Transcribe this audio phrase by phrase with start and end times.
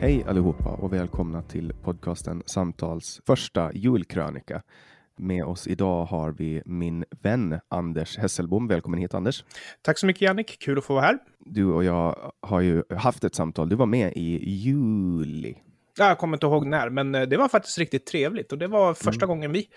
[0.00, 4.62] Hej allihopa och välkomna till podcasten Samtals första julkrönika.
[5.16, 8.68] Med oss idag har vi min vän Anders Hesselbom.
[8.68, 9.44] Välkommen hit Anders.
[9.82, 11.18] Tack så mycket Jannik, kul att få vara här.
[11.38, 13.68] Du och jag har ju haft ett samtal.
[13.68, 15.56] Du var med i juli.
[15.98, 18.94] Jag kommer inte ihåg när, men eh, det var faktiskt riktigt trevligt och det var
[18.94, 19.28] första mm.
[19.28, 19.68] gången vi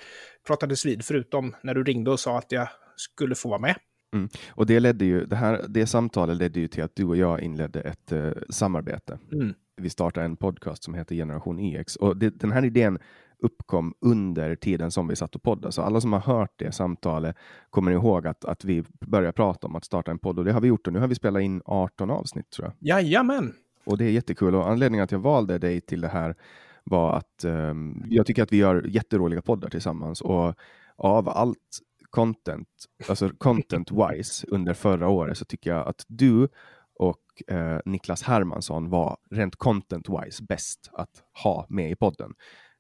[0.48, 3.76] pratades vid, förutom när du ringde och sa att jag skulle få vara med.
[4.14, 4.30] Mm.
[4.50, 7.42] Och det ledde ju, det här det samtalet ledde ju till att du och jag
[7.42, 9.20] inledde ett uh, samarbete.
[9.32, 13.00] Mm vi startade en podcast som heter Generation EX och det, den här idén
[13.40, 15.72] uppkom under tiden som vi satt och poddade.
[15.72, 17.36] Så alla som har hört det samtalet
[17.70, 20.62] kommer ihåg att, att vi började prata om att starta en podd och det har
[20.62, 22.98] vi gjort och nu har vi spelat in 18 avsnitt tror jag.
[22.98, 23.54] Jajamän!
[23.86, 26.36] Och det är jättekul och anledningen att jag valde dig till det här
[26.84, 30.56] var att um, jag tycker att vi gör jätteroliga poddar tillsammans och
[30.96, 31.80] av allt
[32.14, 32.68] content,
[33.10, 36.48] alltså content wise under förra året så tycker jag att du
[36.96, 42.34] och eh, Niklas Hermansson var rent content-wise bäst att ha med i podden.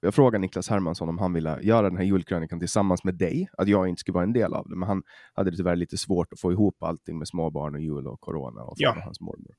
[0.03, 3.67] Jag frågade Niklas Hermansson om han ville göra den här julkrönikan tillsammans med dig, att
[3.67, 5.03] jag inte skulle vara en del av det, men han
[5.33, 8.61] hade det tyvärr lite svårt att få ihop allting med småbarn och jul och corona
[8.61, 8.97] och ja.
[9.03, 9.51] hans mormor.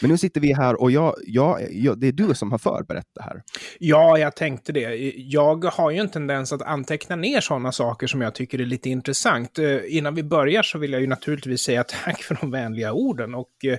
[0.00, 3.06] Men nu sitter vi här och jag, jag, jag, det är du som har förberett
[3.14, 3.42] det här.
[3.78, 5.12] Ja, jag tänkte det.
[5.16, 8.90] Jag har ju en tendens att anteckna ner sådana saker som jag tycker är lite
[8.90, 9.58] intressant.
[9.58, 13.34] Eh, innan vi börjar så vill jag ju naturligtvis säga tack för de vänliga orden
[13.34, 13.78] och eh,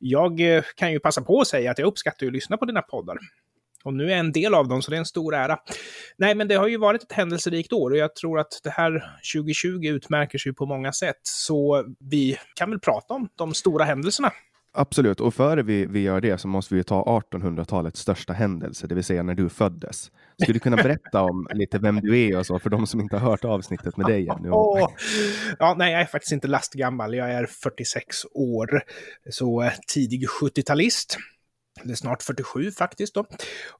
[0.00, 2.82] jag eh, kan ju passa på att säga att jag uppskattar att lyssna på dina
[2.82, 3.18] poddar.
[3.84, 5.58] Och nu är jag en del av dem, så det är en stor ära.
[6.16, 9.04] Nej, men det har ju varit ett händelserikt år och jag tror att det här
[9.34, 11.20] 2020 utmärker sig på många sätt.
[11.22, 14.32] Så vi kan väl prata om de stora händelserna.
[14.76, 18.94] Absolut, och före vi, vi gör det så måste vi ta 1800-talets största händelse, det
[18.94, 20.10] vill säga när du föddes.
[20.42, 23.16] Skulle du kunna berätta om lite vem du är och så för de som inte
[23.16, 24.48] har hört avsnittet med dig ännu?
[25.58, 27.14] Ja, nej, jag är faktiskt inte lastgammal.
[27.14, 28.82] Jag är 46 år,
[29.30, 31.16] så eh, tidig 70-talist
[31.82, 33.24] eller snart 47 faktiskt då.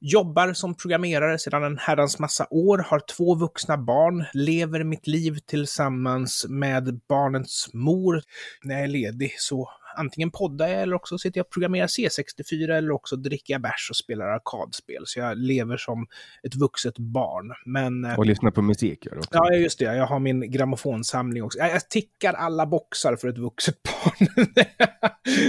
[0.01, 5.37] Jobbar som programmerare sedan en herrans massa år, har två vuxna barn, lever mitt liv
[5.47, 8.21] tillsammans med barnets mor.
[8.63, 12.77] När jag är ledig så antingen poddar jag eller också sitter jag och programmerar C64
[12.77, 15.03] eller också dricker jag bärs och spelar arkadspel.
[15.05, 16.07] Så jag lever som
[16.43, 17.53] ett vuxet barn.
[17.65, 19.29] Men, eh, och lyssnar på musik gör du också.
[19.33, 19.85] Ja, just det.
[19.85, 21.59] Jag har min grammofonsamling också.
[21.59, 24.27] Jag tickar alla boxar för ett vuxet barn.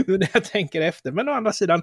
[0.06, 1.12] det är det jag tänker efter.
[1.12, 1.82] Men å andra sidan,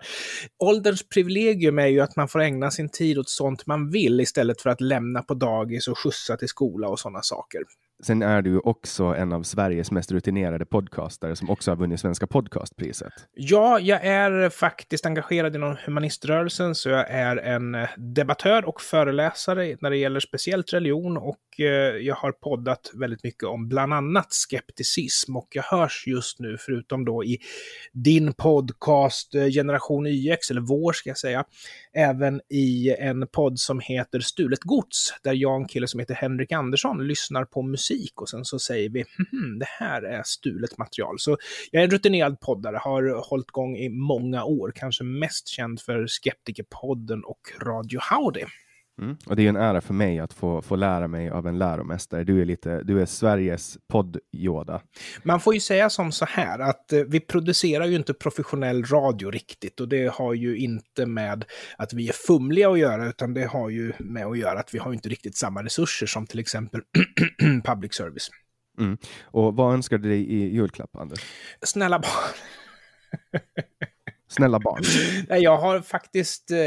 [0.59, 4.61] ålderns privilegium är ju att man får ägna sin tid åt sånt man vill istället
[4.61, 7.61] för att lämna på dagis och skjutsa till skola och sådana saker
[8.03, 12.27] sen är du också en av Sveriges mest rutinerade podcastare som också har vunnit Svenska
[12.27, 13.13] podcastpriset.
[13.33, 19.89] Ja, jag är faktiskt engagerad inom humaniströrelsen, så jag är en debattör och föreläsare när
[19.89, 21.65] det gäller speciellt religion och eh,
[21.97, 27.05] jag har poddat väldigt mycket om bland annat skepticism och jag hörs just nu, förutom
[27.05, 27.37] då i
[27.91, 31.43] din podcast eh, Generation YX, eller vår ska jag säga,
[31.93, 36.15] även i en podd som heter Stulet Gods, där jag och en kille som heter
[36.15, 40.77] Henrik Andersson lyssnar på musik och sen så säger vi hm, det här är stulet
[40.77, 41.19] material.
[41.19, 41.37] Så
[41.71, 46.07] jag är en rutinerad poddare, har hållit igång i många år, kanske mest känd för
[46.07, 48.45] Skeptikerpodden och Radio Howdy.
[49.01, 49.17] Mm.
[49.25, 52.23] Och det är en ära för mig att få, få lära mig av en läromästare.
[52.23, 54.81] Du är, lite, du är Sveriges podd-Yoda.
[55.23, 59.31] Man får ju säga som så här att eh, vi producerar ju inte professionell radio
[59.31, 61.45] riktigt och det har ju inte med
[61.77, 64.79] att vi är fumliga att göra utan det har ju med att göra att vi
[64.79, 66.81] har inte riktigt samma resurser som till exempel
[67.63, 68.29] public service.
[68.79, 68.97] Mm.
[69.23, 71.19] Och vad önskar du dig i julklapp, Anders?
[71.61, 72.33] Snälla barn.
[74.27, 74.83] Snälla barn.
[75.41, 76.57] Jag har faktiskt eh,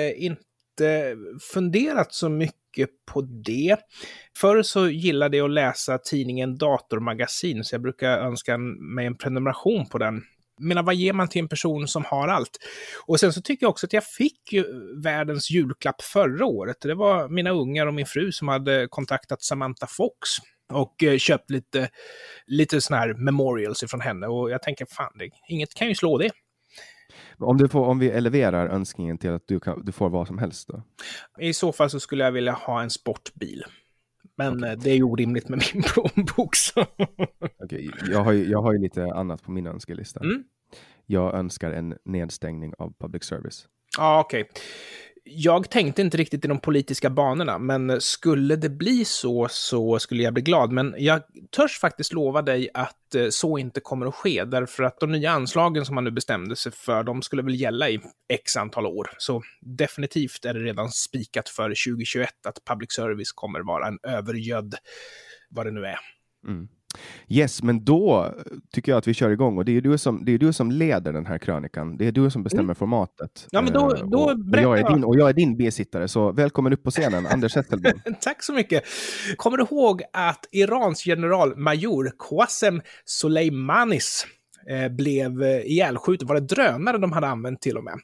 [0.77, 1.17] inte
[1.53, 3.77] funderat så mycket på det.
[4.37, 9.89] Förr så gillade jag att läsa tidningen Datormagasin, så jag brukar önska mig en prenumeration
[9.89, 10.23] på den.
[10.61, 12.59] Men vad ger man till en person som har allt?
[13.07, 14.65] Och sen så tycker jag också att jag fick ju
[15.03, 16.77] världens julklapp förra året.
[16.81, 20.29] Det var mina ungar och min fru som hade kontaktat Samantha Fox
[20.73, 21.89] och eh, köpt lite,
[22.47, 24.27] lite sådana här memorials ifrån henne.
[24.27, 26.31] Och jag tänker, fan, det, inget kan ju slå det.
[27.39, 30.39] Om, du får, om vi eleverar önskningen till att du, kan, du får vad som
[30.39, 30.83] helst då?
[31.39, 33.65] I så fall så skulle jag vilja ha en sportbil.
[34.37, 34.77] Men okay.
[34.77, 36.51] det är ju orimligt med min plånbok.
[37.65, 37.91] okay.
[38.11, 40.21] jag, har ju, jag har ju lite annat på min önskelista.
[40.21, 40.45] Mm.
[41.07, 43.69] Jag önskar en nedstängning av public service.
[43.99, 44.43] Ja, okej.
[44.43, 44.63] Okay
[45.29, 50.23] jag tänkte inte riktigt i de politiska banorna, men skulle det bli så så skulle
[50.23, 50.73] jag bli glad.
[50.73, 55.01] Men jag törs faktiskt lova dig att eh, så inte kommer att ske, därför att
[55.01, 58.57] de nya anslagen som man nu bestämde sig för, de skulle väl gälla i x
[58.57, 59.11] antal år.
[59.19, 64.75] Så definitivt är det redan spikat för 2021 att public service kommer vara en övergödd,
[65.51, 65.99] vad det nu är.
[66.49, 66.69] Mm.
[67.29, 68.35] Yes, men då
[68.73, 70.71] tycker jag att vi kör igång och det är du som, det är du som
[70.71, 71.97] leder den här krönikan.
[71.97, 72.75] Det är du som bestämmer mm.
[72.75, 73.49] formatet.
[73.51, 76.09] Ja, men då, eh, då och, och, jag är din, och jag är din bisittare,
[76.09, 78.01] så välkommen upp på scenen, Anders Hesselblom.
[78.21, 78.85] Tack så mycket.
[79.37, 84.27] Kommer du ihåg att Irans generalmajor Qasem Soleimanis
[84.71, 86.29] eh, blev eh, ihjälskjuten.
[86.29, 87.95] Var det drönare de hade använt till och med?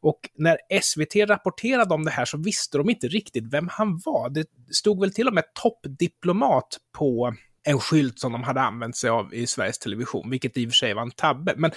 [0.00, 4.30] Och när SVT rapporterade om det här så visste de inte riktigt vem han var.
[4.30, 7.34] Det stod väl till och med toppdiplomat på
[7.64, 10.74] en skylt som de hade använt sig av i Sveriges Television, vilket i och för
[10.74, 11.54] sig var en tabbe.
[11.56, 11.70] Men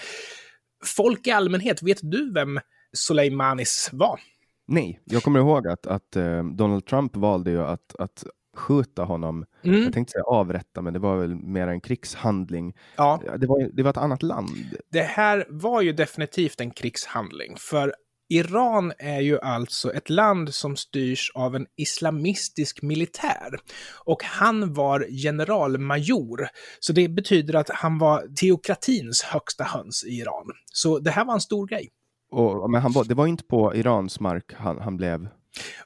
[0.85, 2.59] folk i allmänhet, vet du vem
[2.93, 4.19] Soleimanis var?
[4.67, 9.45] Nej, jag kommer ihåg att, att uh, Donald Trump valde ju att, att skjuta honom.
[9.63, 9.83] Mm.
[9.83, 12.73] Jag tänkte säga avrätta, men det var väl mer en krigshandling.
[12.95, 13.21] Ja.
[13.37, 14.49] Det, var, det var ett annat land.
[14.91, 17.93] Det här var ju definitivt en krigshandling, för
[18.29, 23.59] Iran är ju alltså ett land som styrs av en islamistisk militär.
[24.05, 26.47] Och han var generalmajor.
[26.79, 30.51] Så det betyder att han var teokratins högsta höns i Iran.
[30.73, 31.89] Så det här var en stor grej.
[32.31, 35.27] Och, men han var, det var inte på Irans mark han, han blev?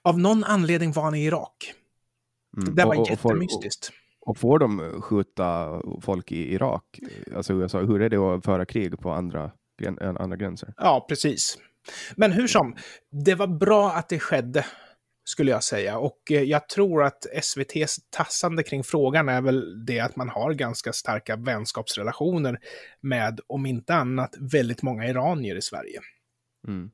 [0.01, 1.73] Av någon anledning var han i Irak.
[2.57, 2.75] Mm.
[2.75, 3.91] Det var och, och, jättemystiskt.
[4.21, 6.99] Och, och får de skjuta folk i Irak?
[7.35, 9.51] Alltså USA, hur är det att föra krig på andra,
[10.19, 10.73] andra gränser?
[10.77, 11.57] Ja, precis.
[12.15, 12.75] Men hur som,
[13.25, 14.65] det var bra att det skedde,
[15.29, 15.97] skulle jag säga.
[15.97, 20.53] Och eh, jag tror att SVTs tassande kring frågan är väl det att man har
[20.53, 22.59] ganska starka vänskapsrelationer
[23.01, 25.99] med, om inte annat, väldigt många iranier i Sverige.
[26.67, 26.91] Mm.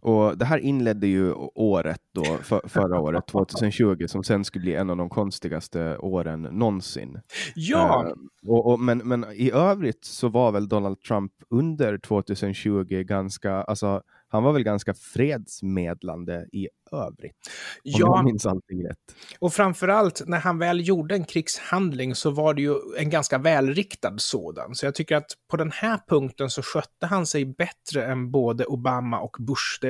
[0.00, 4.74] Och det här inledde ju året då, för, förra året, 2020, som sen skulle bli
[4.74, 7.20] en av de konstigaste åren någonsin.
[7.54, 8.04] Ja!
[8.06, 8.12] Uh,
[8.50, 14.02] och, och, men, men i övrigt så var väl Donald Trump under 2020 ganska, alltså
[14.30, 17.36] han var väl ganska fredsmedlande i övrigt.
[17.44, 18.98] Om ja, jag minns allting rätt.
[19.38, 24.14] Och framförallt när han väl gjorde en krigshandling så var det ju en ganska välriktad
[24.18, 24.74] sådan.
[24.74, 28.64] Så jag tycker att på den här punkten så skötte han sig bättre än både
[28.64, 29.78] Obama och Bush.
[29.80, 29.88] Det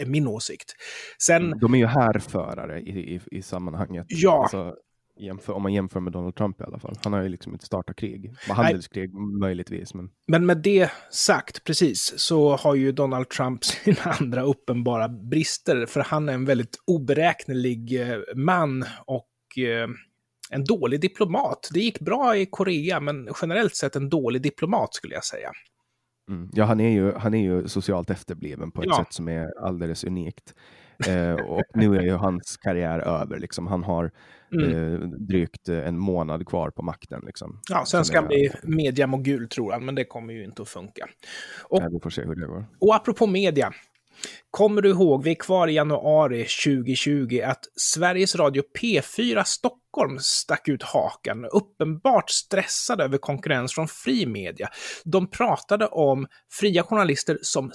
[0.00, 0.74] är min åsikt.
[1.18, 4.06] Sen, De är ju härförare i, i, i sammanhanget.
[4.08, 4.42] Ja.
[4.42, 4.74] Alltså,
[5.22, 6.94] Jämför, om man jämför med Donald Trump i alla fall.
[7.04, 8.34] Han har ju liksom inte startat krig.
[8.48, 9.40] Handelskrig Nej.
[9.40, 9.94] möjligtvis.
[9.94, 10.10] Men...
[10.26, 15.86] men med det sagt, precis, så har ju Donald Trump sina andra uppenbara brister.
[15.86, 19.88] För han är en väldigt oberäknelig eh, man och eh,
[20.50, 21.70] en dålig diplomat.
[21.72, 25.50] Det gick bra i Korea, men generellt sett en dålig diplomat skulle jag säga.
[26.30, 26.50] Mm.
[26.52, 28.96] Ja, han är, ju, han är ju socialt efterbliven på ett ja.
[28.96, 30.54] sätt som är alldeles unikt.
[31.08, 33.38] Eh, och nu är ju hans karriär över.
[33.38, 33.66] Liksom.
[33.66, 34.10] Han har
[34.54, 34.94] Mm.
[34.94, 37.22] eh, drygt eh, en månad kvar på makten.
[37.26, 37.60] Liksom.
[37.70, 41.08] Ja, sen ska han bli mediamogul tror han, men det kommer ju inte att funka.
[41.64, 42.64] Och, Nej, vi får se hur det går.
[42.80, 43.72] och apropå media.
[44.50, 50.68] Kommer du ihåg, vi är kvar i januari 2020, att Sveriges Radio P4 Stockholm stack
[50.68, 54.68] ut hakan, uppenbart stressade över konkurrens från fri media.
[55.04, 57.70] De pratade om fria journalister som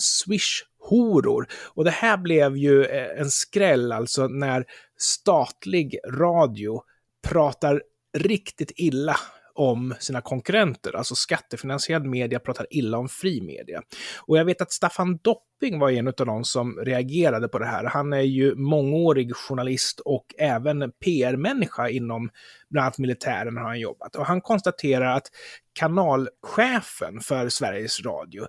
[0.89, 1.47] horor.
[1.73, 4.65] Och det här blev ju eh, en skräll, alltså när
[4.97, 6.81] statlig radio
[7.27, 7.81] pratar
[8.17, 9.15] riktigt illa
[9.57, 13.81] om sina konkurrenter, alltså skattefinansierad media pratar illa om fri media.
[14.27, 17.83] Och jag vet att Staffan Dopping var en av de som reagerade på det här.
[17.83, 22.29] Han är ju mångårig journalist och även PR-människa inom
[22.69, 24.15] bland annat militären har han jobbat.
[24.15, 25.27] Och han konstaterar att
[25.73, 28.45] kanalchefen för Sveriges Radio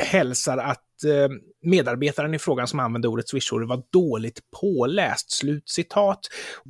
[0.00, 1.28] hälsar att eh,
[1.62, 5.32] medarbetaren i frågan som använde ordet swishor var dåligt påläst.
[5.32, 6.20] Slutcitat.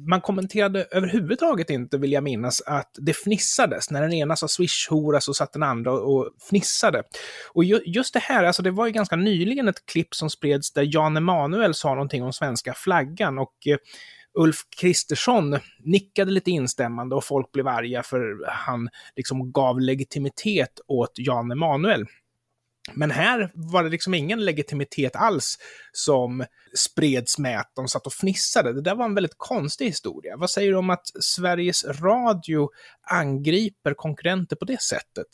[0.09, 3.91] Man kommenterade överhuvudtaget inte, vill jag minnas, att det fnissades.
[3.91, 7.03] När den ena sa swishhora så satt den andra och fnissade.
[7.53, 10.73] Och ju, just det här, alltså det var ju ganska nyligen ett klipp som spreds
[10.73, 13.77] där Jan Emanuel sa någonting om svenska flaggan och eh,
[14.39, 21.13] Ulf Kristersson nickade lite instämmande och folk blev arga för han liksom gav legitimitet åt
[21.17, 22.07] Jan Emanuel.
[22.93, 25.59] Men här var det liksom ingen legitimitet alls
[25.93, 26.45] som
[26.77, 28.73] spreds med att de satt och fnissade.
[28.73, 30.37] Det där var en väldigt konstig historia.
[30.37, 32.69] Vad säger du om att Sveriges Radio
[33.11, 35.27] angriper konkurrenter på det sättet?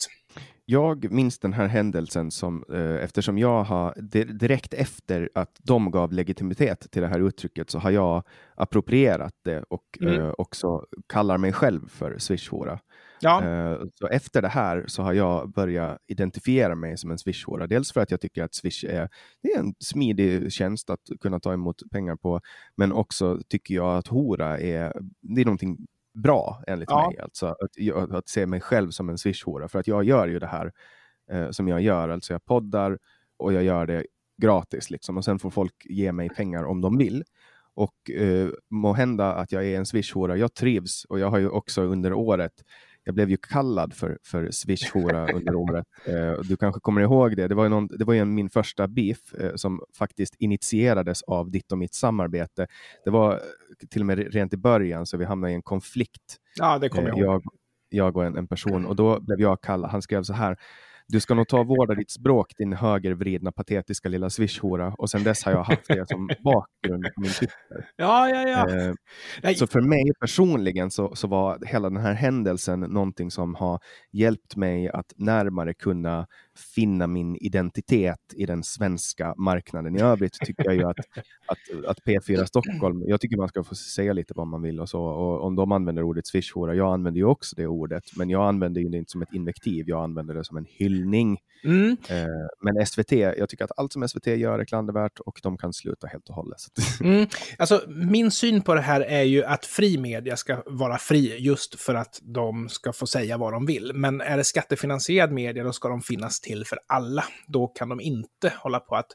[0.65, 5.91] Jag minns den här händelsen som eh, eftersom jag har di- direkt efter att de
[5.91, 8.23] gav legitimitet till det här uttrycket så har jag
[8.55, 10.19] approprierat det och Mm.
[10.21, 12.79] eh, också kallar mig själv för swishhora.
[13.21, 17.67] Ja, Eh, så efter det här så har jag börjat identifiera mig som en swishhora.
[17.67, 19.09] Dels för att jag tycker att Swish är,
[19.43, 22.41] det är en smidig tjänst att kunna ta emot pengar på,
[22.75, 25.77] men också tycker jag att hora är, det är någonting
[26.13, 27.09] bra enligt Ja.
[27.09, 27.19] mig.
[27.19, 29.67] Alltså att, att se mig själv som en swishhora.
[29.67, 30.71] För att jag gör ju det här
[31.31, 32.09] eh, som jag gör.
[32.09, 32.97] Alltså jag poddar
[33.37, 34.05] och jag gör det
[34.41, 35.17] gratis liksom.
[35.17, 37.23] Och sen får folk ge mig pengar om de vill.
[37.73, 40.37] Och eh, må hända att jag är en swishhora.
[40.37, 42.53] Jag trivs och jag har ju också under året
[43.03, 45.85] jag blev ju kallad för, för swishhora under året.
[46.05, 47.47] Eh, du kanske kommer ihåg det.
[47.47, 51.51] Det var ju, någon, det var ju min första beef eh, som faktiskt initierades av
[51.51, 52.67] ditt och mitt samarbete.
[53.05, 53.39] Det var eh,
[53.89, 57.09] till och med rent i början så vi hamnade i en konflikt ja det kommer
[57.09, 57.25] Eh, jag ihåg.
[57.33, 57.43] jag,
[57.89, 59.91] jag och en, en person och då blev jag kallad.
[59.91, 60.57] Han skrev så här.
[61.11, 64.93] Du ska nog ta och vårda ditt språk, din högervridna patetiska lilla swishhora.
[64.97, 67.89] Och sen dess har jag haft det som bakgrund på min Twitter.
[67.95, 68.91] Ja, ja, ja.
[69.43, 73.79] Eh, så för mig personligen så, så var hela den här händelsen någonting som har
[74.11, 76.27] hjälpt mig att närmare kunna
[76.75, 79.95] finna min identitet i den svenska marknaden.
[79.95, 80.99] I övrigt tycker jag ju att,
[81.45, 84.89] att, att P4 Stockholm, jag tycker man ska få säga lite vad man vill och
[84.89, 85.01] så.
[85.01, 88.81] Och om de använder ordet swishhora, jag använder ju också det ordet, men jag använder
[88.81, 91.37] det inte som ett invektiv, jag använder det som en hyllning.
[91.63, 91.97] mm.
[92.09, 92.25] Eh,
[92.61, 96.07] men SVT, jag tycker att allt som SVT gör är klandervärt och de kan sluta
[96.07, 96.61] helt och hållet.
[97.01, 97.27] Mm.
[97.57, 101.79] Alltså, min syn på det här är ju att fri media ska vara fri just
[101.79, 103.91] för att de ska få säga vad de vill.
[103.95, 107.23] Men är det skattefinansierad media, då ska de finnas till för alla.
[107.47, 109.11] Då kan de inte hålla på att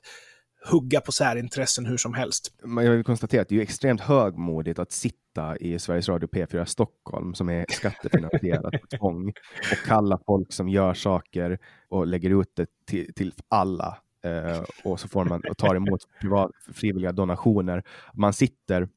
[0.70, 2.52] hugga på särintressen hur som helst.
[2.62, 7.34] Jag vill konstatera att det är extremt högmodigt att sitta i Sveriges Radio P4 Stockholm
[7.34, 9.28] som är skattefinansierat på tvång
[9.72, 15.00] och kalla folk som gör saker och lägger ut det till, till alla eh, och
[15.00, 17.82] så får man och tar emot privat, frivilliga donationer.
[18.14, 18.88] Man sitter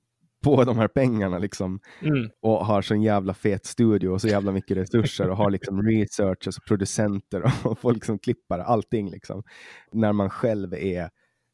[0.44, 2.30] på de här pengarna liksom Mm.
[2.42, 5.84] och har så en jävla fet studio och så jävla mycket resurser och har liksom
[5.84, 9.44] researchers och producenter och folk som klippar allting liksom.
[9.92, 11.10] När man själv är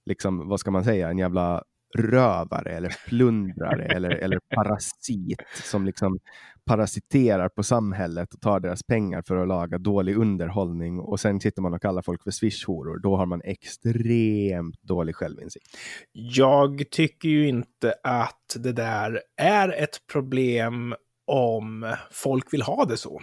[0.05, 1.63] liksom, vad ska man säga, en jävla
[1.95, 6.19] rövare eller plundrare eller, eller parasit som liksom
[6.65, 11.61] parasiterar på samhället och tar deras pengar för att laga dålig underhållning och sen sitter
[11.61, 12.99] man och kallar folk för swishhoror.
[12.99, 15.65] Då har man extremt dålig självinsikt.
[16.11, 20.95] Jag tycker ju inte att det där är ett problem
[21.27, 23.21] om folk vill ha det så.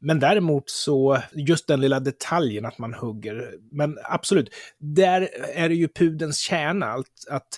[0.00, 3.54] Men däremot så, just den lilla detaljen att man hugger.
[3.72, 6.86] Men absolut, där är det ju pudens kärna.
[6.86, 7.48] Att, att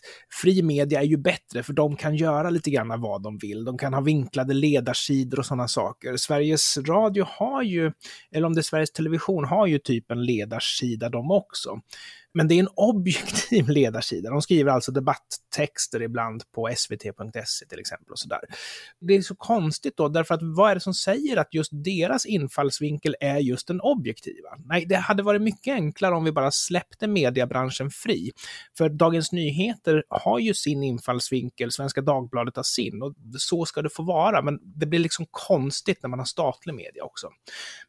[0.43, 3.65] fri media är ju bättre, för de kan göra lite grann vad de vill.
[3.65, 6.17] De kan ha vinklade ledarsidor och sådana saker.
[6.17, 7.93] Sveriges Radio har ju,
[8.33, 11.81] eller om det är Sveriges Television, har ju typ en ledarsida de också.
[12.35, 14.31] Men det är en objektiv ledarsida.
[14.31, 18.41] De skriver alltså debatttexter ibland på svt.se till exempel och sådär.
[19.01, 22.27] Det är så konstigt då, därför att vad är det som säger att just deras
[22.27, 24.49] infallsvinkel är just den objektiva?
[24.65, 28.33] Nej, det hade varit mycket enklare om vi bara släppte mediebranschen fri.
[28.79, 33.91] För Dagens Nyheter har ju sin infallsvinkel, Svenska Dagbladet har sin och så ska det
[33.91, 34.43] få vara.
[34.43, 37.29] Men det blir liksom konstigt när man har statlig media också.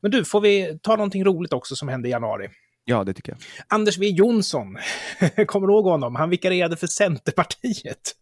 [0.02, 2.50] Men du, får vi ta någonting roligt också som hände i januari?
[2.86, 3.40] Ja, det tycker jag.
[3.68, 4.78] Anders W Jonsson,
[5.48, 6.16] kommer du ihåg honom?
[6.16, 8.16] Han vikarierade för Centerpartiet.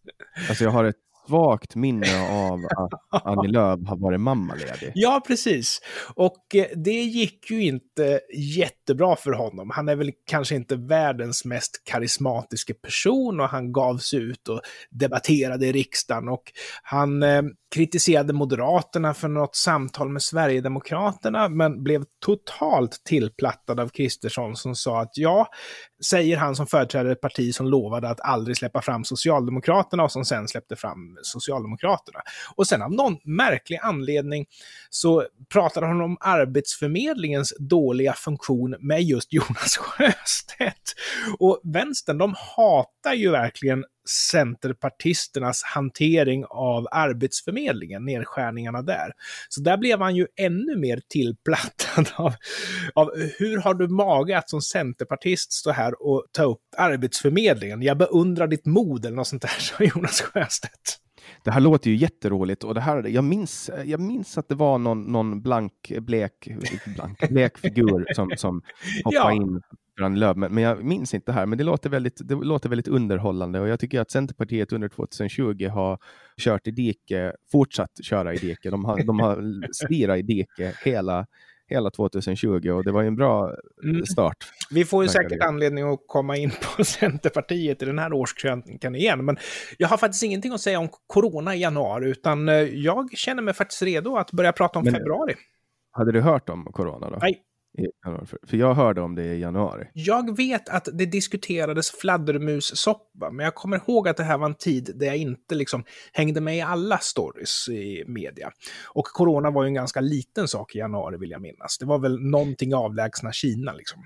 [0.48, 4.92] Alltså jag har ett svagt minne av att Annie Lööf har varit mammaledig.
[4.94, 5.80] Ja, precis.
[6.14, 9.70] Och eh, det gick ju inte jättebra för honom.
[9.70, 14.60] Han är väl kanske inte världens mest karismatiska person och han gav sig ut och
[14.90, 16.52] debatterade i riksdagen och
[16.82, 17.42] han eh,
[17.72, 25.00] kritiserade Moderaterna för något samtal med Sverigedemokraterna, men blev totalt tillplattad av Kristersson som sa
[25.00, 25.48] att ja,
[26.04, 30.24] säger han som företräder ett parti som lovade att aldrig släppa fram Socialdemokraterna och som
[30.24, 32.20] sen släppte fram Socialdemokraterna.
[32.56, 34.46] Och sen av någon märklig anledning
[34.90, 40.94] så pratade han om Arbetsförmedlingens dåliga funktion med just Jonas Sjöstedt.
[41.38, 43.84] Och vänstern, de hatar ju verkligen
[44.30, 49.12] centerpartisternas hantering av Arbetsförmedlingen, nedskärningarna där.
[49.48, 52.34] Så där blev han ju ännu mer tillplattad av,
[52.94, 57.82] av hur har du mage att som centerpartist stå här och ta upp Arbetsförmedlingen?
[57.82, 60.98] Jag beundrar ditt mod eller något sånt där, sa Jonas Sjöstedt.
[61.44, 64.78] Det här låter ju jätteroligt och det här, jag minns, jag minns att det var
[64.78, 66.48] någon, någon blank, blek,
[66.96, 68.62] blank, blek figur som, som
[69.04, 69.32] hoppade ja.
[69.32, 69.60] in
[70.02, 71.46] Göran Lööf, men, men jag minns inte här.
[71.46, 75.68] Men det låter, väldigt, det låter väldigt underhållande och jag tycker att Centerpartiet under 2020
[75.68, 75.98] har
[76.36, 78.70] kört i dike, fortsatt köra i dike.
[78.70, 81.26] De har, de har slirat i dike hela,
[81.66, 83.54] hela 2020 och det var ju en bra
[83.84, 84.06] mm.
[84.06, 84.36] start.
[84.70, 85.44] Vi får ju säkert det.
[85.44, 89.36] anledning att komma in på Centerpartiet i den här årskrönikan igen, men
[89.78, 93.54] jag har faktiskt ingenting att säga om corona i januari, utan eh, jag känner mig
[93.54, 95.34] faktiskt redo att börja prata om men, februari.
[95.90, 97.18] Hade du hört om corona då?
[97.20, 97.42] Nej,
[98.46, 99.88] för jag hörde om det i januari.
[99.92, 104.54] Jag vet att det diskuterades fladdermussoppa, men jag kommer ihåg att det här var en
[104.54, 108.50] tid där jag inte liksom hängde med i alla stories i media.
[108.94, 111.78] Och corona var ju en ganska liten sak i januari vill jag minnas.
[111.78, 114.02] Det var väl någonting avlägsna Kina liksom.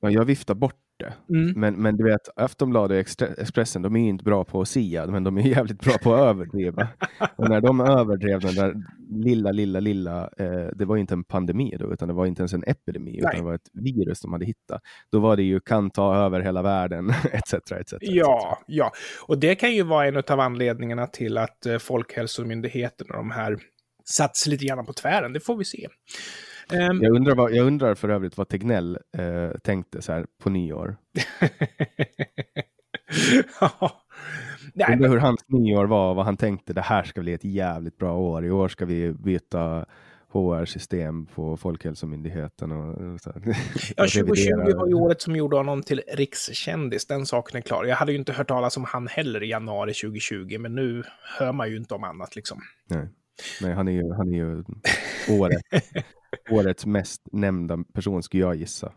[0.00, 1.34] Ja, jag viftar bort det.
[1.34, 1.60] Mm.
[1.60, 5.24] Men, men du vet, Aftonbladet och Expressen, de är inte bra på att sia, men
[5.24, 6.88] de är jävligt bra på att överdriva.
[7.36, 8.74] och när de överdrev den där
[9.10, 12.52] lilla, lilla, lilla, eh, det var inte en pandemi då, utan det var inte ens
[12.52, 13.18] en epidemi, Nej.
[13.18, 14.82] utan det var ett virus de hade hittat.
[15.12, 17.54] Då var det ju kan ta över hela världen, etc.
[17.54, 17.94] etc.
[18.00, 18.92] Ja, ja,
[19.26, 23.58] och det kan ju vara en av anledningarna till att eh, Folkhälsomyndigheten och de här
[24.04, 25.88] satt lite grann på tvären, det får vi se.
[26.72, 30.50] Um, jag, undrar vad, jag undrar för övrigt vad Tegnell eh, tänkte så här på
[30.50, 30.96] nyår.
[33.60, 34.02] ja.
[34.74, 36.72] Nej, undrar hur hans nyår var vad han tänkte.
[36.72, 38.46] Det här ska bli ett jävligt bra år.
[38.46, 39.86] I år ska vi byta
[40.28, 42.72] HR-system på Folkhälsomyndigheten.
[42.72, 43.32] Och, så
[43.96, 47.84] ja, 2020 var ju året som gjorde honom till rikskändis, den saken är klar.
[47.84, 51.02] Jag hade ju inte hört talas om han heller i januari 2020, men nu
[51.38, 52.60] hör man ju inte om annat liksom.
[52.90, 53.08] Nej,
[53.62, 54.64] Nej han är ju, han är ju
[55.30, 55.62] året,
[56.50, 58.92] årets mest nämnda person skulle jag gissa.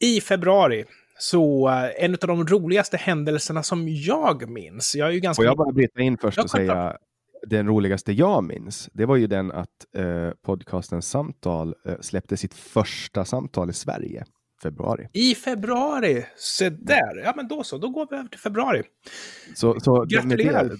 [0.00, 0.84] I februari
[1.18, 4.94] så uh, en av de roligaste händelserna som jag minns.
[4.94, 5.40] Jag är ju ganska...
[5.40, 6.96] Får jag bara bryta in först och säga
[7.42, 12.54] den roligaste jag minns, det var ju den att eh, podcasten Samtal eh, släppte sitt
[12.54, 14.24] första samtal i Sverige
[14.62, 15.08] februari.
[15.12, 16.26] I februari!
[16.36, 17.22] Se där!
[17.24, 18.82] Ja, men då så, då går vi över till februari.
[19.54, 20.70] Så, så Gratulerar!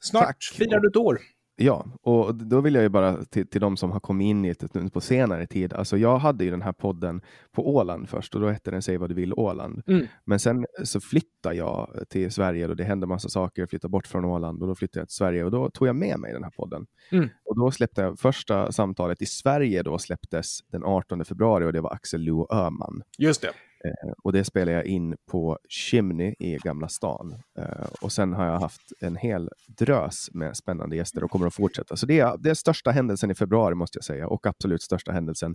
[0.00, 0.44] Snart tack.
[0.54, 1.20] firar du ett år.
[1.62, 4.54] Ja, och då vill jag ju bara till, till de som har kommit in i
[4.72, 5.72] det på senare tid.
[5.72, 7.22] Alltså jag hade ju den här podden
[7.52, 9.82] på Åland först och då hette den Säg vad du vill Åland.
[9.86, 10.06] Mm.
[10.24, 13.62] Men sen så flyttade jag till Sverige och det hände massa saker.
[13.62, 15.96] Jag flyttade bort från Åland och då flyttade jag till Sverige och då tog jag
[15.96, 16.86] med mig den här podden.
[17.12, 17.28] Mm.
[17.44, 21.80] Och då släppte jag första samtalet i Sverige då släpptes den 18 februari och det
[21.80, 23.02] var Axel Luo Öhman.
[23.18, 23.52] Just det.
[23.84, 27.34] Eh, och det spelar jag in på Chimney i Gamla stan.
[27.58, 31.54] Eh, och sen har jag haft en hel drös med spännande gäster och kommer att
[31.54, 31.96] fortsätta.
[31.96, 35.12] Så det är, det är största händelsen i februari måste jag säga och absolut största
[35.12, 35.54] händelsen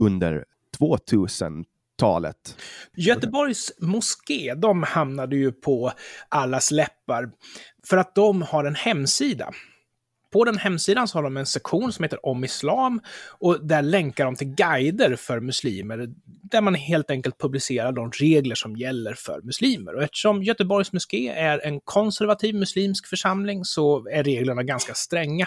[0.00, 0.44] under
[0.78, 2.56] 2000-talet.
[2.96, 5.92] Göteborgs moské, de hamnade ju på
[6.28, 7.30] allas läppar
[7.86, 9.52] för att de har en hemsida
[10.32, 13.00] på den hemsidan så har de en sektion som heter Om Islam
[13.38, 16.08] och där länkar de till guider för muslimer.
[16.50, 19.94] där man helt enkelt publicerar de regler som gäller för muslimer.
[19.94, 25.46] Och eftersom Göteborgs moské är en konservativ muslimsk församling så är reglerna ganska stränga.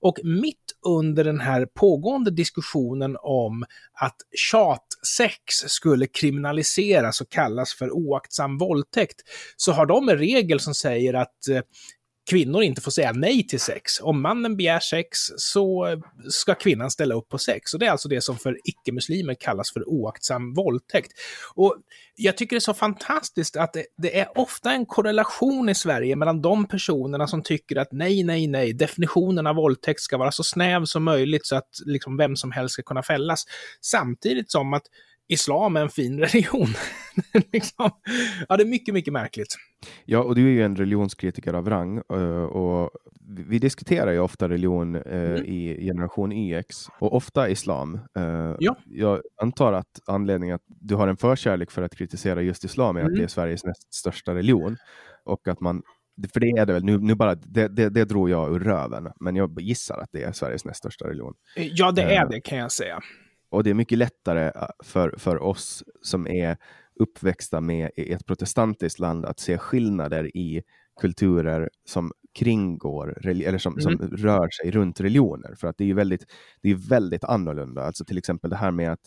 [0.00, 7.90] Och mitt under den här pågående diskussionen om att tjatsex skulle kriminaliseras och kallas för
[7.90, 9.20] oaktsam våldtäkt,
[9.56, 11.60] så har de en regel som säger att eh,
[12.32, 14.00] kvinnor inte får säga nej till sex.
[14.00, 15.96] Om mannen begär sex så
[16.28, 17.74] ska kvinnan ställa upp på sex.
[17.74, 21.12] Och det är alltså det som för icke-muslimer kallas för oaktsam våldtäkt.
[21.54, 21.76] Och
[22.16, 26.16] jag tycker det är så fantastiskt att det, det, är ofta en korrelation i Sverige
[26.16, 30.44] mellan de personerna som tycker att nej, nej, nej, definitionen av våldtäkt ska vara så
[30.44, 33.44] snäv som möjligt så att liksom vem som helst ska kunna fällas.
[33.80, 34.86] Samtidigt som att
[35.32, 36.68] islam är en fin religion.
[37.52, 37.90] liksom.
[38.48, 39.56] Ja, det är mycket, mycket märkligt.
[40.04, 42.90] Ja, och du är ju en religionskritiker av rang eh, och
[43.48, 45.44] vi diskuterar ju ofta religion eh, mm.
[45.44, 48.00] i generation YX och ofta islam.
[48.18, 48.76] Eh, ja.
[48.86, 53.00] Jag antar att anledningen att du har en förkärlek för att kritisera just islam är
[53.00, 53.12] mm.
[53.12, 54.76] att det är Sveriges näst största religion
[55.24, 55.82] och att man
[56.32, 59.12] för det är det väl, nu, nu bara, det, det, det drog jag ur röven,
[59.20, 61.34] men jag gissar att det är Sveriges näst största religion.
[61.56, 63.00] Ja, det är det kan jag säga.
[63.52, 66.56] Och det är mycket lättare äh, för, för oss som är
[67.00, 70.62] uppväxta med ett protestantiskt land att se skillnader i
[71.00, 73.82] kulturer som kringgår eller som, mm.
[73.82, 75.54] som rör sig runt religioner.
[75.54, 76.24] För att det är väldigt,
[76.62, 77.82] det är väldigt annorlunda.
[77.82, 79.00] Alltså till exempel det här med att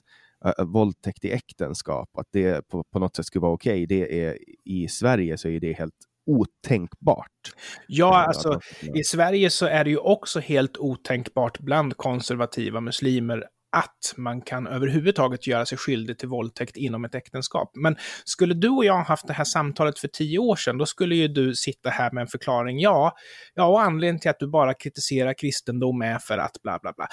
[0.45, 3.83] äh, våldtäkt i äktenskap, att det på, på något sätt skulle vara okej.
[3.83, 7.51] Okay, det är, I Sverige så är det helt otänkbart.
[7.87, 8.59] Ja, alltså
[8.95, 13.43] i Sverige så är det ju också helt otänkbart bland konservativa muslimer
[13.75, 17.71] att man kan överhuvudtaget göra sig skyldig till våldtäkt inom ett äktenskap.
[17.75, 21.15] Men skulle du och jag haft det här samtalet för tio år sedan, då skulle
[21.15, 22.79] ju du sitta här med en förklaring.
[22.79, 23.15] Ja,
[23.53, 27.07] ja och anledningen till att du bara kritiserar kristendom är för att bla bla bla.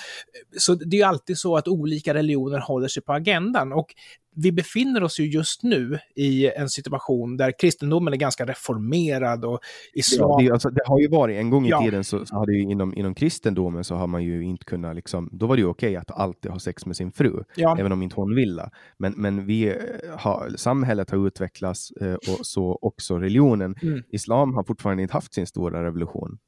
[0.58, 3.72] Så det är ju alltid så att olika religioner håller sig på agendan.
[3.72, 3.86] Och
[4.34, 9.60] vi befinner oss ju just nu i en situation där kristendomen är ganska reformerad och
[9.94, 10.30] islam...
[10.30, 11.82] Ja, det, alltså, det har ju varit, en gång i ja.
[11.82, 15.28] tiden så, så hade ju inom, inom kristendomen så har man ju inte kunnat, liksom,
[15.32, 17.76] då var det ju okej att alltid ha sex med sin fru, ja.
[17.78, 18.70] även om inte hon ville.
[18.98, 19.74] Men, men vi eh,
[20.18, 23.74] har, samhället har utvecklats eh, och så också religionen.
[23.82, 24.02] Mm.
[24.08, 26.38] Islam har fortfarande inte haft sin stora revolution.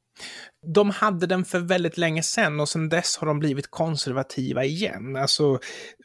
[0.67, 5.17] De hade den för väldigt länge sedan och sedan dess har de blivit konservativa igen.
[5.17, 5.59] Alltså,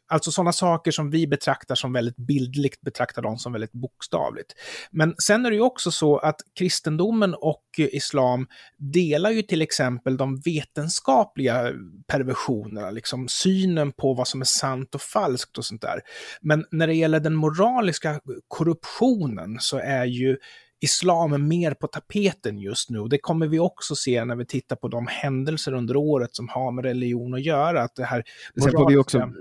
[0.10, 4.54] alltså sådana saker som vi betraktar som väldigt bildligt betraktar de som väldigt bokstavligt.
[4.92, 10.18] Men sen är det ju också så att kristendomen och islam delar ju till exempel
[10.18, 11.74] de vetenskapliga
[12.08, 16.02] perversionerna, liksom synen på vad som är sant och falskt och sånt där.
[16.42, 20.38] Men när det gäller den moraliska korruptionen så är ju
[20.82, 23.08] islam mer på tapeten just nu.
[23.08, 26.72] Det kommer vi också se när vi tittar på de händelser under året som har
[26.72, 27.82] med religion att göra.
[27.82, 28.24] Att det här
[28.62, 29.32] Sen får vi också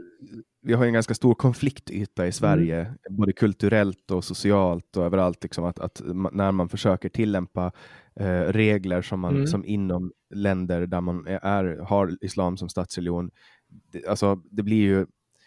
[0.68, 2.96] vi har en ganska stor konfliktyta i Sverige, mm.
[3.10, 5.42] både kulturellt och socialt och överallt.
[5.42, 6.02] Liksom, att, att
[6.32, 7.72] när man försöker tillämpa
[8.20, 9.46] eh, regler som, man, mm.
[9.46, 13.30] som inom länder där man är, har islam som statsreligion,
[13.92, 15.06] det, alltså, det blir ju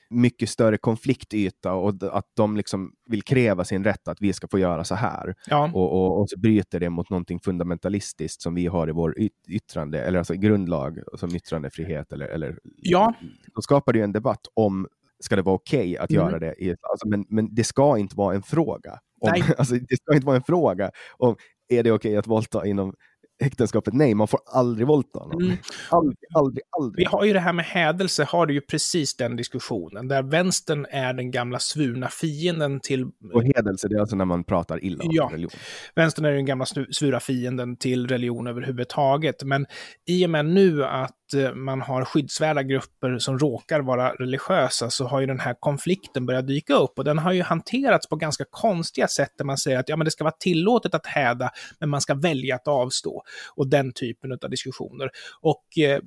[0.10, 4.60] mycket större konfliktyta och att de liksom vill kräva sin rätt att vi ska få
[4.60, 5.36] göra så här.
[5.48, 5.72] Ja.
[5.74, 9.16] Och, och, och, så bryter det mot någonting fundamentalistiskt som vi har i vår
[9.48, 12.14] yttrande, eller alltså grundlag som yttrandefrihet.
[12.14, 13.14] Eller, eller, ja.
[13.56, 14.88] Då skapar det en debatt om
[15.22, 16.26] ska det vara okej okay att mm.
[16.26, 16.64] göra det?
[16.64, 19.00] I, alltså, men, men det ska inte vara en fråga.
[19.22, 21.36] Om, alltså, det ska inte vara en fråga om
[21.70, 22.94] är det okej okay att våldta inom
[23.42, 23.94] äktenskapet.
[23.94, 25.42] Nej, man får aldrig våldta någon.
[25.42, 25.58] Mm.
[25.90, 27.06] Aldrig, aldrig, aldrig.
[27.06, 30.86] Vi har ju det här med hädelse, har du ju precis den diskussionen, där vänstern
[30.90, 33.06] är den gamla svurna fienden till...
[33.34, 35.30] Och hedelse, det är alltså när man pratar illa om ja.
[35.34, 35.60] religion.
[35.96, 39.66] Vänstern är den gamla svura fienden till religion överhuvudtaget, men
[40.10, 45.06] i och med nu att Eh, man har skyddsvärda grupper som råkar vara religiösa så
[45.06, 48.46] har ju den här konflikten börjat dyka upp och den har ju hanterats på ganska
[48.50, 51.90] konstiga sätt där man säger att ja, men det ska vara tillåtet att häda, men
[51.90, 53.24] man ska välja att avstå.
[53.56, 55.10] Och den typen av diskussioner.
[55.42, 56.00] Och eh,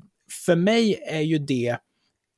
[0.46, 1.78] för mig är ju det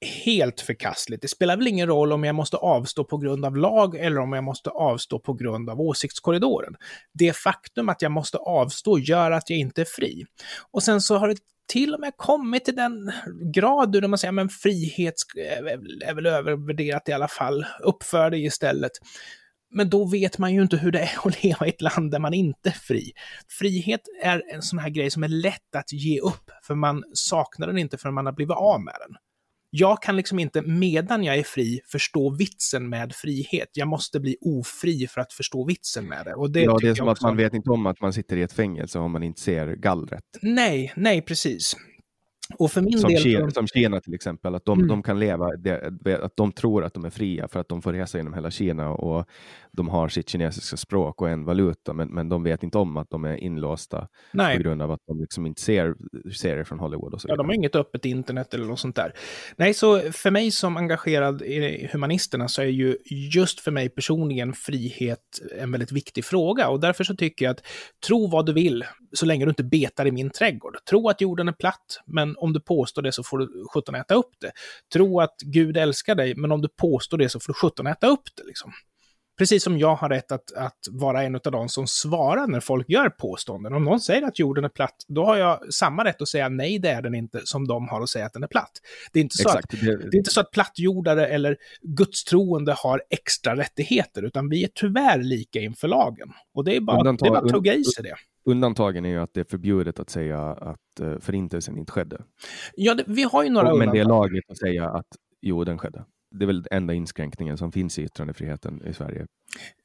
[0.00, 1.22] helt förkastligt.
[1.22, 4.32] Det spelar väl ingen roll om jag måste avstå på grund av lag eller om
[4.32, 6.76] jag måste avstå på grund av åsiktskorridoren.
[7.12, 10.26] Det faktum att jag måste avstå gör att jag inte är fri.
[10.70, 11.36] Och sen så har det
[11.66, 13.12] till och med kommit till den
[13.54, 18.38] grad där man säger att frihet eh, är väl övervärderat i alla fall, uppför det
[18.38, 18.92] istället.
[19.70, 22.18] Men då vet man ju inte hur det är att leva i ett land där
[22.18, 23.12] man inte är fri.
[23.58, 27.66] Frihet är en sån här grej som är lätt att ge upp, för man saknar
[27.66, 29.16] den inte förrän man har blivit av med den
[29.70, 33.68] jag kan liksom inte medan jag är fri förstå vitsen med frihet.
[33.72, 36.34] Jag måste bli ofri för att förstå vitsen med det.
[36.34, 38.42] Och det ja, det är som att man vet inte om att man sitter i
[38.42, 40.24] ett fängelse om man inte ser gallret.
[40.42, 41.76] Nej, nej precis.
[42.54, 43.22] Och för min som, del...
[43.22, 44.88] Kina, som Kina till exempel, att de, mm.
[44.88, 47.92] de kan leva, det, att de tror att de är fria för att de får
[47.92, 49.26] resa genom hela Kina och
[49.72, 53.10] de har sitt kinesiska språk och en valuta, men, men de vet inte om att
[53.10, 54.56] de är inlåsta Nej.
[54.56, 55.94] på grund av att de liksom inte ser
[56.32, 57.14] serier från Hollywood.
[57.14, 59.12] Och så ja, de har inget öppet internet eller något sånt där.
[59.56, 62.96] Nej, så för mig som engagerad i humanisterna så är ju
[63.32, 65.20] just för mig personligen frihet
[65.58, 67.62] en väldigt viktig fråga och därför så tycker jag att
[68.06, 68.84] tro vad du vill
[69.16, 70.76] så länge du inte betar i min trädgård.
[70.90, 74.14] Tro att jorden är platt, men om du påstår det så får du sjutton äta
[74.14, 74.52] upp det.
[74.92, 78.06] Tro att Gud älskar dig, men om du påstår det så får du sjutton äta
[78.06, 78.44] upp det.
[78.46, 78.72] Liksom.
[79.38, 82.88] Precis som jag har rätt att, att vara en av de som svarar när folk
[82.88, 83.72] gör påståenden.
[83.72, 86.78] Om någon säger att jorden är platt, då har jag samma rätt att säga nej,
[86.78, 88.72] det är den inte, som de har att säga att den är platt.
[89.12, 89.74] Det är inte så, Exakt.
[89.74, 94.68] Att, det är inte så att plattjordare eller gudstroende har extra rättigheter, utan vi är
[94.74, 96.28] tyvärr lika inför lagen.
[96.54, 98.16] Och det är bara, Undantag, det är bara att tugga i sig det.
[98.46, 102.24] Undantagen är ju att det är förbjudet att säga att uh, förintelsen inte skedde.
[102.74, 105.06] Ja, det, vi har ju några Men det är lagligt att säga att
[105.42, 109.26] jo, den skedde det är väl enda inskränkningen som finns i yttrandefriheten i Sverige.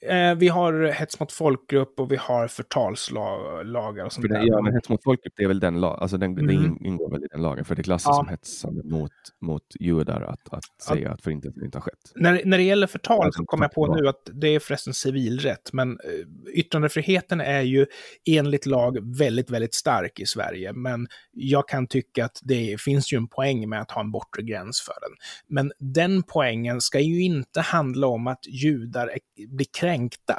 [0.01, 4.43] Eh, vi har hets mot folkgrupp och vi har förtalslagar och sånt det, där.
[4.47, 6.47] Ja, men hets mot folkgrupp, det är väl den lagen, alltså den, mm.
[6.47, 8.15] det ingår väl i den lagen, för det klassas ja.
[8.15, 12.11] som hetsande mot, mot judar att, att säga att förintelsen inte har skett.
[12.15, 15.73] När, när det gäller förtal så kommer jag på nu att det är förresten civilrätt,
[15.73, 17.85] men eh, yttrandefriheten är ju
[18.25, 23.17] enligt lag väldigt, väldigt stark i Sverige, men jag kan tycka att det finns ju
[23.17, 25.11] en poäng med att ha en bortre gräns för den.
[25.47, 29.11] Men den poängen ska ju inte handla om att judar
[29.47, 30.37] blir kränkta.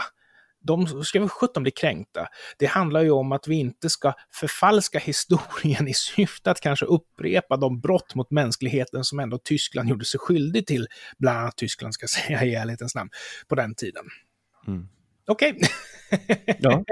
[0.64, 2.26] De ska väl sjutton bli kränkta.
[2.58, 7.56] Det handlar ju om att vi inte ska förfalska historien i syfte att kanske upprepa
[7.56, 10.86] de brott mot mänskligheten som ändå Tyskland gjorde sig skyldig till,
[11.18, 13.10] bland annat Tyskland ska säga i ärlighetens namn,
[13.48, 14.04] på den tiden.
[14.66, 14.88] Mm.
[15.26, 15.50] Okej.
[15.50, 15.68] Okay.
[16.58, 16.84] Ja.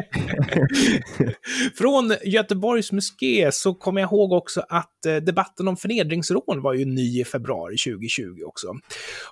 [1.78, 6.84] Från Göteborgs moské så kommer jag ihåg också att eh, debatten om förnedringsrån var ju
[6.84, 8.74] ny i februari 2020 också.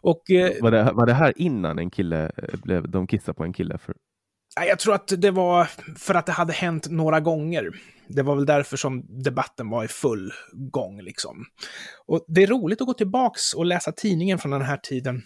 [0.01, 3.45] Och, eh, var, det, var det här innan en kille eh, blev, de kissade på
[3.45, 3.79] en kille?
[3.79, 3.95] För...
[4.67, 7.71] Jag tror att det var för att det hade hänt några gånger.
[8.09, 11.45] Det var väl därför som debatten var i full gång liksom.
[12.07, 15.23] Och det är roligt att gå tillbaks och läsa tidningen från den här tiden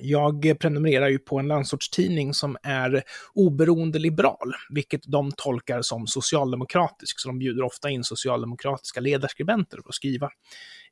[0.00, 3.02] jag prenumererar ju på en landsortstidning som är
[3.34, 9.88] oberoende liberal, vilket de tolkar som socialdemokratisk, så de bjuder ofta in socialdemokratiska ledarskribenter för
[9.88, 10.30] att skriva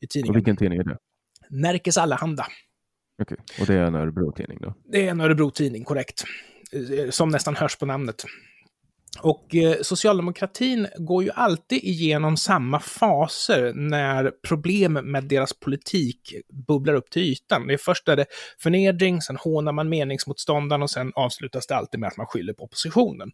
[0.00, 0.30] i tidningen.
[0.30, 0.98] Och vilken tidning är det?
[1.48, 2.46] Närkes Allehanda.
[3.22, 3.60] Okej, okay.
[3.60, 4.74] och det är en Örebro-tidning då?
[4.92, 6.24] Det är en Örebro-tidning, korrekt.
[7.10, 8.24] Som nästan hörs på namnet.
[9.18, 16.34] Och eh, socialdemokratin går ju alltid igenom samma faser när problem med deras politik
[16.66, 17.66] bubblar upp till ytan.
[17.66, 18.26] Det är först är det
[18.58, 22.64] förnedring, sen hånar man meningsmotståndaren och sen avslutas det alltid med att man skyller på
[22.64, 23.30] oppositionen.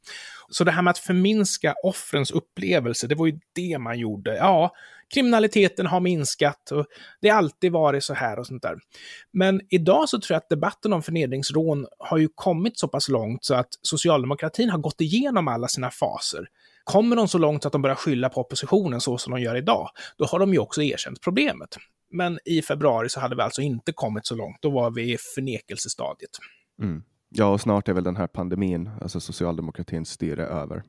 [0.50, 4.36] Så det här med att förminska offrens upplevelse, det var ju det man gjorde.
[4.36, 4.70] Ja,
[5.14, 6.86] kriminaliteten har minskat och
[7.20, 8.76] det har alltid varit så här och sånt där.
[9.32, 13.44] Men idag så tror jag att debatten om förnedringsrån har ju kommit så pass långt
[13.44, 16.46] så att socialdemokratin har gått igenom alla sina faser.
[16.84, 19.56] Kommer de så långt så att de börjar skylla på oppositionen så som de gör
[19.56, 21.76] idag, då har de ju också erkänt problemet.
[22.10, 25.16] Men i februari så hade vi alltså inte kommit så långt, då var vi i
[25.34, 26.30] förnekelsestadiet.
[26.82, 27.02] Mm.
[27.28, 30.82] Ja, och snart är väl den här pandemin, alltså socialdemokratins styre, över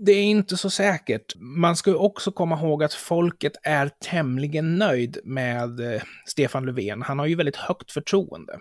[0.00, 1.34] det är inte så säkert.
[1.36, 7.02] Man ska också komma ihåg att folket är tämligen nöjd med eh, Stefan Löfven.
[7.02, 8.58] Han har ju väldigt högt förtroende.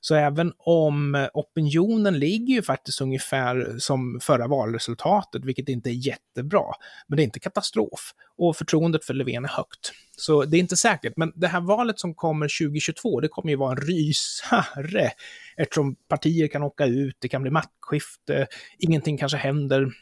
[0.00, 6.06] Så även om eh, opinionen ligger ju faktiskt ungefär som förra valresultatet, vilket inte är
[6.06, 6.64] jättebra,
[7.08, 8.12] men det är inte katastrof.
[8.36, 9.92] Och förtroendet för Löfven är högt.
[10.16, 13.56] Så det är inte säkert, men det här valet som kommer 2022, det kommer ju
[13.56, 15.10] vara en rysare
[15.56, 18.46] eftersom partier kan åka ut, det kan bli maktskifte,
[18.78, 19.92] ingenting kanske händer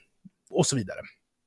[0.56, 0.98] och så vidare.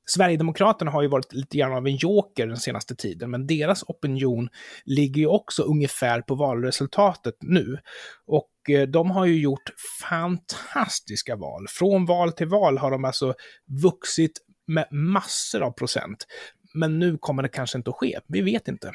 [0.06, 4.48] Sverigedemokraterna har ju varit lite grann av en joker den senaste tiden, men deras opinion
[4.84, 7.78] ligger ju också ungefär på valresultatet nu.
[8.26, 9.70] Och eh, de har ju gjort
[10.00, 11.66] fantastiska val.
[11.68, 13.34] Från val till val har de alltså
[13.82, 14.32] vuxit
[14.66, 16.26] med massor av procent.
[16.74, 18.20] Men nu kommer det kanske inte att ske.
[18.26, 18.92] Vi vet inte.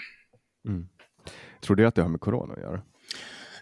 [0.67, 0.87] Mm.
[1.61, 2.81] Tror du att det har med corona att göra?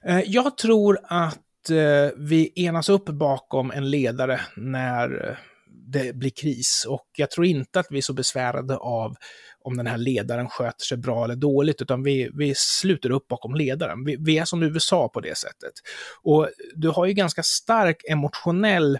[0.03, 5.39] Eh, jag tror att eh, vi enas upp bakom en ledare när
[5.73, 6.85] det blir kris.
[6.89, 9.15] Och jag tror inte att vi är så besvärade av
[9.63, 13.55] om den här ledaren sköter sig bra eller dåligt, utan vi, vi sluter upp bakom
[13.55, 14.05] ledaren.
[14.05, 15.73] Vi, vi är som USA på det sättet.
[16.21, 18.99] Och du har ju ganska stark emotionell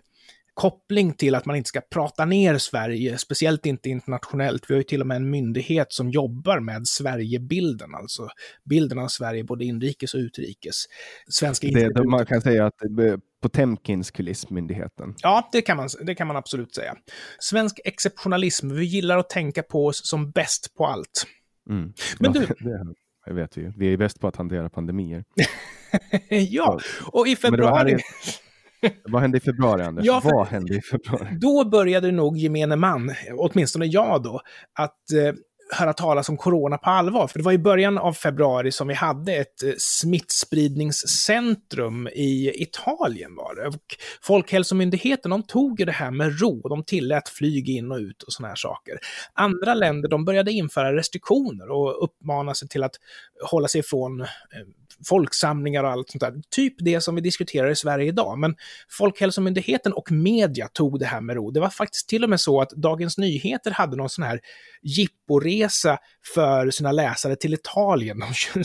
[0.54, 4.70] koppling till att man inte ska prata ner Sverige, speciellt inte internationellt.
[4.70, 8.28] Vi har ju till och med en myndighet som jobbar med Sverigebilden, alltså
[8.70, 10.76] bilden av Sverige både inrikes och utrikes.
[11.30, 12.74] Svenska det, man kan säga att
[13.44, 15.16] Potemkins kulissmyndigheten.
[15.22, 16.96] Ja, det kan, man, det kan man absolut säga.
[17.40, 21.26] Svensk exceptionalism, vi gillar att tänka på oss som bäst på allt.
[21.70, 21.94] Mm.
[22.20, 22.94] Men Ja, du- det,
[23.26, 23.74] det vet vi ju.
[23.78, 25.24] Vi är bäst på att hantera pandemier.
[26.30, 26.80] ja,
[27.12, 27.98] och i februari,
[29.04, 30.06] Vad hände i februari, Anders?
[30.08, 31.38] Ja, Vad hände i februari?
[31.42, 34.42] då började nog gemene man, åtminstone jag då,
[34.80, 35.34] att eh,
[35.74, 37.28] höra talas om corona på allvar.
[37.28, 43.36] För det var i början av februari som vi hade ett eh, smittspridningscentrum i Italien
[43.36, 43.68] var det.
[43.68, 43.84] Och
[44.22, 46.70] Folkhälsomyndigheten, de tog det här med ro.
[46.70, 48.98] De tillät flyg in och ut och såna här saker.
[49.34, 52.96] Andra länder, de började införa restriktioner och uppmana sig till att
[53.44, 54.28] hålla sig ifrån eh,
[55.08, 56.34] folksamlingar och allt sånt där.
[56.50, 58.40] Typ det som vi diskuterar i Sverige idag.
[58.40, 58.56] Men
[58.90, 61.52] Folkhälsomyndigheten och media tog det här med ro.
[61.52, 64.40] Det var faktiskt till och med så att Dagens Nyheter hade någon sån här
[64.82, 65.98] jipporesa
[66.34, 68.20] för sina läsare till Italien.
[68.20, 68.64] De,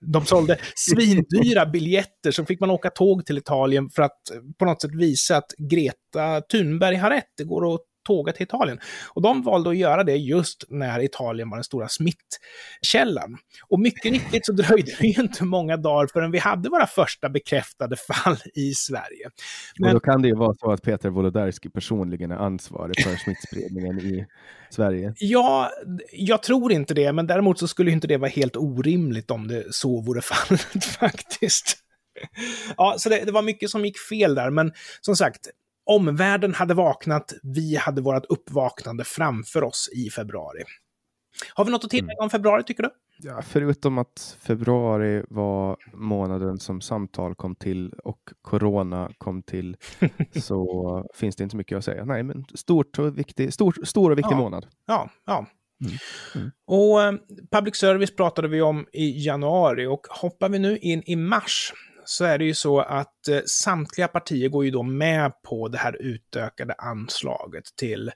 [0.00, 4.64] de sålde svindyra biljetter, så fick man åka tåg till Italien för att eh, på
[4.64, 7.32] något sätt visa att Greta Thunberg har rätt.
[7.36, 8.78] Det går att tåga till Italien.
[9.14, 13.36] Och de valde att göra det just när Italien var den stora smittkällan.
[13.68, 17.28] Och mycket riktigt så dröjde det ju inte många dagar förrän vi hade våra första
[17.28, 19.26] bekräftade fall i Sverige.
[19.26, 19.32] Och
[19.80, 23.98] Men- då kan det ju vara så att Peter Wolodarski personligen är ansvarig för smittspridningen
[24.00, 24.26] i
[24.70, 25.14] Sverige.
[25.16, 25.70] Ja,
[26.12, 29.64] jag tror inte det, men däremot så skulle inte det vara helt orimligt om det
[29.74, 31.76] så vore fallet faktiskt.
[32.76, 35.40] Ja, så det, det var mycket som gick fel där, men som sagt,
[35.90, 40.62] omvärlden hade vaknat, vi hade vårt uppvaknande framför oss i februari.
[41.54, 42.90] Har vi något att tillägga om februari, tycker du?
[43.22, 49.76] Ja, förutom att februari var månaden som samtal kom till och corona kom till
[50.42, 52.04] så finns det inte mycket att säga.
[52.04, 54.36] Nej, men stort och viktig, stor, stor och viktig Ja.
[54.38, 54.66] månad.
[54.86, 55.46] Ja, ja.
[55.84, 55.92] Mm.
[56.34, 56.50] Mm.
[56.66, 57.12] Och eh,
[57.50, 61.72] public service pratade vi om i januari och hoppar vi nu in i mars
[62.10, 65.78] så är det ju så att eh, samtliga partier går ju då med på det
[65.78, 68.10] här utökade anslaget till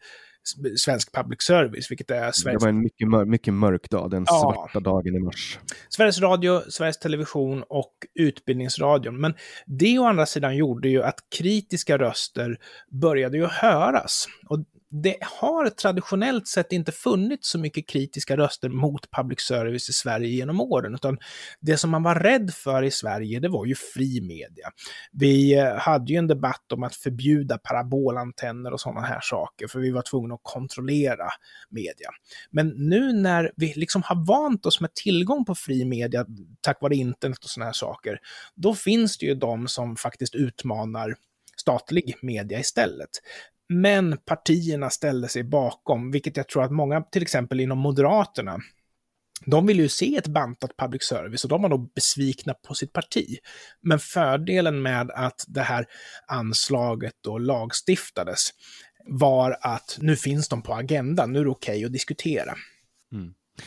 [0.76, 4.24] svensk public service, vilket är Det Sveriges, var en mycket, mör, mycket mörk dag, den
[4.28, 4.40] Ja.
[4.40, 5.58] svarta dagen i mars.
[5.88, 9.20] Sveriges Radio, Sveriges Television och Utbildningsradion.
[9.20, 9.34] Men
[9.66, 12.58] det å andra sidan gjorde ju att kritiska röster
[13.00, 14.26] började ju höras.
[14.48, 14.58] Och
[15.02, 20.28] det har traditionellt sett inte funnits så mycket kritiska röster mot public service i Sverige
[20.28, 21.18] genom åren, utan
[21.60, 24.70] det som man var rädd för i Sverige, det var ju fri media.
[25.12, 29.78] Vi eh, hade ju en debatt om att förbjuda parabolantenner och sådana här saker, för
[29.78, 31.28] vi var tvungna att kontrollera
[31.70, 32.10] media.
[32.50, 36.26] Men nu när vi liksom har vant oss med tillgång på fri media
[36.60, 38.18] tack vare internet och sådana här saker,
[38.54, 41.14] då finns det ju de som faktiskt utmanar
[41.56, 43.10] statlig media istället.
[43.68, 48.58] Men partierna ställde sig bakom, vilket jag tror att många, till exempel inom Moderaterna,
[49.46, 52.92] de vill ju se ett bantat public service och de var då besvikna på sitt
[52.92, 53.38] parti.
[53.82, 55.86] Men fördelen med att det här
[56.26, 58.40] anslaget då lagstiftades
[59.06, 62.54] var att nu finns de på agendan, nu är det okej att diskutera.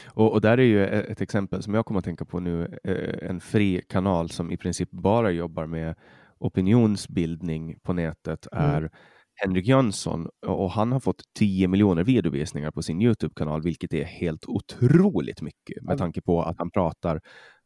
[0.05, 2.79] Och, och där är ju e- ett exempel som jag kommer att tänka på nu,
[2.83, 5.95] eh, en fri kanal som i princip bara jobbar med
[6.39, 8.89] opinionsbildning på nätet Mm.
[9.38, 14.45] Henrik Jönsson och han har fått 10 miljoner videovisningar på sin Youtube-kanal, vilket är helt
[14.47, 17.21] otroligt mycket med tanke på att han pratar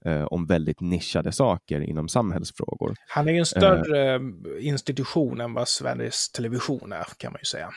[0.05, 2.95] eh, om väldigt nischade saker inom samhällsfrågor.
[3.07, 4.21] Han är ju en större eh,
[4.59, 7.69] institution än vad Sveriges Television är, kan man ju säga.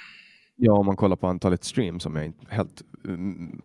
[0.57, 2.83] Ja, om man kollar på antalet streams som jag inte helt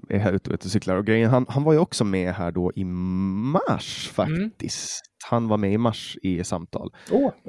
[0.09, 0.95] är här ute och cyklar.
[0.95, 4.49] Och grejen, han, han var ju också med här då i mars Mm.
[4.49, 5.01] faktiskt.
[5.29, 6.93] Han var med i mars i samtal.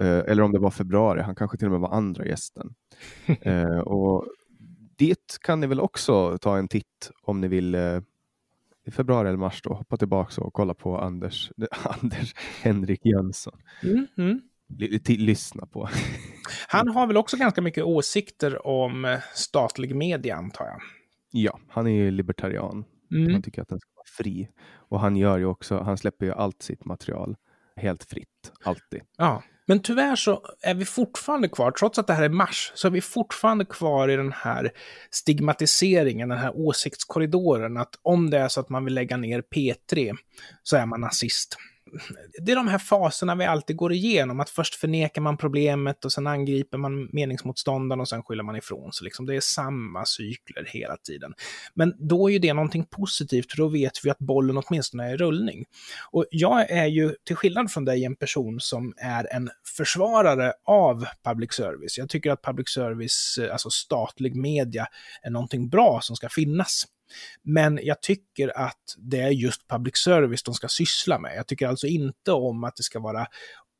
[0.00, 2.74] Eh, eller om det var februari, han kanske till och med var andra gästen.
[3.42, 4.26] eh, och
[4.98, 8.00] dit kan ni väl också ta en titt om ni vill eh,
[8.86, 11.52] i februari eller mars då, hoppa tillbaka och kolla på Anders,
[12.02, 13.58] Anders Henrik Jönsson.
[13.82, 14.40] Mm, mm.
[15.06, 15.88] Lyssna på.
[16.68, 20.80] Han har väl också ganska mycket åsikter om eh, statlig media, antar jag.
[21.30, 22.84] Ja, han är ju libertarian.
[23.12, 23.32] Mm.
[23.32, 24.48] Han tycker att den ska vara fri.
[24.72, 27.36] Och han gör ju också, han släpper ju allt sitt material
[27.76, 29.00] helt fritt, alltid.
[29.18, 29.42] Ja.
[29.66, 32.92] Men tyvärr så är vi fortfarande kvar, trots att det här är mars, så är
[32.92, 34.70] vi fortfarande kvar i den här
[35.10, 40.16] stigmatiseringen, den här åsiktskorridoren, att om det är så att man vill lägga ner P3
[40.62, 41.56] så är man nazist.
[42.44, 46.12] Det är de här faserna vi alltid går igenom, att först förnekar man problemet och
[46.12, 49.04] sen angriper man meningsmotståndaren och sen skyller man ifrån sig.
[49.04, 51.32] Liksom det är samma cykler hela tiden.
[51.74, 55.14] Men då är ju det någonting positivt, för då vet vi att bollen åtminstone är
[55.14, 55.64] i rullning.
[56.10, 61.06] Och jag är ju, till skillnad från dig, en person som är en försvarare av
[61.24, 61.98] public service.
[61.98, 64.86] Jag tycker att public service, alltså statlig media,
[65.22, 66.84] är någonting bra som ska finnas.
[67.42, 71.32] Men jag tycker att det är just public service de ska syssla med.
[71.36, 73.26] Jag tycker alltså inte om att det ska vara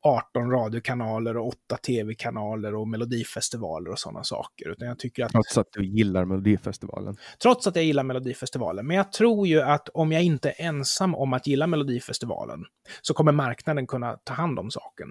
[0.03, 4.69] 18 radiokanaler och 8 tv-kanaler och melodifestivaler och sådana saker.
[4.69, 7.17] Utan jag tycker att, Trots att du gillar Melodifestivalen.
[7.41, 11.15] trots att jag gillar Melodifestivalen, men jag tror ju att om jag inte är ensam
[11.15, 12.65] om att gilla Melodifestivalen
[13.01, 15.07] så kommer marknaden kunna ta hand om saken.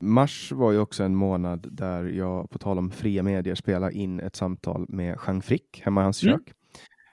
[0.00, 4.20] Mars var ju också en månad där jag, på tal om fria medier, spelade in
[4.20, 6.38] ett samtal med Jean Frick hemma i hans Mm.
[6.38, 6.54] kök.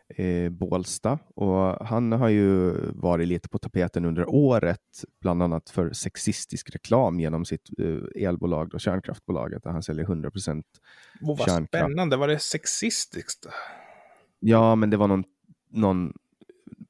[0.09, 1.19] Eh, Bålsta.
[1.35, 7.19] Och han har ju varit lite på tapeten under året, bland annat för sexistisk reklam
[7.19, 10.65] genom sitt eh, elbolag, då, kärnkraftbolaget, där han säljer 100 procent.
[11.21, 11.67] Och vad Kärnkraft.
[11.67, 13.45] spännande, var det sexistiskt?
[14.39, 15.23] Ja, men det var någon,
[15.71, 16.13] någon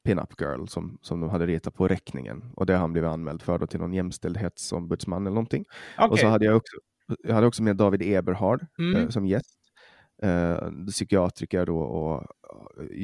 [0.03, 3.41] pin-up girl som, som de hade ritat på räkningen och det har han blivit anmäld
[3.41, 5.65] för då till någon jämställdhetsombudsman eller någonting.
[5.97, 6.77] Okej, Och så hade jag också,
[7.23, 8.95] jag hade också med David Eberhard Mm.
[9.01, 9.56] eh, som gäst.
[10.23, 12.25] Eh, psykiatriker då och eh,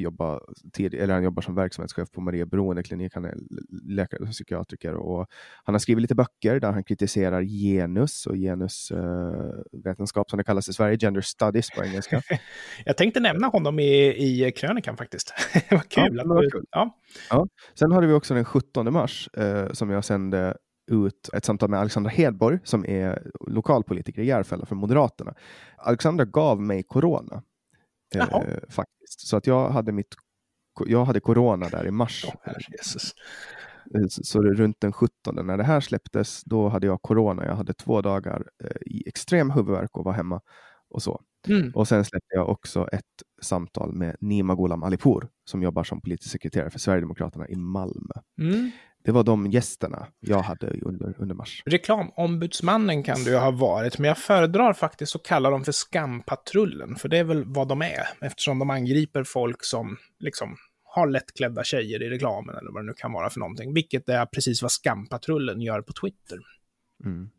[0.01, 0.43] jobbar,
[0.74, 3.14] tid, eller han jobbar som verksamhetschef på Maria Beroendeklinik.
[3.16, 3.36] Han är
[3.84, 5.28] läkare och psykiatriker och
[5.64, 10.74] han har skrivit lite böcker där han kritiserar genus och genusvetenskap som det kallas i
[10.74, 12.22] Sverige, gender studies på engelska.
[12.86, 15.34] jag tänkte nämna honom i, i krönikan faktiskt.
[15.72, 16.22] vad kul.
[16.26, 16.66] Ja, att du- kul.
[16.72, 16.97] Ja.
[17.80, 20.57] Sen hade vi också den 17 mars eh, som jag sände
[20.92, 25.34] ut ett samtal med Alexandra Hedborg som är lokalpolitiker i Järfälla för Moderaterna.
[25.78, 27.44] Alexandra gav mig corona.
[28.16, 29.28] Eh, faktiskt.
[29.28, 30.16] Så att jag hade mitt
[30.86, 32.26] jag hade corona där i mars.
[33.96, 37.46] Eh, Så runt den 17 när det här släpptes, då hade jag corona.
[37.46, 40.42] Jag hade två dagar eh, i extrem huvudvärk och var hemma
[40.90, 41.22] och så.
[41.48, 41.72] Mm.
[41.76, 43.02] Och sen släppte jag också ett
[43.42, 48.14] samtal med Nima Ghulam Alipour som jobbar som politisk sekreterare för Sverigedemokraterna i Malmö.
[48.42, 48.72] Mm.
[49.04, 51.64] Det var de gästerna jag hade under, under mars.
[51.66, 56.95] Reklamombudsmannen kan du ju ha varit, men jag föredrar faktiskt att kalla dem för skampatrullen,
[56.95, 61.64] för det är väl vad de är, eftersom de angriper folk som liksom har lättklädda
[61.64, 64.72] tjejer i reklamen eller vad det nu kan vara för någonting, vilket är precis vad
[64.72, 66.39] skampatrullen gör på Twitter.
[67.06, 67.30] Mm.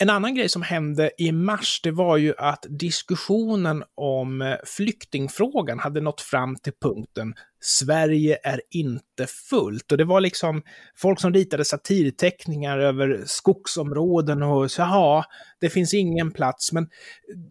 [0.00, 5.78] En annan grej som hände i mars, det var ju att diskussionen om eh, flyktingfrågan
[5.78, 7.34] hade nått fram till punkten
[7.64, 9.92] Sverige är inte fullt.
[9.92, 10.62] Och det var liksom
[10.96, 15.24] folk som ritade satirteckningar över skogsområden och så, ja,
[15.60, 16.72] det finns ingen plats.
[16.72, 16.88] Men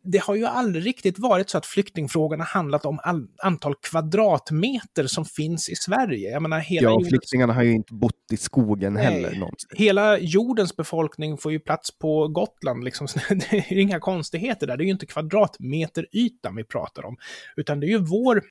[0.03, 2.99] det har ju aldrig riktigt varit så att flyktingfrågan har handlat om
[3.43, 6.31] antal kvadratmeter som finns i Sverige.
[6.31, 9.03] Jag menar, hela Ja, jordens- flyktingarna har ju inte bott i skogen Nej.
[9.03, 9.79] heller någonstans.
[9.79, 12.83] Hela jordens befolkning får ju plats på Gotland.
[12.83, 13.07] Liksom.
[13.29, 14.77] Det är inga konstigheter där.
[14.77, 17.17] Det är ju inte kvadratmeterytan vi pratar om.
[17.55, 18.43] Utan det är ju vår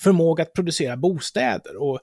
[0.00, 2.00] förmåga att producera bostäder och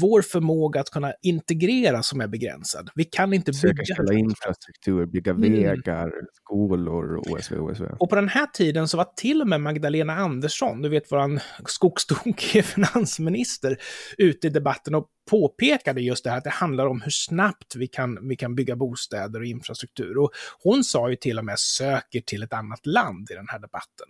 [0.00, 2.90] vår förmåga att kunna integrera som är begränsad.
[2.94, 3.76] Vi kan inte bygga...
[3.76, 5.52] Säkerställa infrastruktur, bygga Mm.
[5.52, 7.84] vägar, skolor, OSV, OSV.
[7.98, 11.40] Och på den här tiden så var till och med Magdalena Andersson, du vet våran
[11.66, 13.76] skogstokige finansminister,
[14.18, 17.86] ute i debatten och påpekade just det här att det handlar om hur snabbt vi
[17.86, 20.18] kan, vi kan bygga bostäder och infrastruktur.
[20.18, 20.30] Och
[20.62, 24.06] hon sa ju till och med söker till ett annat land i den här debatten.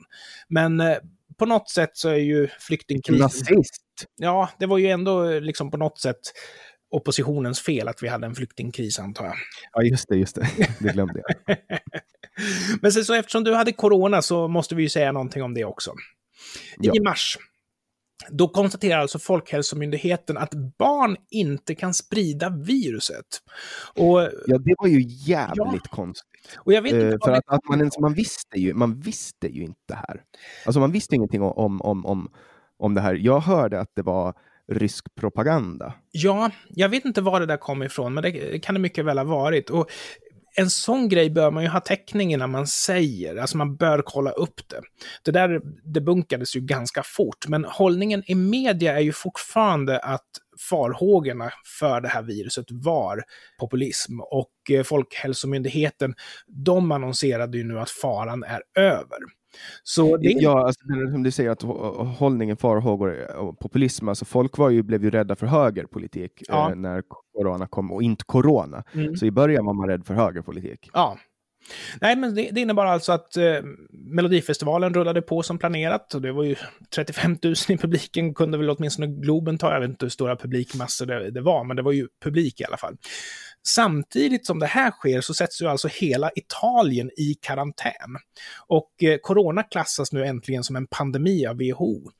[0.48, 0.96] Men eh,
[1.38, 3.22] på något sätt så är ju flyktingkrisen...
[3.22, 3.84] Nazist!
[4.16, 6.20] Ja, det var ju ändå eh, liksom på något sätt
[6.90, 9.34] oppositionens fel att vi hade en flyktingkris antar jag.
[9.72, 10.48] Ja, just det, just det.
[10.78, 11.56] Det glömde jag.
[12.82, 15.64] Men sen så eftersom du hade corona så måste vi ju säga någonting om det
[15.64, 15.92] också.
[16.78, 16.92] Ja.
[16.96, 17.38] I mars,
[18.30, 23.26] då konstaterar alltså Folkhälsomyndigheten att barn inte kan sprida viruset.
[23.94, 26.58] Och, Ja, det var ju jävligt konstigt.
[26.58, 29.46] och jag vet inte vad för att, att man, ens, man, visste ju, man visste
[29.46, 30.22] ju inte här.
[30.66, 32.30] Alltså man visste ingenting om, om, om, om
[32.78, 33.14] om det här.
[33.14, 34.34] Jag hörde att det var
[34.72, 35.94] rysk propaganda.
[36.10, 39.18] Ja, jag vet inte var det där kom ifrån, men det kan det mycket väl
[39.18, 39.70] ha varit.
[39.70, 39.90] Och
[40.58, 44.30] en sån grej bör man ju ha täckning innan man säger, alltså man bör kolla
[44.30, 44.80] upp det.
[45.22, 45.60] Det där
[45.94, 50.26] debunkades ju ganska fort, men hållningen i media är ju fortfarande att
[50.70, 53.22] farhågorna för det här viruset var
[53.60, 56.14] populism och eh, Folkhälsomyndigheten,
[56.46, 59.18] de annonserade ju nu att faran är över.
[59.82, 60.80] Så det, Ja, alltså,
[61.12, 65.10] som du säger, att hå- hållningen, farhågor och populism, alltså folk var ju, blev ju
[65.10, 66.70] rädda för högerpolitik Ja.
[66.70, 67.02] eh, när
[67.34, 68.84] corona kom, och inte corona.
[68.94, 69.16] Mm.
[69.16, 70.90] Så i början var man rädd för högerpolitik.
[70.92, 71.18] Ja.
[72.00, 73.44] Nej, men det, det innebar alltså att eh,
[73.90, 76.14] Melodifestivalen rullade på som planerat.
[76.14, 76.56] Och det var ju
[76.94, 79.72] 35 000 i publiken, kunde väl åtminstone Globen ta.
[79.72, 82.64] Jag vet inte hur stora publikmassor det, det var, men det var ju publik i
[82.64, 82.96] alla fall.
[83.66, 88.16] Samtidigt som det här sker så sätts ju alltså hela Italien i karantän.
[88.66, 92.10] Och eh, corona klassas nu äntligen som en pandemi av WHO.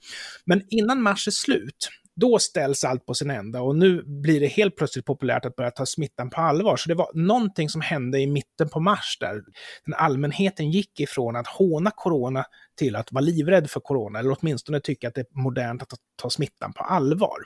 [0.45, 1.89] Men innan mars är slut,
[2.20, 5.70] då ställs allt på sin ända och nu blir det helt plötsligt populärt att börja
[5.70, 6.76] ta smittan på allvar.
[6.76, 9.43] Så det var någonting som hände i mitten på mars där
[9.84, 12.45] den allmänheten gick ifrån att håna corona
[12.78, 15.97] till att vara livrädd för corona, eller åtminstone tycka att det är modernt att ta,
[16.22, 17.39] ta smittan på allvar.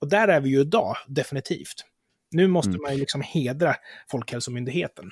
[0.00, 1.84] Och där är vi ju idag, definitivt.
[2.30, 2.82] Nu måste mm.
[2.82, 3.74] man ju liksom hedra
[4.10, 5.10] Folkhälsomyndigheten.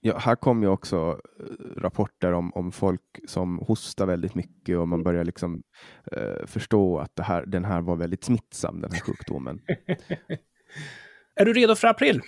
[0.00, 4.88] Ja, här kom ju också eh, rapporter om, om folk som hostar väldigt mycket och
[4.88, 5.04] man mm.
[5.04, 5.62] börjar liksom
[6.12, 9.60] eh, förstå att det här, den här var väldigt smittsam, den här sjukdomen.
[11.36, 12.20] är du redo för april?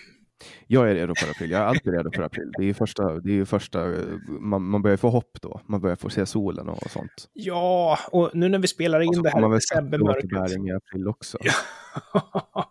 [0.66, 1.50] Jag är redo för april.
[1.50, 2.52] Jag är alltid redo för april.
[2.58, 3.92] Det är första, det är första
[4.40, 5.60] man, man börjar få hopp då.
[5.66, 7.28] Man börjar få se solen och sånt.
[7.32, 10.50] Ja, och nu när vi spelar in det här i decembermörkret.
[10.50, 11.38] i april också.
[11.40, 11.52] Ja.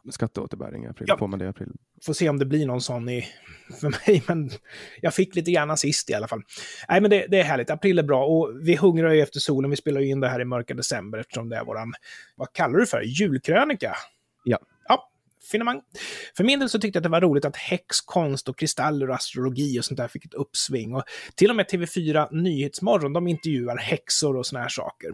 [0.11, 1.07] skatteåterbäring i april.
[1.09, 1.17] Ja.
[1.17, 1.71] Får man det i april?
[2.05, 3.27] Får se om det blir någon sån i,
[3.81, 4.49] för mig, men
[5.01, 6.41] jag fick lite grann sist i alla fall.
[6.89, 7.69] Nej, men det, det är härligt.
[7.69, 9.69] April är bra och vi hungrar ju efter solen.
[9.69, 11.93] Vi spelar ju in det här i mörka december eftersom det är våran,
[12.35, 13.95] vad kallar du för, julkrönika?
[14.43, 14.59] Ja
[15.51, 15.81] finemang.
[16.37, 19.15] För min del så tyckte jag att det var roligt att häxkonst och kristaller och
[19.15, 20.95] astrologi och sånt där fick ett uppsving.
[20.95, 21.03] Och
[21.35, 25.09] till och med TV4 Nyhetsmorgon, de intervjuar häxor och såna här saker.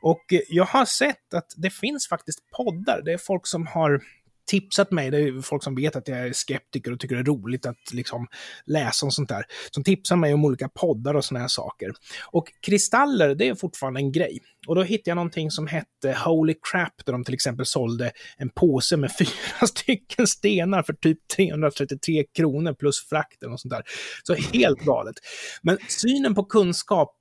[0.00, 4.00] Och jag har sett att det finns faktiskt poddar, det är folk som har
[4.46, 7.24] tipsat mig, det är folk som vet att jag är skeptiker och tycker det är
[7.24, 8.26] roligt att liksom
[8.66, 11.92] läsa om sånt där, som tipsar mig om olika poddar och såna här saker.
[12.30, 14.38] Och kristaller, det är fortfarande en grej.
[14.66, 18.50] Och då hittade jag någonting som hette Holy Crap, där de till exempel sålde en
[18.50, 23.82] påse med fyra stycken stenar för typ 333 kronor plus frakten och sånt där.
[24.22, 25.14] Så helt galet.
[25.62, 27.16] Men synen på kunskap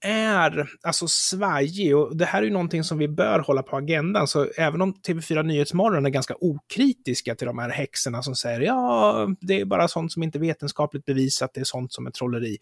[0.00, 4.26] är alltså svajig och det här är ju någonting som vi bör hålla på agendan.
[4.28, 9.28] Så även om TV4 Nyhetsmorgon är ganska okritiska till de här häxorna som säger ja,
[9.40, 12.58] det är bara sånt som inte är vetenskapligt bevisat, det är sånt som är trolleri.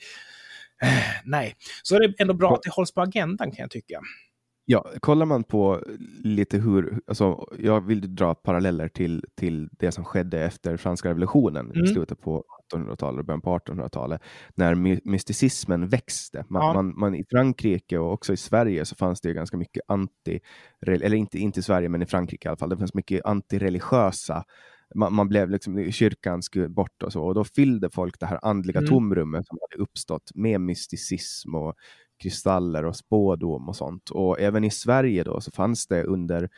[0.82, 0.88] Eh,
[1.24, 4.00] nej, så är det ändå bra att det hålls på agendan kan jag tycka.
[4.68, 5.82] Ja, kollar man på
[6.24, 11.70] lite hur, alltså, jag vill dra paralleller till, till det som skedde efter franska revolutionen
[11.70, 11.84] mm.
[11.84, 14.22] i slutet på 1700-talet och början på 1800-talet,
[14.54, 16.44] när my mysticismen växte.
[16.48, 16.72] Man, ja.
[16.72, 20.40] man, man, I Frankrike och också i Sverige så fanns det ganska mycket anti,
[20.86, 24.44] eller inte, inte i Sverige, men i Frankrike i alla fall, det fanns mycket antireligiösa
[24.94, 28.38] man, man, blev liksom, kyrkan skulle bort och så, och då fyllde folk det här
[28.42, 28.88] andliga mm.
[28.88, 31.74] tomrummet som hade uppstått med mysticism och
[32.18, 34.10] kristaller och spådom och sånt.
[34.10, 36.48] Och även i Sverige då så fanns det under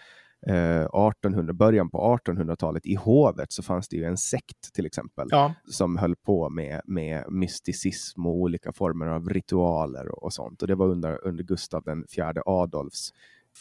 [0.43, 5.29] 1800, eh, början på 1800-talet i hovet så fanns det ju en sekt till exempel
[5.31, 5.55] ja.
[5.71, 10.63] som höll på med, med mysticism och olika former av ritualer och, och sånt.
[10.63, 13.13] Och det var under, under Gustav den fjärde Adolfs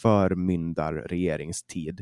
[0.02, 2.02] förmyndarregeringstid.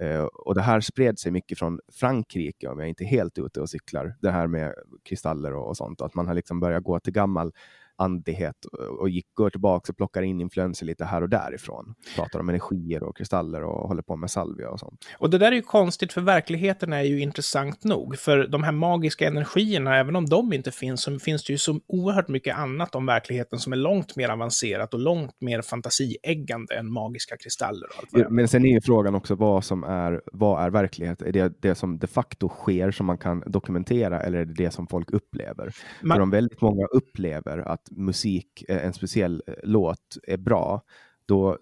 [0.00, 3.60] Eh, och det här spred sig mycket från Frankrike, om jag inte är helt ute
[3.60, 4.74] och cyklar, det här med
[5.04, 7.52] kristaller och, och sånt, att man har liksom börjat gå till gammal
[8.00, 8.56] andlighet
[9.00, 11.94] och gick, går tillbaka och plockar in influenser lite här och därifrån.
[12.16, 15.04] Pratar om energier och kristaller och håller på med salvia och sånt.
[15.18, 18.18] Och det där är ju konstigt för verkligheten är ju intressant nog.
[18.18, 21.80] För de här magiska energierna, även om de inte finns, så finns det ju så
[21.86, 26.92] oerhört mycket annat om verkligheten som är långt mer avancerat och långt mer fantasieggande än
[26.92, 27.86] magiska kristaller.
[27.86, 31.22] Och allt ja, men sen är ju frågan också vad som är, vad är verklighet?
[31.22, 34.70] Är det det som de facto sker som man kan dokumentera eller är det det
[34.70, 35.72] som folk upplever?
[36.02, 36.16] Man...
[36.16, 40.82] För om väldigt många upplever att musik, eh, en speciell eh, låt är bra,
[41.26, 41.58] då,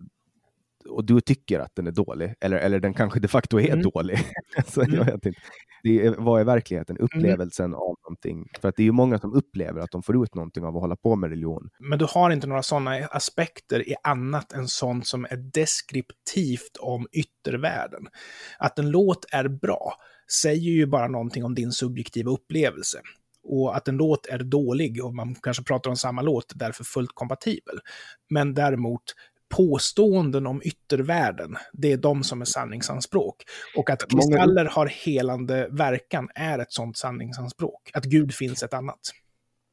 [0.89, 3.83] och du tycker att den är dålig, eller, eller den kanske de facto är mm.
[3.83, 4.19] dålig.
[4.67, 4.95] så mm.
[4.95, 5.41] jag vet inte.
[5.83, 6.97] Det är, vad är verkligheten?
[6.97, 7.05] Mm.
[7.05, 7.79] Upplevelsen mm.
[7.79, 8.49] av någonting.
[8.61, 10.83] För att det är ju många som upplever att de får ut någonting av att
[10.83, 11.71] hålla på med religion.
[11.79, 17.07] Men du har inte några sådana aspekter i annat än sånt som är deskriptivt om
[17.13, 18.09] yttervärlden.
[18.59, 19.95] Att en låt är bra
[20.43, 22.99] säger ju bara någonting om din subjektiva upplevelse
[23.49, 27.11] och att en låt är dålig och man kanske pratar om samma låt, därför fullt
[27.15, 27.79] kompatibel.
[28.31, 29.03] Men däremot
[29.49, 33.45] påståenden om yttervärlden, det är de som är sanningsanspråk.
[33.77, 37.91] Och att kristaller har helande verkan är ett sådant sanningsanspråk.
[37.95, 39.01] Att Gud finns ett annat.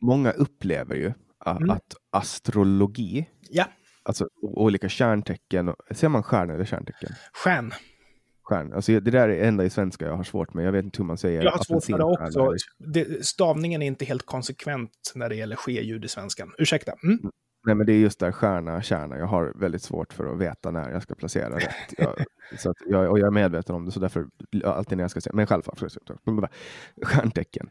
[0.01, 1.13] Många upplever ju
[1.45, 1.69] mm.
[1.69, 3.65] att astrologi, ja.
[4.03, 7.09] alltså olika kärntecken, ser man stjärn eller kärntecken?
[7.33, 7.73] Stjärn
[8.45, 8.73] stjärn.
[8.73, 10.65] Alltså, det där är det enda i svenska jag har svårt med.
[10.65, 11.43] Jag vet inte hur man säger.
[11.43, 12.53] Jag har svårt med det också.
[12.77, 16.51] Det, stavningen är inte helt konsekvent när det gäller ske-ljud i svenskan.
[16.57, 16.91] Ursäkta.
[17.03, 17.19] Mm.
[17.19, 17.31] mm.
[17.65, 19.17] Nej, men det är just där stjärna, kärna.
[19.17, 21.69] Jag har väldigt svårt för att veta när jag ska placera rätt.
[21.97, 22.25] Jag,
[22.57, 24.25] så att jag, och jag är medveten om det, så därför
[24.65, 25.61] alltid när jag ska säga, men själv,
[27.03, 27.69] stjärntecken.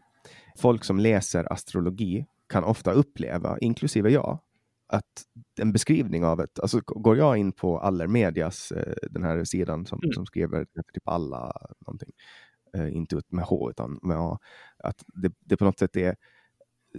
[0.58, 4.40] Folk som läser astrologi kan ofta uppleva, inklusive jag,
[4.86, 5.24] att
[5.60, 10.00] en beskrivning av ett, alltså går jag in på Allermedias, eh, den här sidan som,
[10.02, 10.12] mm.
[10.12, 11.52] som skriver typ alla
[11.86, 12.12] någonting,
[12.76, 14.38] eh, inte ut med H utan med A,
[14.78, 16.16] att det, det på något sätt är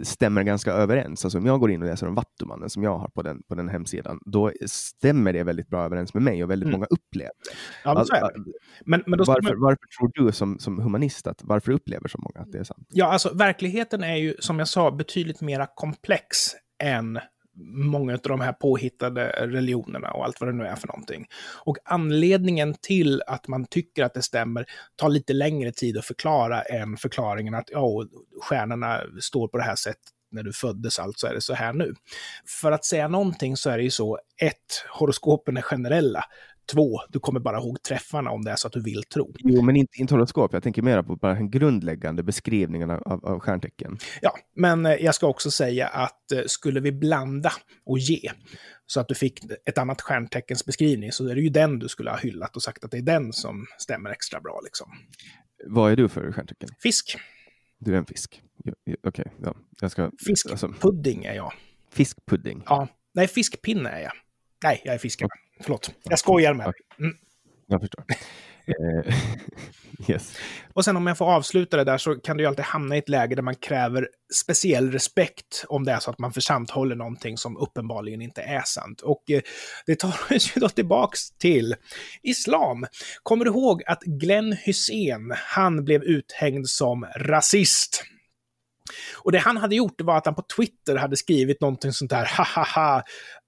[0.02, 1.24] stämmer ganska överens.
[1.24, 3.54] Alltså om jag går in och läser om Vattumannen som jag har på den, på
[3.54, 6.72] den hemsidan, då stämmer det väldigt bra överens med mig och väldigt mm.
[6.72, 7.32] många upplever.
[7.84, 8.14] Ja, men, alltså,
[8.84, 9.60] men, men varför, man...
[9.60, 12.86] varför, tror du som, som humanist att varför upplever så många att det är sant?
[12.90, 16.36] Ja, alltså verkligheten är ju som jag sa betydligt mera komplex
[16.82, 17.18] än
[17.64, 21.26] många av de här påhittade religionerna och allt vad det nu är för någonting.
[21.64, 26.62] Och anledningen till att man tycker att det stämmer tar lite längre tid att förklara
[26.62, 28.04] än förklaringen att ja,
[28.42, 31.94] stjärnorna står på det här sättet när du föddes, alltså är det så här nu.
[32.60, 36.24] För att säga någonting så är det ju så, ett, horoskopen är generella.
[36.72, 39.34] Två, du kommer bara ihåg träffarna om det är så att du vill tro.
[39.38, 40.52] Jo, men inte, inte horoskop.
[40.52, 43.98] Jag tänker mer på bara den grundläggande beskrivningen av, av stjärntecken.
[44.22, 47.52] Ja, men eh, jag ska också säga att eh, skulle vi blanda
[47.84, 48.30] och ge
[48.86, 52.10] så att du fick ett annat stjärnteckens beskrivning så är det ju den du skulle
[52.10, 54.60] ha hyllat och sagt att det är den som stämmer extra bra.
[54.64, 54.88] Liksom.
[55.66, 56.68] Vad är du för stjärntecken?
[56.82, 57.16] Fisk.
[57.78, 58.42] Du är en fisk.
[58.58, 59.56] Okej, okay, ja.
[59.80, 60.10] jag ska...
[60.26, 61.52] Fiskpudding alltså, är jag.
[61.90, 62.62] Fiskpudding?
[62.66, 62.88] Ja.
[63.14, 64.12] Nej, fiskpinne är jag.
[64.64, 65.28] Nej, jag är fiskare.
[65.60, 65.90] Förlåt.
[66.02, 66.74] Jag skojar med dig.
[66.98, 67.16] Mm.
[67.66, 68.04] Jag förstår.
[68.68, 69.14] Eh,
[70.08, 70.36] yes.
[70.72, 72.98] Och sen om jag får avsluta det där så kan du ju alltid hamna i
[72.98, 77.36] ett läge där man kräver speciell respekt om det är så att man församthåller någonting
[77.36, 79.00] som uppenbarligen inte är sant.
[79.00, 79.40] Och eh,
[79.86, 81.74] det tar oss ju då tillbaks till
[82.22, 82.86] islam.
[83.22, 88.04] Kommer du ihåg att Glenn Hussein, han blev uthängd som rasist?
[89.22, 92.30] Och det han hade gjort var att han på Twitter hade skrivit någonting sånt där,
[92.36, 93.02] ha ha ha,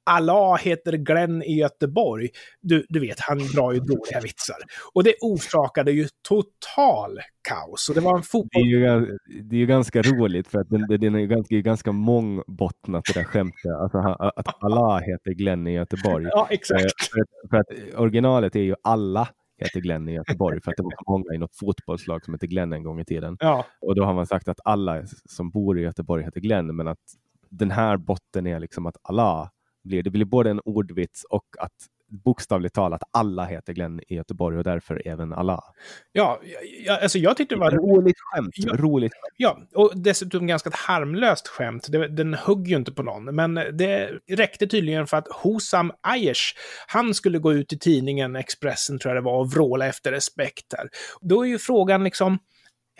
[0.09, 2.29] Allah heter Glenn i Göteborg.
[2.61, 4.57] Du, du vet, han drar ju dåliga vitsar.
[4.95, 7.89] Och det orsakade ju total kaos.
[7.89, 8.49] Och det var en fotboll...
[8.53, 11.55] Det är ju, det är ju ganska roligt för att den, den är ju ganska,
[11.57, 13.73] ganska mångbottnat det där skämtet.
[13.83, 13.99] Alltså
[14.37, 16.27] att Allah heter Glenn i Göteborg.
[16.31, 16.83] Ja, exakt.
[16.83, 19.29] Eh, för att, för att originalet är ju alla
[19.59, 22.73] heter Glenn i Göteborg för att det var många i något fotbollslag som hette Glenn
[22.73, 23.37] en gång i tiden.
[23.41, 23.67] Ja.
[23.81, 26.99] Och då har man sagt att alla som bor i Göteborg heter Glenn, men att
[27.51, 29.51] den här botten är liksom att Allah
[29.85, 30.03] blir.
[30.03, 31.73] Det blir både en ordvits och att
[32.11, 35.61] bokstavligt talat alla heter Glenn i Göteborg och därför även alla.
[36.13, 36.41] Ja,
[36.85, 37.71] ja alltså jag tyckte det var...
[37.71, 38.51] Roligt skämt.
[38.57, 39.35] Ja, roligt skämt.
[39.37, 41.87] Ja, och dessutom ganska ett harmlöst skämt.
[41.89, 46.55] Det, den högg ju inte på någon, men det räckte tydligen för att Hosam Aiesh,
[46.87, 50.75] han skulle gå ut i tidningen Expressen, tror jag det var, och vråla efter respekt
[50.77, 50.89] här.
[51.21, 52.39] Då är ju frågan liksom,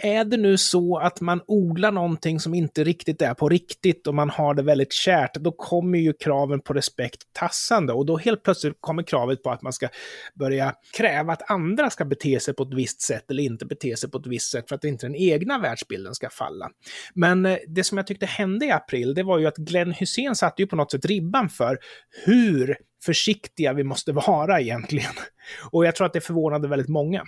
[0.01, 4.15] är det nu så att man odlar någonting som inte riktigt är på riktigt och
[4.15, 8.43] man har det väldigt kärt, då kommer ju kraven på respekt tassande och då helt
[8.43, 9.89] plötsligt kommer kravet på att man ska
[10.35, 14.11] börja kräva att andra ska bete sig på ett visst sätt eller inte bete sig
[14.11, 16.71] på ett visst sätt för att inte den egna världsbilden ska falla.
[17.15, 20.35] Men eh, det som jag tyckte hände i april, det var ju att Glenn Hussein
[20.35, 21.79] satte ju på något sätt ribban för
[22.25, 25.13] hur försiktiga vi måste vara egentligen.
[25.71, 27.25] Och jag tror att det förvånade väldigt många.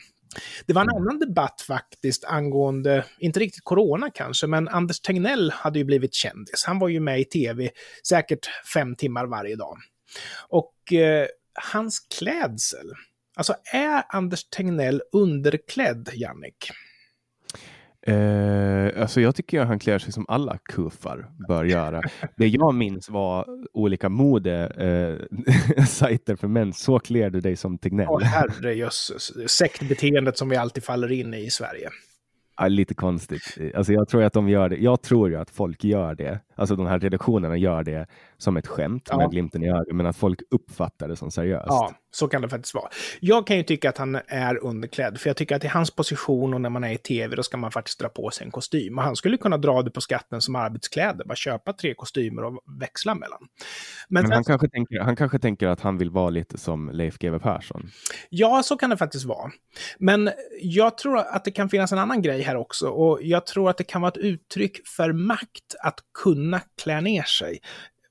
[0.67, 1.03] Det var en mm.
[1.03, 6.65] annan debatt faktiskt angående, inte riktigt corona kanske, men Anders Tegnell hade ju blivit kändis.
[6.67, 7.71] Han var ju med i tv
[8.09, 9.79] säkert fem timmar varje dag.
[10.49, 12.87] Och eh, hans klädsel,
[13.37, 16.71] alltså är Anders Tegnell underklädd, Jannik?
[18.11, 22.03] Eh, alltså jag tycker att han klär sig som alla kuffar bör göra.
[22.37, 26.73] Det jag minns var olika modesajter eh, för män.
[26.73, 28.07] Så klär du dig som Tegnell.
[28.11, 29.51] Åh herrejösses.
[29.51, 31.91] Sektbeteendet som vi alltid faller in i i Sverige.
[32.61, 33.59] Ja, lite konstigt.
[33.75, 34.77] Alltså jag tror att de gör det.
[34.77, 36.41] Jag tror ju att folk gör det.
[36.55, 38.07] Alltså de här redaktionerna gör det
[38.39, 39.17] som ett skämt ja.
[39.17, 41.67] med glimten i ögat, men att folk uppfattar det som seriöst.
[41.69, 42.89] Ja, så kan det faktiskt vara.
[43.21, 46.55] Jag kan ju tycka att han är underklädd, för jag tycker att i hans position
[46.55, 48.99] och när man är i tv, då ska man faktiskt dra på sig en kostym.
[48.99, 52.63] Och han skulle kunna dra det på skatten som arbetskläder, bara köpa tre kostymer och
[52.81, 53.41] växla mellan.
[54.09, 57.19] Men, men han, kanske tänker, han kanske tänker att han vill vara lite som Leif
[57.19, 57.91] GW Persson.
[58.29, 59.51] Ja, så kan det faktiskt vara.
[59.99, 60.31] Men
[60.61, 63.79] jag tror att det kan finnas en annan grej här också, och jag tror att
[63.79, 67.59] det kan vara ett uttryck för makt att kunna klä ner sig.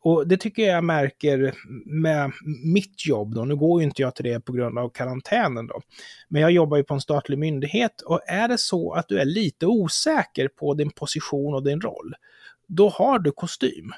[0.01, 1.53] Och det tycker jag märker
[1.85, 2.31] med
[2.63, 3.45] mitt jobb då.
[3.45, 5.81] Nu går ju inte jag till det på grund av karantänen då.
[6.27, 9.25] Men jag jobbar ju på en statlig myndighet och är det så att du är
[9.25, 12.13] lite osäker på din position och din roll,
[12.67, 13.91] då har du kostym.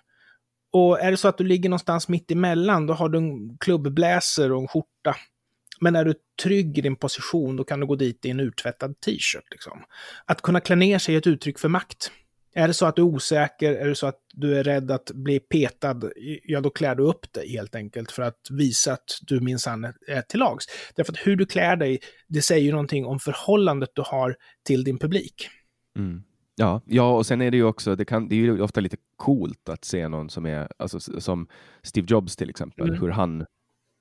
[0.71, 4.51] Och är det så att du ligger någonstans mitt emellan, då har du en klubbbläser
[4.51, 5.15] och en skjorta.
[5.79, 8.99] Men är du trygg i din position, då kan du gå dit i en urtvättad
[8.99, 9.51] t-shirt.
[9.51, 9.83] Liksom.
[10.25, 12.11] Att kunna klä ner sig är ett uttryck för makt.
[12.53, 15.11] Är det så att du är osäker, är det så att du är rädd att
[15.13, 16.01] bli petad,
[16.43, 20.21] ja då klär du upp dig helt enkelt för att visa att du minsann är
[20.21, 20.65] till lags.
[20.95, 24.83] Därför att hur du klär dig, det säger ju någonting om förhållandet du har till
[24.83, 25.49] din publik.
[25.97, 26.23] Mm.
[26.55, 28.97] Ja, ja, och sen är det ju också, det, kan, det är ju ofta lite
[29.15, 31.47] coolt att se någon som är, alltså som
[31.83, 33.01] Steve Jobs till exempel, mm.
[33.01, 33.45] hur han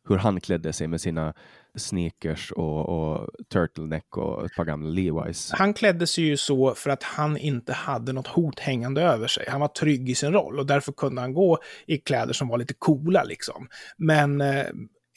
[0.09, 1.35] hur han klädde sig med sina
[1.75, 5.51] sneakers och, och turtleneck och ett par gamla Levi's.
[5.55, 9.45] Han klädde sig ju så för att han inte hade något hot hängande över sig.
[9.49, 12.59] Han var trygg i sin roll och därför kunde han gå i kläder som var
[12.59, 13.69] lite coola liksom.
[13.97, 14.67] Men eh,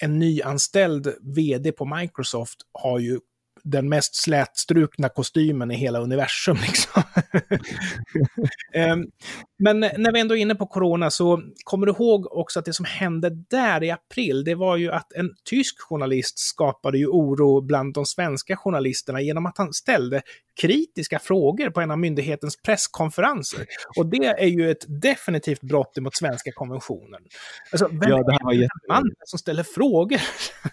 [0.01, 3.19] en nyanställd vd på Microsoft har ju
[3.63, 6.57] den mest slätstrukna kostymen i hela universum.
[6.61, 7.03] Liksom.
[8.73, 9.05] Ehm,
[9.59, 12.73] men när vi ändå är inne på corona så kommer du ihåg också att det
[12.73, 17.61] som hände där i april, det var ju att en tysk journalist skapade ju oro
[17.61, 20.21] bland de svenska journalisterna genom att han ställde
[20.61, 23.65] kritiska frågor på en av myndighetens presskonferenser.
[23.97, 27.21] Och det är ju ett definitivt brott mot svenska konventionen.
[27.71, 30.21] Alltså, vem ja, det här var är mannen som ställer frågor?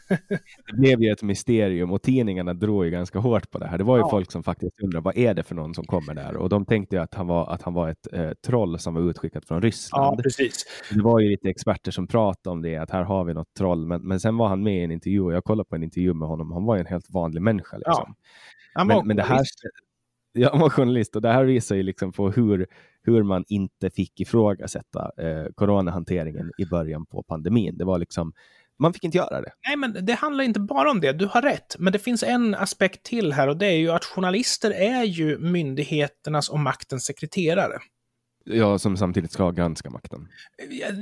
[0.67, 3.79] det blev ju ett mysterium och tidningarna drog ju ganska hårt på det här.
[3.79, 4.11] Det var ju ja.
[4.11, 6.37] folk som faktiskt undrade vad är det för någon som kommer där?
[6.37, 9.45] Och de tänkte att han var, att han var ett eh, troll som var utskickat
[9.45, 10.19] från Ryssland.
[10.19, 10.65] Ja, precis.
[10.95, 13.87] Det var ju lite experter som pratade om det, att här har vi något troll.
[13.87, 16.15] Men, men sen var han med i en intervju och jag kollade på en intervju
[16.15, 16.53] med honom.
[16.53, 17.77] Han var ju en helt vanlig människa.
[17.77, 18.15] Liksom.
[18.75, 18.85] Ja.
[18.85, 19.45] Men, men det här,
[20.33, 22.67] Ja, han var journalist och det här visar ju liksom på hur,
[23.03, 27.79] hur man inte fick ifrågasätta eh, coronahanteringen i början på pandemin.
[27.79, 28.33] Det var liksom,
[28.81, 29.53] man fick inte göra det.
[29.69, 31.13] Nej, men det handlar inte bara om det.
[31.13, 31.77] Du har rätt.
[31.79, 35.39] Men det finns en aspekt till här och det är ju att journalister är ju
[35.39, 37.79] myndigheternas och maktens sekreterare.
[38.45, 40.29] Ja, som samtidigt ska granska makten.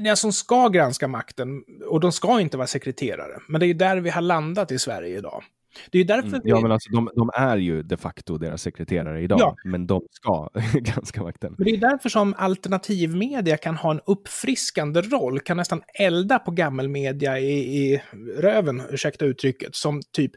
[0.05, 1.62] Ja, som ska granska makten.
[1.87, 3.41] Och de ska inte vara sekreterare.
[3.49, 5.45] Men det är ju där vi har landat i Sverige idag.
[5.91, 6.41] Det är därför mm.
[6.45, 9.57] Ja, men alltså, de, de, är ju de facto deras sekreterare idag, ja.
[9.64, 10.49] men de ska
[10.81, 11.55] granska makten.
[11.59, 16.51] Men det är därför som alternativmedia kan ha en uppfriskande roll, kan nästan elda på
[16.51, 18.03] gammelmedia i, i
[18.39, 20.33] röven, ursäkta uttrycket, som typ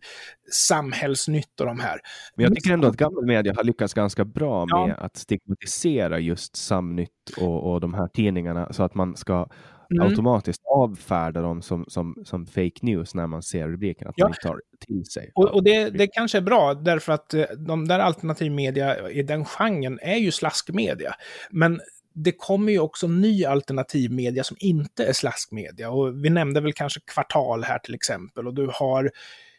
[0.54, 2.00] Samhällsnytt och de här.
[2.36, 4.88] Men jag tycker ändå att gammelmedia har lyckats ganska bra ja.
[4.88, 9.48] med att stigmatisera just Samnytt och, och de här tidningarna så att man ska
[9.92, 10.08] mm.
[10.08, 14.28] automatiskt avfärda dem som, som, som fake news när man ser rubriken, att ja.
[14.28, 15.32] man tar till sig.
[15.36, 19.46] Och, och det, det kanske är bra, därför att eh, de där alternativmedia i den
[19.46, 21.16] genren är ju slaskmedia.
[21.50, 21.82] Men
[22.14, 25.89] det kommer ju också ny alternativmedia som inte är slaskmedia.
[25.89, 28.48] Och vi nämnde väl kanske Kvartal här till exempel.
[28.48, 29.12] Och du har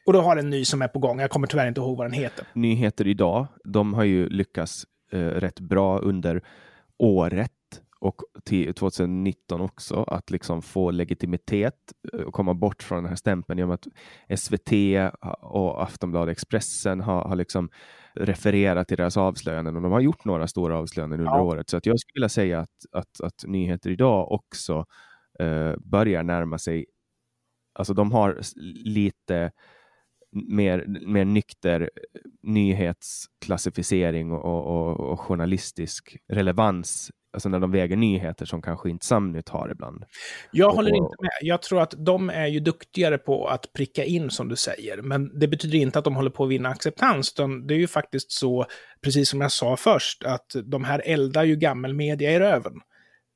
[0.07, 1.21] och du har en ny som är på gång.
[1.21, 2.47] Jag kommer tyvärr inte ihåg vad den heter.
[2.53, 6.43] Nyheter idag, de har ju lyckats eh, rätt bra under
[6.99, 7.51] året
[8.03, 13.17] och till 2019 också att liksom få legitimitet och eh, komma bort från den här
[13.17, 13.87] stämpeln genom att
[14.39, 14.73] SVT
[15.41, 17.71] och Aftonbladet Expressen har, har liksom
[18.15, 21.43] refererat till deras avslöjanden och de har gjort några stora avslöjanden under ja.
[21.43, 21.71] året.
[21.71, 24.85] Så att jag skulle vilja säga att, att, att nyheter idag också
[25.39, 26.87] eh, börjar närma sig,
[27.75, 28.41] alltså de har
[28.85, 29.53] lite
[30.33, 31.91] mer, mer nykter
[32.43, 39.49] nyhetsklassificering och, och, och journalistisk relevans alltså när de väger nyheter som kanske inte Samnytt
[39.49, 40.05] har ibland.
[40.51, 41.31] Jag och, håller inte med.
[41.41, 45.39] Jag tror att de är ju duktigare på att pricka in som du säger, men
[45.39, 48.33] det betyder inte att de håller på att vinna acceptans, utan det är ju faktiskt
[48.33, 48.67] så,
[49.05, 52.75] precis som jag sa först, att de här eldar ju gammelmedia i röven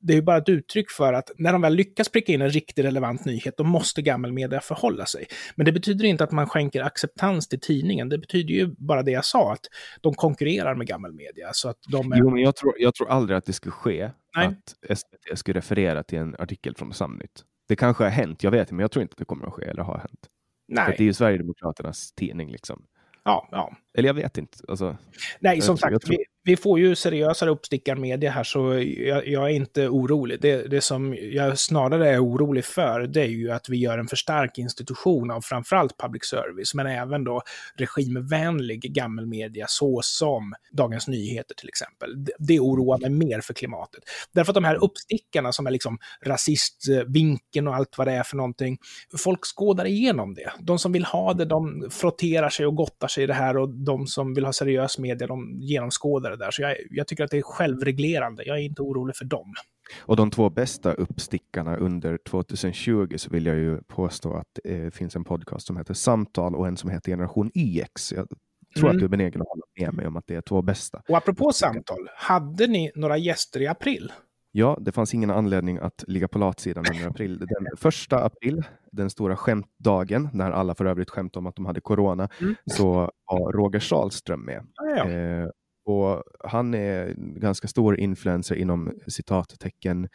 [0.01, 2.51] det är ju bara ett uttryck för att när de väl lyckas pricka in en
[2.51, 5.27] riktigt relevant nyhet, då måste gammelmedia förhålla sig.
[5.55, 8.09] Men det betyder inte att man skänker acceptans till tidningen.
[8.09, 9.67] Det betyder ju bara det jag sa, att
[10.01, 11.49] de konkurrerar med gammelmedia.
[11.53, 12.17] Så att de är...
[12.17, 14.47] Jo, men jag tror, jag tror aldrig att det skulle ske Nej.
[14.47, 17.45] att SVT skulle referera till en artikel från Samnytt.
[17.69, 19.53] Det kanske har hänt, jag vet inte, men jag tror inte att det kommer att
[19.53, 20.27] ske eller har hänt.
[20.69, 20.85] Nej.
[20.85, 22.83] För det är ju Sverigedemokraternas tidning liksom.
[23.25, 23.77] Ja, ja.
[23.97, 24.59] Eller jag vet inte.
[24.69, 24.97] Alltså,
[25.41, 28.59] Nej, som sagt, vi, vi får ju seriösare uppstickarmedia här, så
[28.97, 30.41] jag, jag, är inte orolig.
[30.41, 34.07] Det, det som jag snarare är orolig för, det är ju att vi gör en
[34.07, 37.43] för stark institution av framförallt public service, men även då
[37.77, 42.25] regimvänlig gammelmedia, såsom Dagens Nyheter till exempel.
[42.25, 44.03] Det, det oroar mig mer för klimatet.
[44.33, 48.37] Därför att de här uppstickarna som är liksom rasistvinkeln och allt vad det är för
[48.37, 48.79] någonting,
[49.19, 50.53] folk skådar igenom det.
[50.61, 53.69] De som vill ha det, de frotterar sig och gottar sig i det här och
[53.87, 56.51] de som vill ha seriös media, de genomskådar det där.
[56.51, 58.43] Så jag, jag tycker att det är självreglerande.
[58.47, 59.55] Jag är inte orolig för dem.
[60.03, 64.91] Och de två bästa uppstickarna under 2020 så vill jag ju påstå att det eh,
[64.91, 68.13] finns en podcast som heter Samtal och en som heter Generation YX.
[68.13, 68.29] Jag
[68.75, 68.97] tror mm.
[68.97, 71.03] att du är benägen att hålla med mig om att det är två bästa.
[71.09, 74.13] Och apropå samtal, hade ni några gäster i april?
[74.59, 77.39] Ja, det fanns ingen anledning att ligga på latsidan under april.
[77.39, 81.81] Den första april, den stora skämtdagen, när alla för övrigt skämtade om att de hade
[81.81, 82.55] corona, mm.
[82.67, 84.59] så var Roger Salström med.
[84.59, 85.11] Ah, ja.
[85.11, 85.49] eh,
[85.85, 90.09] och han är ganska stor influencer inom citattecken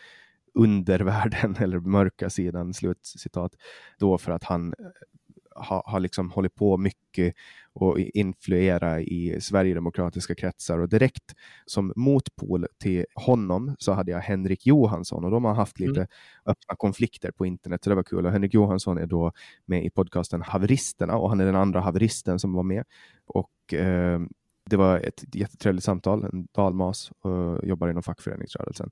[0.54, 3.52] undervärlden eller mörka sidan, slutcitat,
[4.00, 4.74] då för att han
[5.62, 7.36] har ha liksom hållit på mycket
[7.74, 11.36] och influera i Sverigedemokratiska kretsar och direkt
[11.66, 16.08] som motpol till honom så hade jag Henrik Johansson och de har haft lite mm.
[16.46, 19.32] öppna konflikter på internet så det var kul och Henrik Johansson är då
[19.66, 22.84] med i podcasten Haveristerna och han är den andra haveristen som var med
[23.26, 24.20] och eh,
[24.70, 28.92] det var ett jättetrevligt samtal, en dalmas och jobbar inom fackföreningsrörelsen.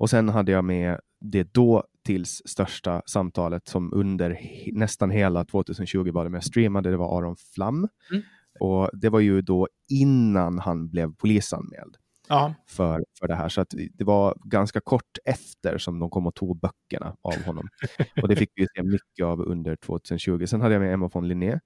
[0.00, 4.40] Och sen hade jag med det då tills största samtalet som under
[4.72, 7.88] nästan hela 2020 var det med streamade, det var Aron Flam.
[8.10, 8.22] Mm.
[8.60, 11.96] Och det var ju då innan han blev polisanmäld.
[12.28, 12.54] ja.
[12.68, 13.48] för, för det här.
[13.48, 17.68] Så det var ganska kort efter som de kom och tog böckerna av honom.
[18.22, 20.46] och det fick vi se mycket av under 2020.
[20.46, 21.60] Sen hade jag med Emma von Linné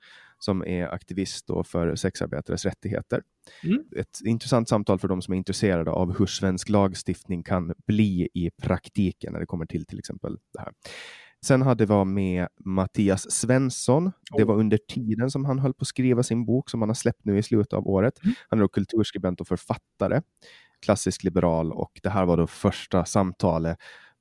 [0.44, 3.22] som är aktivist för sexarbetares rättigheter.
[3.64, 3.78] Mm.
[3.96, 8.50] Ett intressant samtal för de som är intresserade av hur svensk lagstiftning kan bli i
[8.62, 10.72] praktiken när det kommer till till exempel det här.
[11.44, 14.06] Sen hade vi med Mattias Svensson.
[14.06, 14.12] Oh.
[14.36, 16.94] Det var under tiden som han höll på att skriva sin bok som han har
[16.94, 18.24] släppt nu i slutet av året.
[18.24, 18.34] Mm.
[18.48, 20.20] Han är kulturskribent och författare,
[20.84, 23.78] klassisk liberal och det här var då första samtalet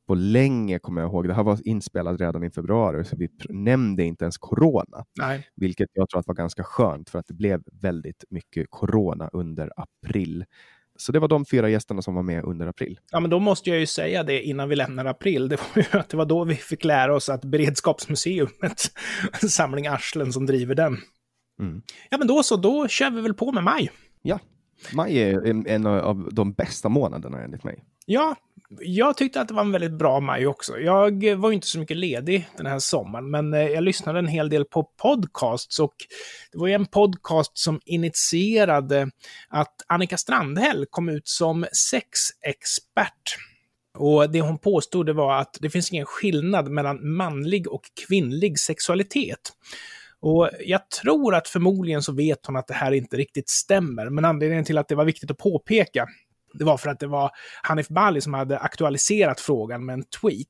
[0.08, 1.28] på länge, kommer jag ihåg.
[1.28, 5.06] Det här var inspelat redan i februari, så vi nämnde inte ens corona.
[5.20, 5.48] Nej.
[5.56, 9.72] Vilket jag tror att var ganska skönt, för att det blev väldigt mycket corona under
[9.76, 10.46] april.
[10.96, 13.00] Så det var de fyra gästerna som var med under april.
[13.12, 15.50] Ja, men då måste jag ju säga det innan vi lämnar april.
[15.50, 18.50] Det var ju att det var då vi fick lära oss att Beredskapsmuseet,
[19.50, 20.98] samling arslen som driver den.
[21.60, 21.82] Mm.
[22.10, 23.92] Ja, men då så, då kör vi väl på med maj.
[24.22, 24.40] Ja,
[24.94, 27.84] maj är en, en av de bästa månaderna enligt mig.
[28.06, 28.36] Ja,
[28.82, 30.80] jag tyckte att det var en väldigt bra maj också.
[30.80, 34.50] Jag var inte så mycket ledig den här sommaren, men eh, jag lyssnade en hel
[34.50, 35.94] del på podcasts och
[36.52, 39.10] det var ju en podcast som initierade
[39.50, 43.38] att Annika Strandhäll kom ut som sexexpert.
[43.98, 48.60] Och det hon påstod det var att det finns ingen skillnad mellan manlig och kvinnlig
[48.60, 49.52] sexualitet.
[50.20, 54.26] Och jag tror att förmodligen så vet hon att det här inte riktigt stämmer, men
[54.26, 56.08] anledningen till att det var viktigt att påpeka
[56.54, 57.32] det var för att det var
[57.64, 60.48] Hanif Bali som hade aktualiserat frågan med en tweet.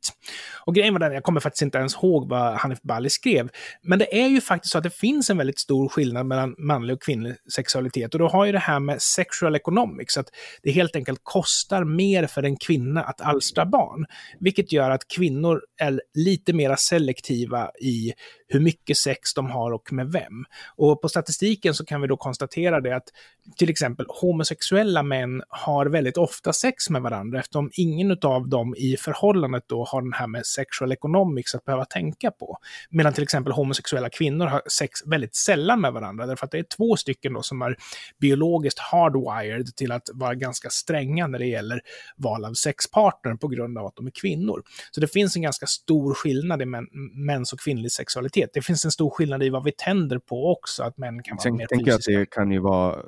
[0.65, 3.49] Och grejen var den, jag kommer faktiskt inte ens ihåg vad Hanif Bali skrev,
[3.81, 6.93] men det är ju faktiskt så att det finns en väldigt stor skillnad mellan manlig
[6.95, 8.13] och kvinnlig sexualitet.
[8.13, 10.27] Och då har ju det här med sexual economics, att
[10.63, 14.05] det helt enkelt kostar mer för en kvinna att alstra barn,
[14.39, 18.13] vilket gör att kvinnor är lite mer selektiva i
[18.53, 20.45] hur mycket sex de har och med vem.
[20.75, 23.09] Och på statistiken så kan vi då konstatera det att
[23.57, 28.97] till exempel homosexuella män har väldigt ofta sex med varandra eftersom ingen av dem i
[28.97, 32.57] förhållandet då har den här med sexual economics att behöva tänka på.
[32.89, 36.65] Medan till exempel homosexuella kvinnor har sex väldigt sällan med varandra därför att det är
[36.77, 37.75] två stycken då som är
[38.19, 41.81] biologiskt hardwired till att vara ganska stränga när det gäller
[42.17, 44.63] val av sexpartner på grund av att de är kvinnor.
[44.91, 46.65] Så det finns en ganska stor skillnad i
[47.13, 48.42] mäns och kvinnlig sexualitet.
[48.53, 51.43] Det finns en stor skillnad i vad vi tänder på också, att män kan vara
[51.43, 51.91] Sen mer tänker.
[51.91, 52.99] Jag att det kan ju vara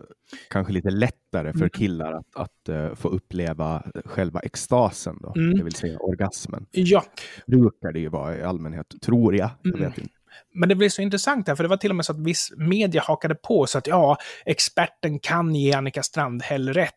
[0.50, 1.70] kanske lite lättare för mm.
[1.70, 5.58] killar att, att uh, få uppleva själva extasen, då, mm.
[5.58, 6.66] det vill säga orgasmen.
[6.72, 7.04] Ja.
[7.48, 9.50] Brukar det ju vara i allmänhet, tror jag.
[9.62, 9.90] jag mm.
[9.90, 10.16] vet inte.
[10.54, 12.54] Men det blev så intressant här, för det var till och med så att viss
[12.58, 16.92] media hakade på så att ja, experten kan ge Annika Strandhäll rätt.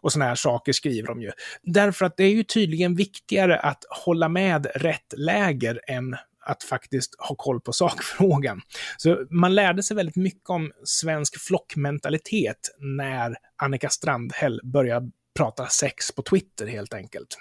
[0.00, 1.30] Och såna här saker skriver de ju.
[1.62, 6.16] Därför att det är ju tydligen viktigare att hålla med rätt läger än
[6.48, 8.60] att faktiskt ha koll på sakfrågan.
[8.96, 16.12] Så man lärde sig väldigt mycket om svensk flockmentalitet när Annika Strandhäll började prata sex
[16.12, 17.36] på Twitter helt enkelt.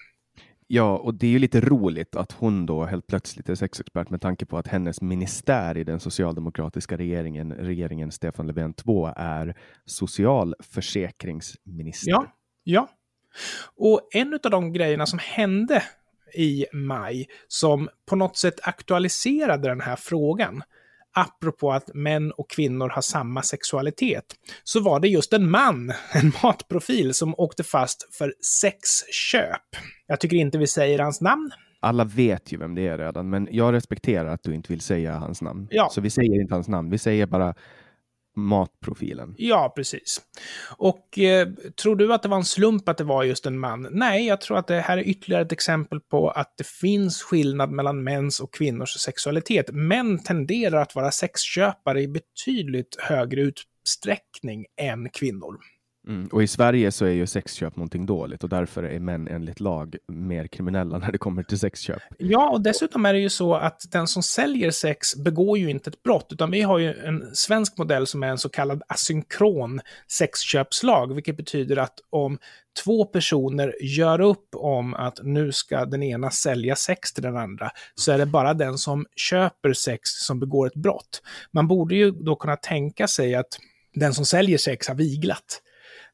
[0.69, 4.21] Ja, och det är ju lite roligt att hon då helt plötsligt är sexexpert med
[4.21, 12.11] tanke på att hennes ministär i den socialdemokratiska regeringen, regeringen Stefan Löfven 2, är socialförsäkringsminister.
[12.11, 12.25] Ja,
[12.63, 12.89] ja.
[13.75, 15.83] Och en av de grejerna som hände
[16.33, 20.63] i maj som på något sätt aktualiserade den här frågan.
[21.13, 24.25] Apropå att män och kvinnor har samma sexualitet,
[24.63, 29.61] så var det just en man, en matprofil, som åkte fast för sexköp.
[30.07, 31.51] Jag tycker inte vi säger hans namn.
[31.79, 35.17] Alla vet ju vem det är redan, men jag respekterar att du inte vill säga
[35.17, 35.67] hans namn.
[35.69, 35.89] Ja.
[35.91, 37.55] Så vi säger inte hans namn, vi säger bara
[38.37, 39.35] matprofilen.
[39.37, 40.21] Ja, precis.
[40.77, 41.47] Och eh,
[41.81, 43.87] tror du att det var en slump att det var just en man?
[43.91, 47.71] Nej, jag tror att det här är ytterligare ett exempel på att det finns skillnad
[47.71, 49.69] mellan mäns och kvinnors sexualitet.
[49.71, 55.57] Män tenderar att vara sexköpare i betydligt högre utsträckning än kvinnor.
[56.07, 56.27] Mm.
[56.31, 59.95] Och i Sverige så är ju sexköp någonting dåligt och därför är män enligt lag
[60.07, 62.01] mer kriminella när det kommer till sexköp.
[62.17, 65.89] Ja, och dessutom är det ju så att den som säljer sex begår ju inte
[65.89, 69.81] ett brott, utan vi har ju en svensk modell som är en så kallad asynkron
[70.07, 72.37] sexköpslag, vilket betyder att om
[72.83, 77.71] två personer gör upp om att nu ska den ena sälja sex till den andra,
[77.95, 81.21] så är det bara den som köper sex som begår ett brott.
[81.51, 83.57] Man borde ju då kunna tänka sig att
[83.93, 85.61] den som säljer sex har viglat.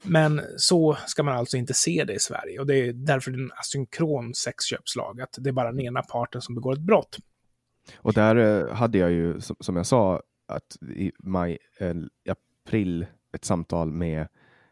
[0.04, 3.38] Men så ska man alltså inte se det i Sverige och det är därför det
[3.38, 7.18] är en asynkron sexköpslag, att det är bara den ena parten som begår ett brott.
[7.96, 11.96] Och där eh, hade jag ju, som jag sa, att i maj, eh,
[12.66, 14.28] april ett samtal med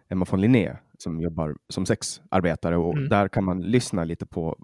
[0.09, 3.09] Emma von Linné som jobbar som sexarbetare och mm.
[3.09, 4.57] där kan man lyssna lite på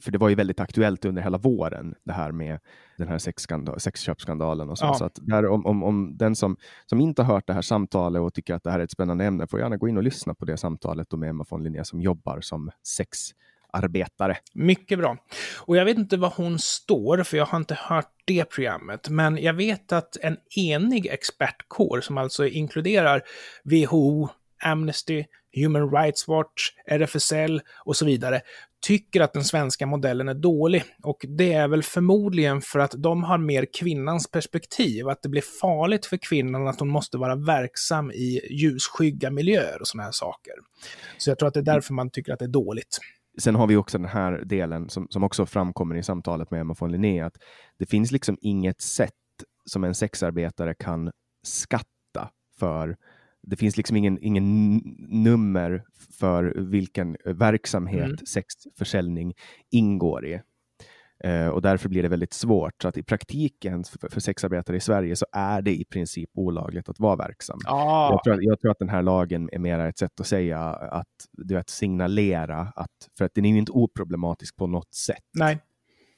[0.00, 2.58] för det var ju väldigt aktuellt under hela våren, det här med
[2.98, 3.18] den här
[3.78, 4.84] sexköpsskandalen och så.
[4.84, 4.94] Ja.
[4.94, 8.22] så att där, om, om, om den som, som inte har hört det här samtalet
[8.22, 10.34] och tycker att det här är ett spännande ämne får gärna gå in och lyssna
[10.34, 14.36] på det samtalet med Emma von Linné som jobbar som sexarbetare.
[14.54, 15.16] Mycket bra.
[15.60, 19.08] Och jag vet inte vad hon står, för jag har inte hört det programmet.
[19.08, 23.22] Men jag vet att en enig expertkår, som alltså inkluderar
[23.64, 24.28] WHO,
[24.64, 25.24] Amnesty,
[25.54, 28.40] Human Rights Watch, RFSL och så vidare,
[28.86, 30.84] tycker att den svenska modellen är dålig.
[31.02, 35.44] Och det är väl förmodligen för att de har mer kvinnans perspektiv, att det blir
[35.60, 40.54] farligt för kvinnan att hon måste vara verksam i ljusskygga miljöer och sådana här saker.
[41.18, 42.98] Så jag tror att det är därför man tycker att det är dåligt.
[43.38, 46.74] Sen har vi också den här delen som, som också framkommer i samtalet med Emma
[46.78, 47.36] von Linné, att
[47.78, 49.12] det finns liksom inget sätt
[49.70, 51.10] som en sexarbetare kan
[51.46, 52.96] skatta för
[53.46, 54.76] det finns liksom ingen, ingen
[55.08, 55.84] nummer
[56.18, 58.26] för vilken verksamhet mm.
[58.26, 59.34] sexförsäljning
[59.70, 60.40] ingår i.
[61.26, 62.82] Uh, och därför blir det väldigt svårt.
[62.82, 66.88] Så att i praktiken för, för, sexarbetare i Sverige så är det i princip olagligt
[66.88, 67.58] att vara verksam.
[67.66, 68.10] Ah.
[68.10, 71.06] Jag, tror, jag tror att den här lagen är mer ett sätt att säga att,
[71.32, 75.24] du att signalera att, för att den är inte oproblematisk på något sätt.
[75.38, 75.58] Nej.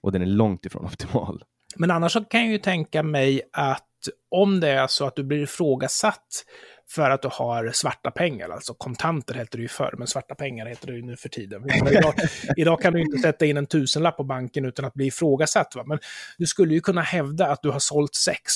[0.00, 1.44] Och den är långt ifrån optimal.
[1.76, 3.82] Men annars så kan jag ju tänka mig att
[4.30, 6.44] om det är så att du blir ifrågasatt
[6.88, 10.66] för att du har svarta pengar, alltså kontanter hette det ju förr, men svarta pengar
[10.66, 11.64] heter det ju nu för tiden.
[11.90, 12.14] Idag,
[12.56, 15.76] idag kan du inte sätta in en tusenlapp på banken utan att bli ifrågasatt.
[15.76, 15.84] Va?
[15.86, 15.98] Men
[16.38, 18.52] du skulle ju kunna hävda att du har sålt sex.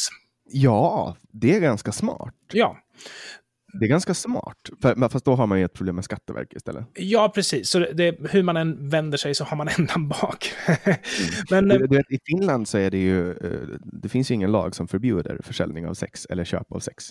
[0.52, 2.34] Ja, det är ganska smart.
[2.52, 2.76] Ja.
[3.72, 6.84] Det är ganska smart, för, fast då har man ju ett problem med Skatteverket istället.
[6.94, 7.70] Ja, precis.
[7.70, 10.52] Så det, hur man än vänder sig så har man ändan bak.
[10.66, 10.98] mm.
[11.50, 14.52] Men, du, du vet, I Finland så är det ju, eh, det finns ju ingen
[14.52, 17.04] lag som förbjuder försäljning av sex eller köp av sex.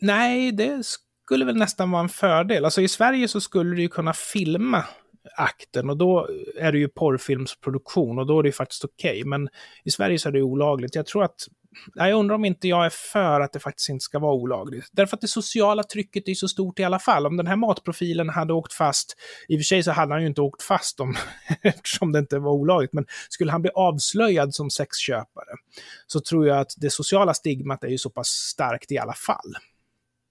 [0.00, 0.86] Nej, det
[1.24, 2.64] skulle väl nästan vara en fördel.
[2.64, 4.84] Alltså i Sverige så skulle du ju kunna filma
[5.36, 6.28] akten och då
[6.58, 9.10] är det ju porrfilmsproduktion och då är det ju faktiskt okej.
[9.10, 9.24] Okay.
[9.24, 9.48] Men
[9.84, 10.94] i Sverige så är det olagligt.
[10.94, 11.48] Jag tror att
[11.94, 14.88] jag undrar om inte jag är för att det faktiskt inte ska vara olagligt.
[14.92, 17.26] Därför att det sociala trycket är så stort i alla fall.
[17.26, 19.16] Om den här matprofilen hade åkt fast,
[19.48, 21.14] i och för sig så hade han ju inte åkt fast om,
[21.62, 25.54] eftersom det inte var olagligt, men skulle han bli avslöjad som sexköpare
[26.06, 29.54] så tror jag att det sociala stigmat är ju så pass starkt i alla fall.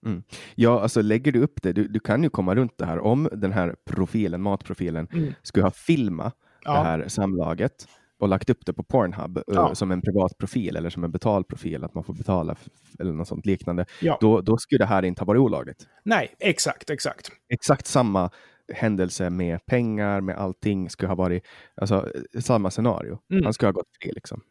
[0.06, 0.24] Mm.
[0.56, 3.00] Ja, alltså lägger du upp det, du, du, kan ju komma runt det här.
[3.00, 5.34] Om den här profilen, matprofilen, mm.
[5.44, 6.74] skulle ha filmat ja.
[6.74, 7.88] det här samlaget
[8.20, 9.76] och lagt upp det på Pornhub eh, ja.
[9.76, 12.56] som en privat profil eller som en betalprofil, att man får betala
[13.00, 14.18] eller något sånt liknande, ja.
[14.22, 15.88] då, då skulle det här inte ha varit olagligt.
[16.04, 17.32] Nej, exakt, exakt.
[17.50, 18.30] Exakt samma
[18.74, 21.44] händelse med pengar, med allting, skulle ha varit
[21.76, 23.20] alltså, samma scenario.
[23.32, 23.44] Mm.
[23.44, 24.42] Han skulle ha gått fri liksom.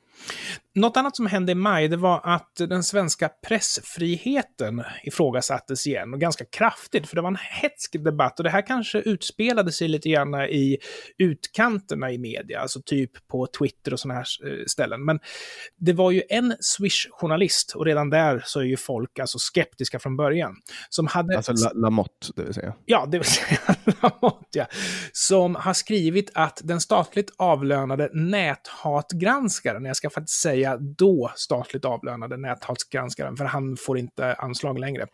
[0.75, 6.21] Något annat som hände i maj, det var att den svenska pressfriheten ifrågasattes igen, och
[6.21, 10.09] ganska kraftigt, för det var en hetsk debatt, och det här kanske utspelade sig lite
[10.09, 10.79] grann i
[11.19, 15.05] utkanterna i media, alltså typ på Twitter och sådana här eh, ställen.
[15.05, 15.19] Men
[15.77, 20.17] det var ju en Swish-journalist, och redan där så är ju folk alltså skeptiska från
[20.17, 20.57] början,
[20.89, 21.37] som hade...
[21.37, 22.75] Alltså Lamotte, det vill säga?
[22.85, 23.59] Ja, det vill säga
[24.03, 24.67] Lamotte, ja.
[25.13, 31.85] Som har skrivit att den statligt avlönade näthatgranskaren, jag ska faktiskt säga säga då statligt
[31.85, 35.07] avlönade näthatsgranskaren, för han får inte anslag längre.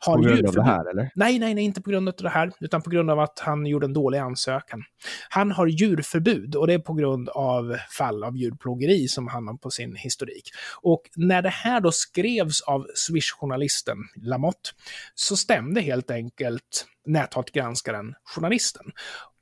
[0.00, 1.10] Har på grund av det här eller?
[1.14, 3.66] Nej, nej, nej, inte på grund av det här, utan på grund av att han
[3.66, 4.82] gjorde en dålig ansökan.
[5.28, 9.54] Han har djurförbud och det är på grund av fall av djurplågeri som han har
[9.54, 10.50] på sin historik.
[10.82, 14.70] Och när det här då skrevs av Swish-journalisten Lamotte
[15.14, 18.84] så stämde helt enkelt näthatgranskaren journalisten.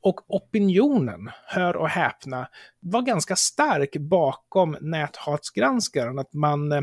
[0.02, 2.48] Och opinionen, hör och häpna,
[2.80, 6.18] var ganska stark bakom näthatsgranskaren.
[6.18, 6.80] Att man eh,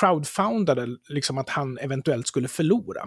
[0.00, 3.02] crowdfundade liksom att han eventuellt skulle förlora.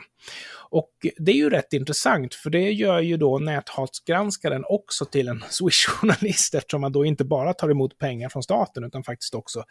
[0.70, 5.43] Och det är ju rätt intressant, för det gör ju då näthatsgranskaren också till en
[5.50, 9.64] Swish-journalist, eftersom man då inte bara tar emot pengar från staten, utan faktiskt också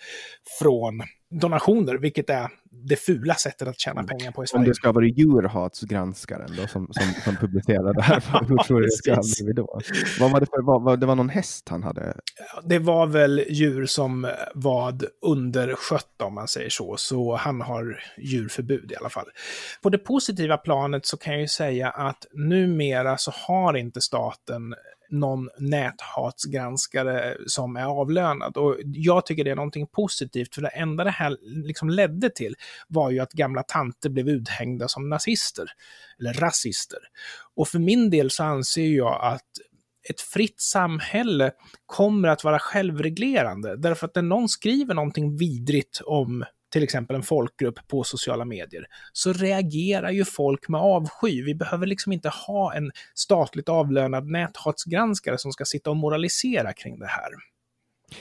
[0.61, 4.61] från donationer, vilket är det fula sättet att tjäna pengar på i Sverige.
[4.61, 8.87] Om det ska vara djurhatsgranskaren då, som, som, som publicerade det här, hur tror du
[8.87, 9.81] det ska bli då?
[10.21, 12.17] Vad var det för, vad, vad, det var någon häst han hade?
[12.65, 18.93] Det var väl djur som var underskötta om man säger så, så han har djurförbud
[18.93, 19.27] i alla fall.
[19.83, 24.75] På det positiva planet så kan jag ju säga att numera så har inte staten
[25.09, 28.57] någon näthatsgranskare som är avlönad.
[28.57, 31.37] Och jag tycker det är någonting positivt, för det enda det här
[31.67, 32.55] liksom ledde till
[32.89, 35.67] var ju att gamla tanter blev uthängda som nazister,
[36.21, 36.99] eller rasister.
[37.55, 39.51] Och för min del så anser jag att
[40.11, 41.53] ett fritt samhälle
[41.87, 46.45] kommer att vara självreglerande, därför att när någon skriver någonting vidrigt om
[46.77, 51.43] till exempel en folkgrupp på sociala medier, så reagerar ju folk med avsky.
[51.43, 56.99] Vi behöver liksom inte ha en statligt avlönad näthatsgranskare som ska sitta och moralisera kring
[56.99, 57.29] det här.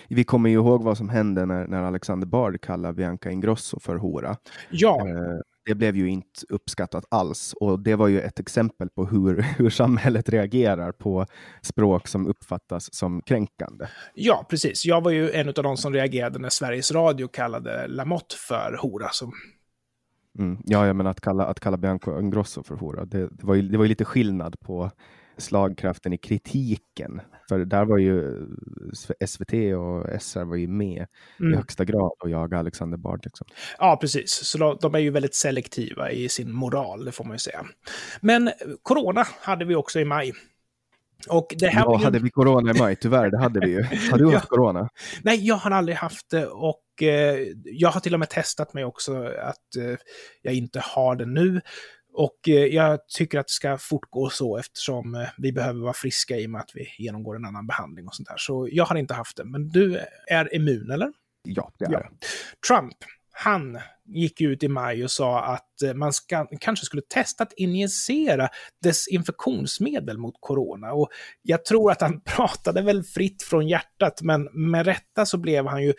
[0.07, 3.95] Vi kommer ju ihåg vad som hände när, när Alexander Bard kallade Bianca Ingrosso för
[3.95, 4.37] hora.
[4.71, 5.07] Ja.
[5.07, 9.41] Eh, det blev ju inte uppskattat alls och det var ju ett exempel på hur,
[9.57, 11.25] hur samhället reagerar på
[11.61, 13.87] språk som uppfattas som kränkande.
[14.13, 14.85] Ja, precis.
[14.85, 19.09] Jag var ju en av de som reagerade när Sveriges Radio kallade Lamotte för hora.
[19.11, 19.31] Som...
[20.39, 23.61] Mm, ja, men att kalla, att kalla Bianca Ingrosso för hora, det, det, var ju,
[23.61, 24.91] det var ju lite skillnad på
[25.37, 27.21] slagkraften i kritiken.
[27.49, 28.47] För där var ju
[29.25, 31.05] SVT och SR var ju med
[31.39, 31.53] mm.
[31.53, 33.25] i högsta grad och jaga Alexander Bard.
[33.25, 33.47] Liksom.
[33.77, 34.31] Ja, precis.
[34.31, 37.65] Så de, är ju väldigt selektiva i sin moral, det får man ju säga.
[38.21, 38.51] Men
[38.83, 40.33] corona hade vi också i maj.
[41.29, 42.03] Och det här ja, ju...
[42.03, 42.95] hade vi corona i maj?
[42.95, 43.83] Tyvärr, det hade vi ju.
[44.11, 44.89] Har du haft corona?
[45.23, 48.85] Nej, jag har aldrig haft det och eh, jag har till och med testat mig
[48.85, 49.97] också att eh,
[50.41, 51.61] jag inte har det nu.
[52.15, 56.37] Och eh, jag tycker att det ska fortgå så eftersom eh, vi behöver vara friska
[56.37, 58.37] i och med att vi genomgår en annan behandling och sånt där.
[58.37, 59.45] Så jag har inte haft det.
[59.45, 61.11] Men du är immun, eller?
[61.43, 62.07] Ja, det är jag.
[62.67, 62.95] Trump,
[63.37, 67.53] han gick ut i maj och sa att eh, man ska, kanske skulle testa att
[67.53, 68.49] injicera
[68.83, 70.93] desinfektionsmedel mot corona.
[70.93, 71.09] Och
[71.41, 75.83] jag tror att han pratade väl fritt från hjärtat, men med rätta så blev han
[75.83, 75.93] ju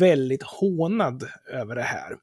[0.00, 2.16] väldigt hånad över det här.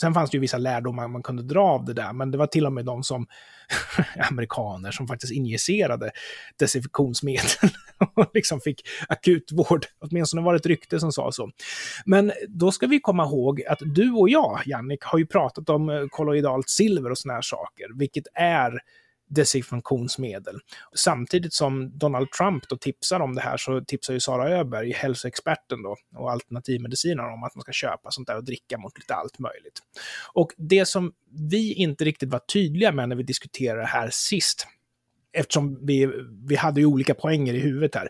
[0.00, 2.46] Sen fanns det ju vissa lärdomar man kunde dra av det där, men det var
[2.46, 3.26] till och med de som
[4.30, 6.10] amerikaner som faktiskt injicerade
[6.58, 7.70] desinfektionsmedel
[8.14, 9.86] och liksom fick akutvård.
[9.98, 11.50] Åtminstone var det ett rykte som sa så.
[12.04, 15.88] Men då ska vi komma ihåg att du och jag, Jannik, har ju pratat om
[15.88, 18.80] eh, kolloidalt silver och såna här saker, vilket är
[19.28, 20.58] desinfektionsmedel.
[20.94, 25.82] Samtidigt som Donald Trump då tipsar om det här så tipsar ju Sara Öberg, hälsoexperten
[25.82, 29.38] då, och alternativmedicinaren om att man ska köpa sånt där och dricka mot lite allt
[29.38, 29.82] möjligt.
[30.32, 31.12] Och det som
[31.50, 34.66] vi inte riktigt var tydliga med när vi diskuterade det här sist,
[35.32, 36.10] eftersom vi,
[36.48, 38.08] vi hade ju olika poänger i huvudet här.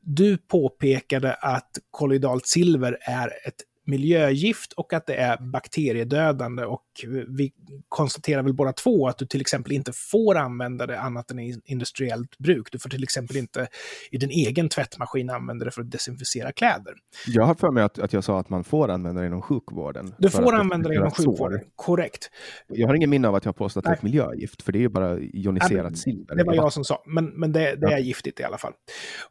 [0.00, 6.64] Du påpekade att kolloidalt silver är ett miljögift och att det är bakteriedödande.
[6.64, 6.84] Och
[7.28, 7.52] vi
[7.88, 11.60] konstaterar väl båda två att du till exempel inte får använda det annat än i
[11.64, 12.72] industriellt bruk.
[12.72, 13.68] Du får till exempel inte
[14.10, 16.94] i din egen tvättmaskin använda det för att desinficera kläder.
[17.26, 20.14] Jag har för mig att, att jag sa att man får använda det inom sjukvården.
[20.18, 22.30] Du får använda det inom sjukvården, korrekt.
[22.66, 24.72] Jag har ingen minne av att jag har påstått att det är ett miljögift, för
[24.72, 26.36] det är ju bara joniserat silver.
[26.36, 28.72] Det var jag som sa, men, men det, det är giftigt i alla fall.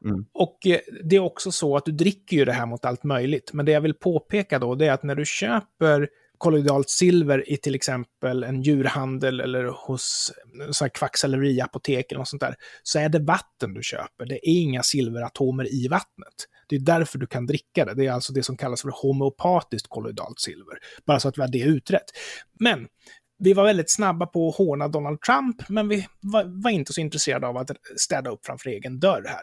[0.05, 0.26] Mm.
[0.34, 3.53] Och eh, det är också så att du dricker ju det här mot allt möjligt,
[3.53, 7.51] men det jag vill påpeka påpeka då, det är att när du köper kolloidalt silver
[7.51, 10.33] i till exempel en djurhandel eller hos
[10.93, 14.25] kvacksalveriapotek eller något sånt där, så är det vatten du köper.
[14.25, 16.33] Det är inga silveratomer i vattnet.
[16.69, 17.93] Det är därför du kan dricka det.
[17.93, 20.77] Det är alltså det som kallas för homeopatiskt kolloidalt silver.
[21.05, 22.11] Bara så att vi har det utrett.
[22.59, 22.88] Men
[23.39, 27.01] vi var väldigt snabba på att håna Donald Trump, men vi var, var, inte så
[27.01, 29.41] intresserade av att städa upp framför egen dörr här.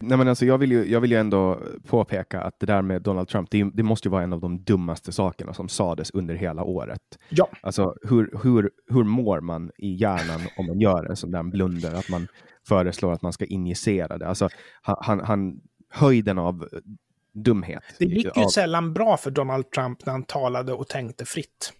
[0.00, 3.02] Nej, men alltså, jag, vill ju, jag vill ju ändå påpeka att det där med
[3.02, 6.34] Donald Trump, det, det måste ju vara en av de dummaste sakerna som sades under
[6.34, 7.02] hela året.
[7.28, 7.48] Ja.
[7.60, 11.94] Alltså, hur, hur, hur mår man i hjärnan om man gör en sån där blunder,
[11.94, 12.28] att man
[12.68, 14.28] föreslår att man ska injicera det?
[14.28, 14.48] Alltså,
[14.82, 15.60] han, han
[15.90, 16.68] höjden av
[17.34, 17.82] dumhet.
[17.98, 18.48] Det gick ju av...
[18.48, 21.72] sällan bra för Donald Trump när han talade och tänkte fritt.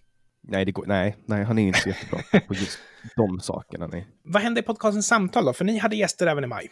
[0.49, 2.79] Nej, det går, nej, nej, han är inte så jättebra på just
[3.15, 3.87] de sakerna.
[3.87, 4.07] Nej.
[4.23, 5.53] Vad hände i podcastens samtal då?
[5.53, 6.71] För ni hade gäster även i maj.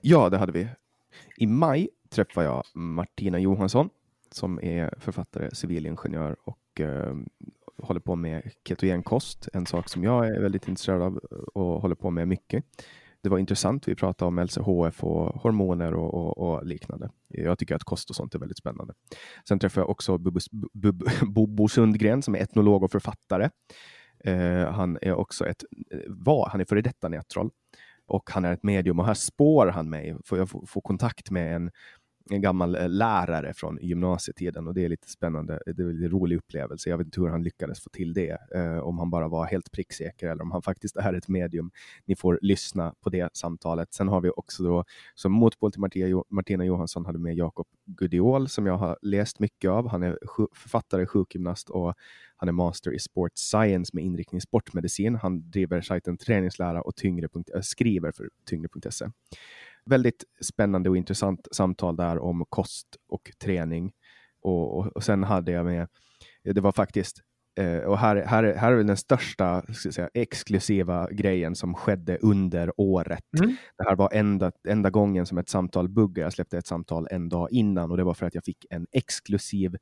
[0.00, 0.68] Ja, det hade vi.
[1.36, 3.88] I maj träffade jag Martina Johansson
[4.30, 7.16] som är författare, civilingenjör och eh,
[7.82, 11.16] håller på med ketogenkost, en sak som jag är väldigt intresserad av
[11.54, 12.64] och håller på med mycket
[13.26, 13.88] det var intressant.
[13.88, 17.10] Vi pratade om LCHF och hormoner och, och, och, liknande.
[17.28, 18.94] Jag tycker att kost och sånt är väldigt spännande.
[19.48, 20.18] Sen träffade jag också
[21.26, 23.50] Bobo Sundgren som är etnolog och författare.
[24.24, 25.64] Eh, han är också ett,
[26.08, 27.50] var, han är före detta nättroll
[28.06, 31.56] och han är ett medium och här spår han mig, för jag får kontakt med
[31.56, 31.70] en
[32.30, 35.60] en gammal eh, lärare från gymnasietiden och det är lite spännande.
[35.66, 36.90] Det är en rolig upplevelse.
[36.90, 39.72] Jag vet inte hur han lyckades få till det, eh, om han bara var helt
[39.72, 41.70] pricksäker eller om han faktiskt är ett medium.
[42.04, 43.94] Ni får lyssna på det samtalet.
[43.94, 48.48] Sen har vi också då som motpol till Martina, Martina Johansson hade med Jakob Gudiol
[48.48, 49.88] som jag har läst mycket av.
[49.88, 50.18] Han är
[50.54, 51.94] författare, sjukgymnast och
[52.36, 55.14] han är master i sports science med inriktning sportmedicin.
[55.14, 57.28] Han driver sajten träningslära och tyngre.
[57.54, 59.06] Eh, skriver för tyngre.se
[59.86, 63.92] väldigt spännande och intressant samtal där om kost och träning.
[64.42, 65.88] Och, och, och sen hade jag med,
[66.44, 67.22] det var faktiskt
[67.60, 73.24] Eh, och här, här, här är den största säga, exklusiva grejen som skedde under året.
[73.38, 73.56] Mm.
[73.78, 76.26] Det här var enda, enda gången som ett samtal buggade.
[76.26, 78.86] Jag släppte ett samtal en dag innan och det var för att jag fick en
[78.92, 79.76] exklusiv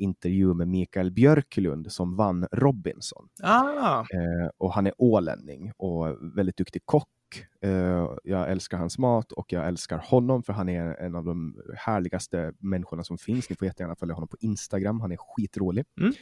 [0.00, 3.28] intervju med Mikael Björklund som vann Robinson.
[3.42, 4.00] Ah.
[4.00, 7.08] Eh, och han är ålänning och väldigt duktig kock.
[7.60, 11.56] Eh, jag älskar hans mat och jag älskar honom för han är en av de
[11.76, 13.50] härligaste människorna som finns.
[13.50, 15.00] Ni får jättegärna följa honom på Instagram.
[15.00, 15.84] Han är skitrolig.
[16.00, 16.12] Mm.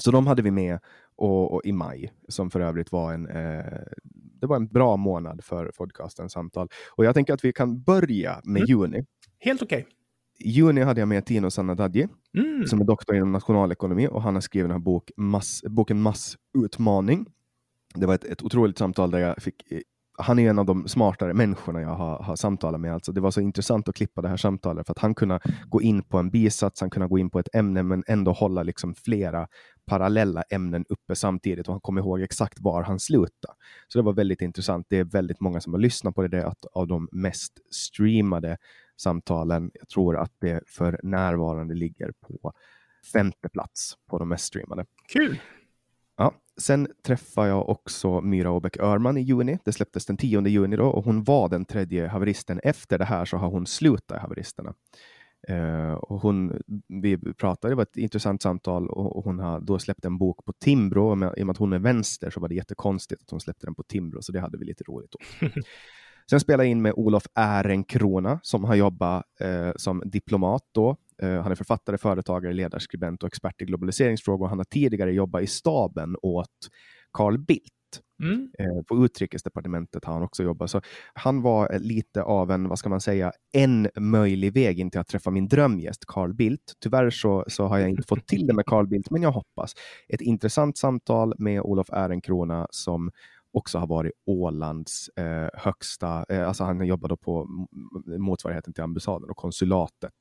[0.00, 0.78] Så de hade vi med
[1.16, 3.82] och, och, i maj, som för övrigt var en, eh,
[4.14, 6.68] det var en bra månad för podcasten Samtal.
[6.96, 8.66] Och jag tänker att vi kan börja med mm.
[8.68, 9.04] juni.
[9.38, 9.78] Helt okej.
[9.78, 9.92] Okay.
[10.38, 12.66] I juni hade jag med Tino Sanadadji, mm.
[12.66, 17.26] som är doktor inom nationalekonomi och han har skrivit den här bok, mass, boken Massutmaning.
[17.94, 19.62] Det var ett, ett otroligt samtal där jag fick
[20.18, 22.94] han är en av de smartare människorna jag har, har samtalat med.
[22.94, 25.82] Alltså det var så intressant att klippa det här samtalet för att han kunde gå
[25.82, 28.94] in på en bisats, han kunde gå in på ett ämne men ändå hålla liksom
[28.94, 29.48] flera
[29.86, 33.54] parallella ämnen uppe samtidigt och han kom ihåg exakt var han slutade.
[33.88, 34.86] Så det var väldigt intressant.
[34.88, 36.28] Det är väldigt många som har lyssnat på det.
[36.28, 38.56] Det är ett av de mest streamade
[38.96, 39.70] samtalen.
[39.74, 42.52] Jag tror att det för närvarande ligger på
[43.12, 44.84] femte plats på de mest streamade.
[45.12, 45.40] Kul!
[46.16, 49.58] Ja, sen träffade jag också Myra Åbäck Örman i juni.
[49.64, 52.60] Det släpptes den 10 juni då och hon var den tredje haveristen.
[52.62, 54.74] Efter det här så har hon slutat i haveristerna.
[55.50, 59.78] Uh, och hon, vi pratade, det var ett intressant samtal och, och hon har då
[59.78, 61.10] släppt en bok på Timbro.
[61.10, 63.40] Och med, I och med att hon är vänster så var det jättekonstigt att hon
[63.40, 65.22] släppte den på Timbro, så det hade vi lite roligt åt.
[66.30, 71.40] Sen spelade jag in med Olof Ehrenkrona som har jobbat uh, som diplomat då Uh,
[71.40, 74.48] han är författare, företagare, ledarskribent och expert i globaliseringsfrågor.
[74.48, 76.68] Han har tidigare jobbat i staben åt
[77.12, 77.72] Carl Bildt.
[78.22, 78.50] Mm.
[78.60, 80.70] Uh, på utrikesdepartementet har han också jobbat.
[80.70, 80.80] Så
[81.14, 85.08] han var lite av en, vad ska man säga, en möjlig väg in till att
[85.08, 86.72] träffa min drömgäst Carl Bildt.
[86.80, 89.74] Tyvärr så, så har jag inte fått till det med Carl Bildt, men jag hoppas.
[90.08, 93.10] Ett intressant samtal med Olof Ehrenkrona som
[93.56, 97.48] också har varit Ålands eh, högsta, eh, alltså han jobbade på
[98.18, 100.12] motsvarigheten till ambassaden och konsulatet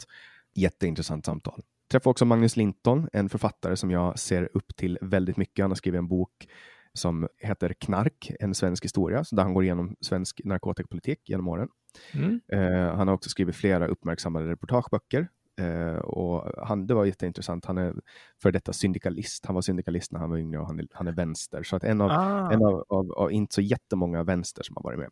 [0.58, 1.62] Jätteintressant samtal.
[1.92, 5.64] Träffade också Magnus Linton, en författare som jag ser upp till väldigt mycket.
[5.64, 6.48] Han har skrivit en bok
[6.94, 11.70] som heter Knark, en svensk historia, där han går igenom svensk narkotikapolitik genom åren.
[12.14, 12.42] Mm.
[12.54, 15.28] Uh, han har också skrivit flera uppmärksammade reportageböcker.
[15.62, 17.66] Uh, och han, det var jätteintressant.
[17.66, 17.94] Han är
[18.42, 19.46] för detta syndikalist.
[19.46, 21.64] Han var syndikalist när han var yngre och han är, han är vänster.
[21.64, 22.52] Så att en av, ah.
[22.52, 25.10] en av, av, av, inte så jättemånga vänster som har varit med.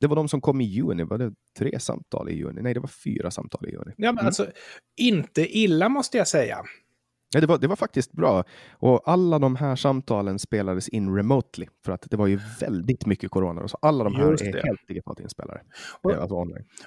[0.00, 1.04] Det var de som kom i juni.
[1.04, 2.62] Var det tre samtal i juni?
[2.62, 3.84] Nej, det var fyra samtal i juni.
[3.86, 4.26] Ja, men mm.
[4.26, 4.46] alltså,
[4.96, 6.58] inte illa måste jag säga.
[7.34, 8.44] Ja, det, var, det var faktiskt bra.
[8.72, 13.30] Och alla de här samtalen spelades in remotely för att det var ju väldigt mycket
[13.30, 13.68] corona.
[13.68, 15.60] Så alla de här är helt digitalt inspelade.
[16.02, 16.34] Och, alltså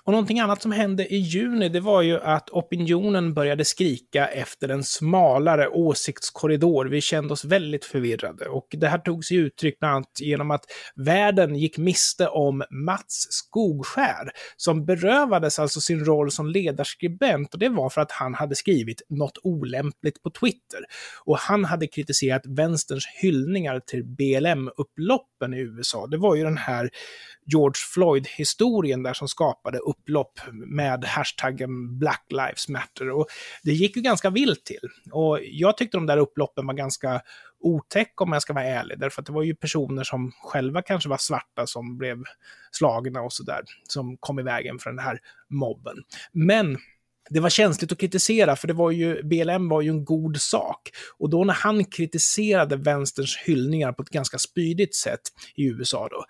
[0.03, 4.69] och någonting annat som hände i juni, det var ju att opinionen började skrika efter
[4.69, 6.85] en smalare åsiktskorridor.
[6.85, 10.65] Vi kände oss väldigt förvirrade och det här tog sig uttryck bland annat genom att
[10.95, 17.69] världen gick miste om Mats Skogskär som berövades alltså sin roll som ledarskribent och det
[17.69, 20.85] var för att han hade skrivit något olämpligt på Twitter.
[21.25, 26.07] Och han hade kritiserat vänsterns hyllningar till BLM-upploppen i USA.
[26.07, 26.89] Det var ju den här
[27.45, 33.09] George Floyd-historien där som skapade upplopp med hashtaggen Black Lives Matter.
[33.09, 33.27] Och
[33.63, 34.89] det gick ju ganska vilt till.
[35.11, 37.21] Och jag tyckte de där upploppen var ganska
[37.59, 41.09] otäck om jag ska vara ärlig, därför att det var ju personer som själva kanske
[41.09, 42.23] var svarta som blev
[42.71, 45.19] slagna och sådär, som kom i vägen för den här
[45.49, 45.95] mobben.
[46.31, 46.77] Men
[47.29, 50.89] det var känsligt att kritisera, för det var ju, BLM var ju en god sak.
[51.17, 55.21] Och då när han kritiserade vänsterns hyllningar på ett ganska spydigt sätt
[55.55, 56.25] i USA då,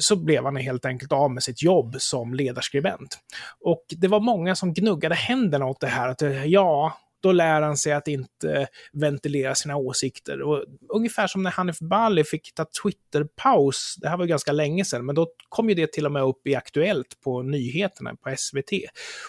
[0.00, 3.18] så blev han helt enkelt av med sitt jobb som ledarskribent.
[3.60, 7.76] Och det var många som gnuggade händerna åt det här, att ja, då lär han
[7.76, 10.42] sig att inte ventilera sina åsikter.
[10.42, 15.06] Och ungefär som när Hanif Bali fick ta Twitter-paus, det här var ganska länge sedan,
[15.06, 18.72] men då kom ju det till och med upp i Aktuellt på nyheterna på SVT.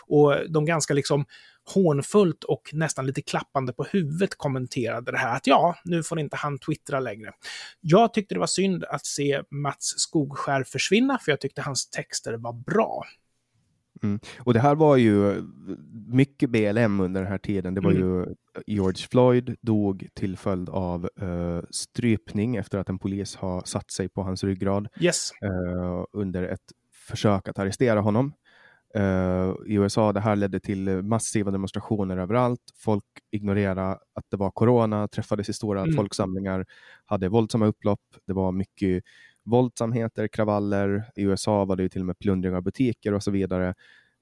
[0.07, 1.25] Och de ganska liksom
[1.73, 6.35] hånfullt och nästan lite klappande på huvudet kommenterade det här att ja, nu får inte
[6.35, 7.31] han twittra längre.
[7.81, 12.33] Jag tyckte det var synd att se Mats Skogskär försvinna, för jag tyckte hans texter
[12.33, 13.03] var bra.
[14.03, 14.19] Mm.
[14.39, 15.43] Och det här var ju
[16.07, 17.73] mycket BLM under den här tiden.
[17.73, 18.03] Det var mm.
[18.03, 18.25] ju
[18.67, 24.09] George Floyd dog till fölld av uh, strypning efter att en polis har satt sig
[24.09, 25.31] på hans ryggrad yes.
[25.43, 26.71] uh, under ett
[27.07, 28.33] försök att arrestera honom.
[28.97, 32.61] Uh, I USA det här ledde till massiva demonstrationer överallt.
[32.75, 35.95] Folk ignorerade att det var corona, träffades i stora mm.
[35.95, 36.65] folksamlingar,
[37.05, 38.01] hade våldsamma upplopp.
[38.27, 39.03] Det var mycket
[39.47, 41.03] våldsamheter, kravaller.
[41.15, 43.73] I USA var det till och med plundring av butiker och så vidare.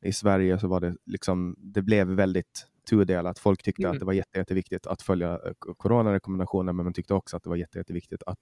[0.05, 3.39] I Sverige så var det liksom, det blev väldigt tudelat.
[3.39, 3.93] Folk tyckte Mm.
[3.93, 7.49] att det var jätte, jätteviktigt att följa eh, coronarekommendationer, men man tyckte också att det
[7.49, 8.39] var jätte, jätteviktigt att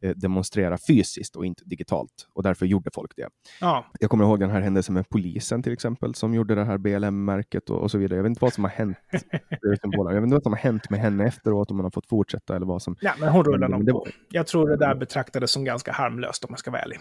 [0.00, 2.28] demonstrera fysiskt och inte digitalt.
[2.32, 3.28] Och därför gjorde folk det.
[3.60, 6.78] Ja, Jag kommer ihåg den här händelsen med polisen till exempel, som gjorde det här
[6.78, 8.16] BLM-märket och, och så vidare.
[8.16, 8.96] Jag vet inte vad som har hänt.
[9.80, 10.10] symboler.
[10.10, 12.56] Jag vet inte vad som har hänt med henne efteråt, om hon har fått fortsätta
[12.56, 12.96] eller vad som...
[13.00, 14.06] ja men hon rullar Men nog på.
[14.30, 16.98] Jag tror det där betraktades som ganska harmlöst om jag ska vara ärlig.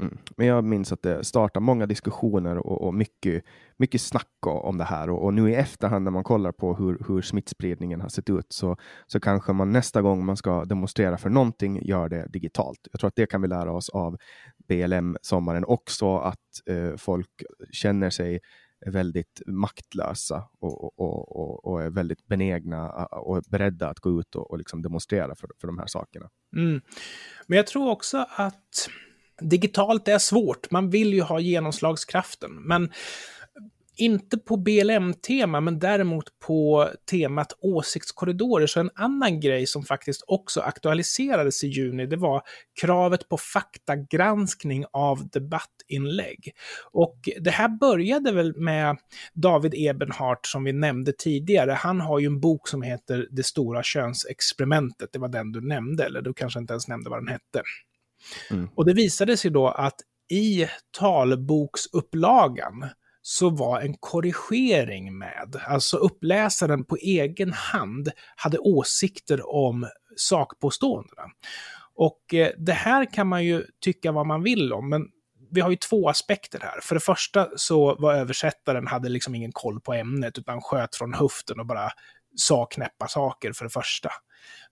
[0.00, 0.18] Mm.
[0.36, 3.44] Men jag minns att det startade många diskussioner och, och mycket,
[3.76, 5.10] mycket snack om det här.
[5.10, 8.46] Och, och nu i efterhand när man kollar på hur, hur smittspridningen har sett ut
[8.48, 12.88] så, så kanske man nästa gång man ska demonstrera för någonting gör det digitalt.
[12.92, 14.16] Jag tror att det kan vi lära oss av
[14.68, 18.40] BLM-sommaren också, att eh, folk känner sig
[18.86, 24.50] väldigt maktlösa och, och, och, och, är väldigt benägna och beredda att gå ut och,
[24.50, 26.28] och liksom demonstrera för, för de här sakerna.
[26.56, 26.80] Mm.
[27.46, 28.88] Men jag tror också att
[29.40, 30.70] digitalt är svårt.
[30.70, 32.90] Man vill ju ha genomslagskraften, men
[34.00, 38.66] inte på BLM-tema, men däremot på temat åsiktskorridorer.
[38.66, 42.42] Så en annan grej som faktiskt också aktualiserades i juni, det var
[42.80, 46.52] kravet på faktagranskning av debattinlägg.
[46.92, 48.96] Och det här började väl med
[49.34, 51.72] David Ebenhart som vi nämnde tidigare.
[51.72, 55.12] Han har ju en bok som heter Det stora könsexperimentet.
[55.12, 57.62] Det var den du nämnde, eller du kanske inte ens nämnde vad den hette.
[58.50, 58.68] Mm.
[58.74, 60.66] Och det visade sig då att i
[60.98, 62.88] talboksupplagan
[63.22, 65.56] så var en korrigering med.
[65.66, 71.22] Alltså uppläsaren på egen hand hade åsikter om sakpåståendena.
[71.94, 75.06] Och eh, det här kan man ju tycka vad man vill om, men
[75.50, 76.80] vi har ju två aspekter här.
[76.82, 81.14] För det första så var översättaren hade liksom ingen koll på ämnet, utan sköt från
[81.14, 81.90] höften och bara
[82.36, 84.10] sa knäppa saker för det första.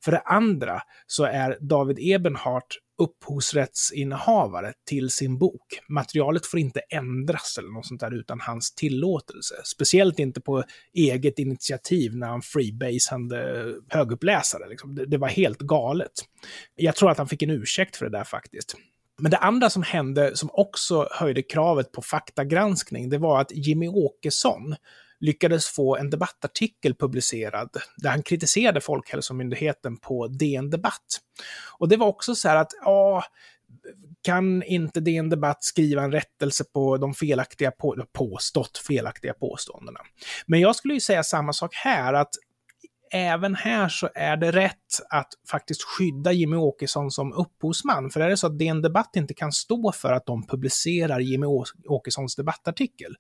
[0.05, 5.81] För det andra så är David Ebenhart upphovsrättsinnehavare till sin bok.
[5.89, 9.55] Materialet får inte ändras eller något sånt där utan hans tillåtelse.
[9.65, 10.65] Speciellt inte på
[10.95, 14.69] eget initiativ när han freebasande höguppläsare.
[14.69, 14.95] Liksom.
[14.95, 16.13] Det, det var helt galet.
[16.77, 18.77] Jag tror att han fick en ursäkt för det där faktiskt.
[19.19, 23.89] Men det andra som hände, som också höjde kravet på faktagranskning, det var att Jimmy
[23.89, 24.75] Åkesson
[25.21, 31.21] lyckades få en debattartikel publicerad där han kritiserade Folkhälsomyndigheten på DN Debatt.
[31.79, 33.25] Och det var också så här att, ja,
[34.23, 40.01] kan inte DN Debatt skriva en rättelse på de felaktiga, på, påstått felaktiga påståendena?
[40.47, 42.31] Men jag skulle ju säga samma sak här, att
[43.13, 48.11] även här så är det rätt att faktiskt skydda Jimmy Åkesson som upphovsman.
[48.11, 51.47] För är det så att DN Debatt inte kan stå för att de publicerar Jimmy
[51.89, 53.17] Åkessons debattartikel,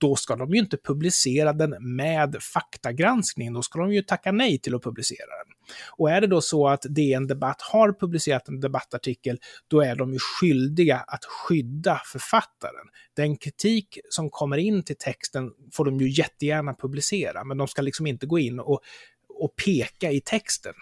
[0.00, 3.52] då ska de ju inte publicera den med faktagranskning.
[3.52, 5.54] Då ska de ju tacka nej till att publicera den.
[5.96, 10.12] Och är det då så att DN Debatt har publicerat en debattartikel, då är de
[10.12, 12.86] ju skyldiga att skydda författaren.
[13.14, 17.82] Den kritik som kommer in till texten får de ju jättegärna publicera, men de ska
[17.82, 18.80] liksom inte gå in och,
[19.28, 20.74] och peka i texten.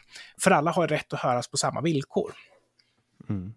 [0.42, 2.32] För alla har rätt att höras på samma villkor.
[3.28, 3.52] Mm.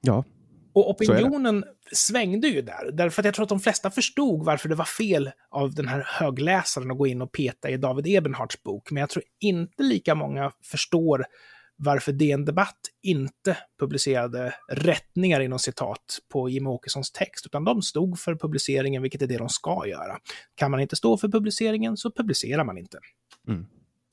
[0.00, 0.24] Ja,
[0.72, 4.74] och opinionen svängde ju där, därför att jag tror att de flesta förstod varför det
[4.74, 8.90] var fel av den här högläsaren att gå in och peta i David Ebenharts bok,
[8.90, 11.24] men jag tror inte lika många förstår
[11.76, 18.18] varför DN Debatt inte publicerade rättningar inom citat på Jimmie Åkessons text, utan de stod
[18.18, 20.18] för publiceringen, vilket är det de ska göra.
[20.54, 22.98] Kan man inte stå för publiceringen så publicerar man inte.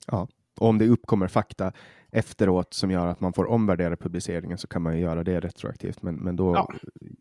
[0.07, 0.27] Ja,
[0.59, 1.71] och om det uppkommer fakta
[2.11, 6.01] efteråt som gör att man får omvärdera publiceringen så kan man ju göra det retroaktivt.
[6.01, 6.73] Men, men då Ja.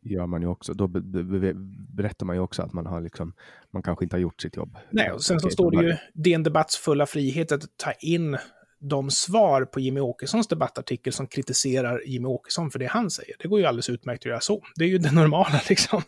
[0.02, 1.52] gör man ju också, då be, be, be,
[1.94, 3.32] berättar man ju också att man har liksom,
[3.72, 4.78] man kanske inte har gjort sitt jobb.
[4.90, 8.36] Nej, och sen så står det ju DN Debatts fulla frihet att ta in
[8.80, 13.36] de svar på Jimmy Åkessons debattartikel som kritiserar Jimmy Åkesson för det han säger.
[13.38, 14.62] Det går ju alldeles utmärkt att göra så.
[14.76, 16.02] Det är ju det normala liksom.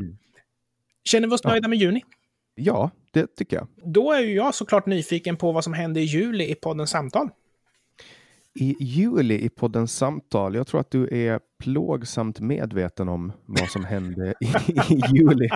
[0.00, 0.16] Mm.
[1.04, 1.50] Känner vi oss Ja.
[1.50, 2.02] nöjda med juni?
[2.54, 3.66] Ja, det tycker jag.
[3.84, 7.28] Då är ju jag såklart nyfiken på vad som hände i juli i podden Samtal.
[8.60, 13.84] I juli i podden Samtal, jag tror att du är plågsamt medveten om vad som
[13.84, 14.44] hände i,
[14.94, 15.48] i juli.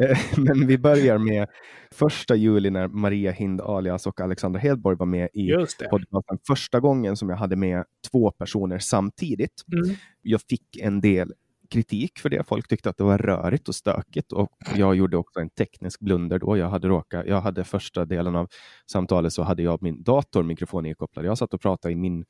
[0.00, 1.48] Eh, Men vi börjar med
[1.92, 5.50] första juli när Maria Hind alias och Alexandra Hedborg var med i
[5.90, 6.38] podcasten.
[6.46, 9.64] Första gången som jag hade med två personer samtidigt.
[9.72, 9.96] Mm.
[10.22, 11.32] Jag fick en del
[11.72, 12.46] kritik för det.
[12.46, 16.38] Folk tyckte att det var rörigt och stökigt och jag gjorde också en teknisk blunder
[16.38, 16.56] då.
[16.56, 18.48] Jag hade råkat, jag hade första delen av
[18.92, 21.24] samtalet så hade jag min datormikrofon ikopplad.
[21.24, 22.24] Jag satt och pratade i min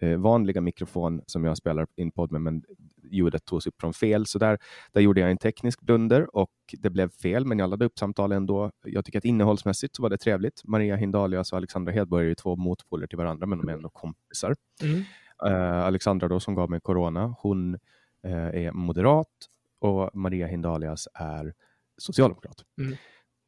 [0.00, 2.62] eh, vanliga mikrofon som jag spelar in podd med, men
[3.10, 4.26] ljudet togs upp från fel.
[4.26, 4.58] Så där,
[4.92, 8.36] där gjorde jag en teknisk blunder och det blev fel, men jag laddade upp samtalet
[8.36, 8.70] ändå.
[8.84, 10.62] Jag tycker att innehållsmässigt så var det trevligt.
[10.64, 13.88] Maria Hindalias och Alexandra Hedborg är ju två motpoler till varandra, men de är ändå
[13.88, 14.54] kompisar.
[14.82, 15.02] Mm.
[15.44, 17.78] Eh, Alexandra då som gav mig corona, hon
[18.26, 19.28] är moderat
[19.78, 21.54] och Maria Hindalias är
[21.98, 22.64] socialdemokrat.
[22.80, 22.96] Mm.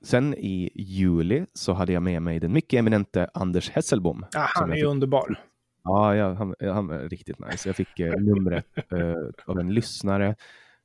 [0.05, 4.27] sen i juli så hade jag med mig den mycket eminente Anders Hesselbom.
[4.33, 5.41] Ja, han är ju underbar.
[5.85, 7.69] Ja, ja han, han var riktigt nice.
[7.69, 9.15] Jag fick eh, numret eh,
[9.47, 10.35] av en lyssnare,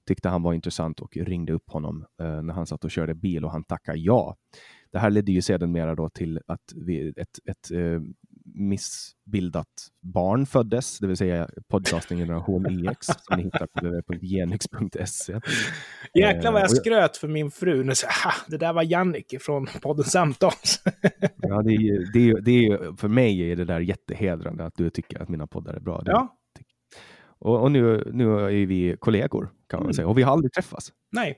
[0.07, 3.45] tyckte han var intressant och ringde upp honom eh, när han satt och körde bil
[3.45, 4.35] och han tackade ja.
[4.91, 8.01] Det här ledde ju sedermera då till att vi, ett, ett eh,
[8.45, 9.67] missbildat
[10.01, 15.39] barn föddes, det vill säga podcasten Generation EX som ni hittar på www.genix.se.
[16.19, 17.83] Jäklar vad jag eh, skröt för min fru.
[17.83, 17.93] Nu,
[18.47, 20.51] det där var Jannik från podden Samtal.
[21.37, 24.89] ja, det är, det, är, det är, för mig är det där jättehedrande att du
[24.89, 26.03] tycker att mina poddar är bra.
[26.05, 26.37] Ja.
[27.39, 29.93] Och, och, nu, nu är vi kollegor kan man mm.
[29.93, 30.91] säga och vi har aldrig träffats.
[31.11, 31.37] Nej.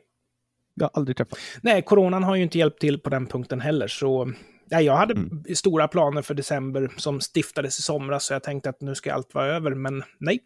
[0.75, 1.41] Vi har aldrig träffats.
[1.61, 4.33] Nej, coronan har ju inte hjälpt till på den punkten heller, så
[4.69, 5.43] Ja, jag hade mm.
[5.55, 9.33] stora planer för december som stiftades i somras, så jag tänkte att nu ska allt
[9.33, 10.39] vara över, men nej.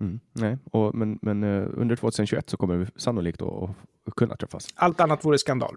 [0.00, 4.68] Mm, nej, och, men, men uh, under 2021 så kommer vi sannolikt att kunna träffas.
[4.74, 5.76] Allt annat vore skandal.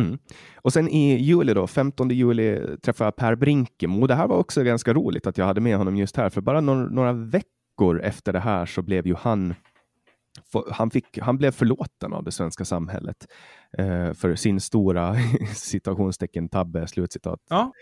[0.00, 0.18] Mm.
[0.54, 4.06] Och sen i juli då, 15 juli träffade jag Per Brinkemo.
[4.06, 6.60] Det här var också ganska roligt att jag hade med honom just här, för bara
[6.60, 9.54] några, några veckor efter det här så blev ju han
[10.70, 13.26] han, fick, han blev förlåten av det svenska samhället
[13.78, 15.16] eh, för sin stora
[15.54, 17.40] citationstecken tabbe, slutcitat.
[17.48, 17.72] Ja.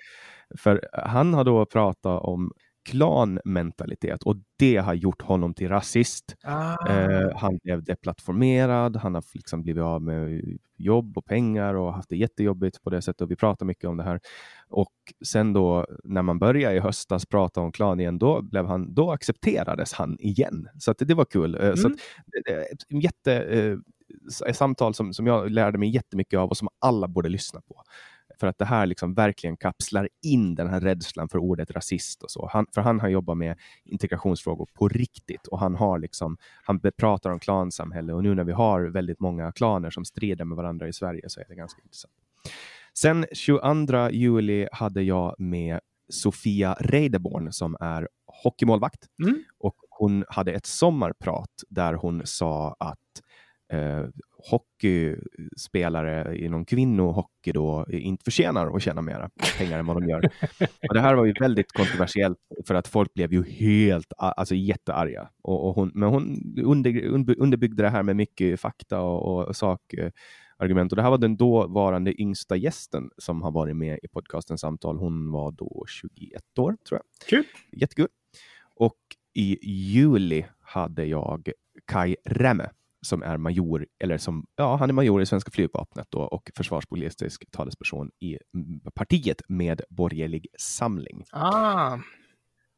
[0.59, 2.53] För han har då pratat om
[2.91, 6.37] klanmentalitet och det har gjort honom till rasist.
[6.43, 6.89] Ah.
[6.89, 10.43] Eh, han blev deplattformerad, han har liksom blivit av med
[10.77, 13.97] jobb och pengar och haft det jättejobbigt på det sättet och vi pratar mycket om
[13.97, 14.21] det här.
[14.69, 14.93] Och
[15.25, 19.11] sen då när man började i höstas prata om klan igen, då, blev han, då
[19.11, 20.69] accepterades han igen.
[20.79, 21.55] Så det, var kul.
[21.55, 21.77] Eh, mm.
[21.77, 21.95] Så att,
[22.73, 27.29] ett jätte eh, samtal som, som jag lärde mig jättemycket av och som alla borde
[27.29, 27.83] lyssna på.
[28.41, 32.31] För att det här liksom verkligen kapslar in den här rädslan för ordet rasist och
[32.31, 32.49] så.
[32.53, 37.31] Han, för han har jobbat med integrationsfrågor på riktigt och han har liksom, han pratar
[37.31, 40.93] om klansamhälle och nu när vi har väldigt många klaner som strider med varandra i
[40.93, 42.15] Sverige så är det ganska intressant.
[42.95, 48.09] Sen 22 juli hade jag med Sofia Reideborn som är
[48.43, 49.43] hockeymålvakt mm.
[49.59, 52.99] och hon hade ett sommarprat där hon sa att
[53.73, 54.05] eh,
[54.51, 60.31] hockeyspelare inom kvinnohockey då inte förtjänar att tjäna mera pengar än vad de gör.
[60.89, 65.31] Och det här var ju väldigt kontroversiellt för att folk blev ju helt, alltså jättearga.
[65.43, 70.93] Och, och hon, men hon under, underbyggde det här med mycket fakta och, och sakargument.
[70.93, 74.99] Och det här var den dåvarande yngsta gästen som har varit med i podcasten Samtal.
[74.99, 77.29] Hon var då 21 år, tror jag.
[77.29, 77.45] Kul!
[77.73, 78.09] Jättekul.
[78.75, 78.99] Och
[79.35, 81.51] i juli hade jag
[81.87, 82.71] Kai Remme
[83.07, 87.51] som är major, eller som, ja, han är major i svenska flygvapnet då, och försvarspolitisk
[87.51, 88.39] talesperson i
[88.95, 91.25] partiet med borgerlig samling.
[91.33, 91.99] Ah.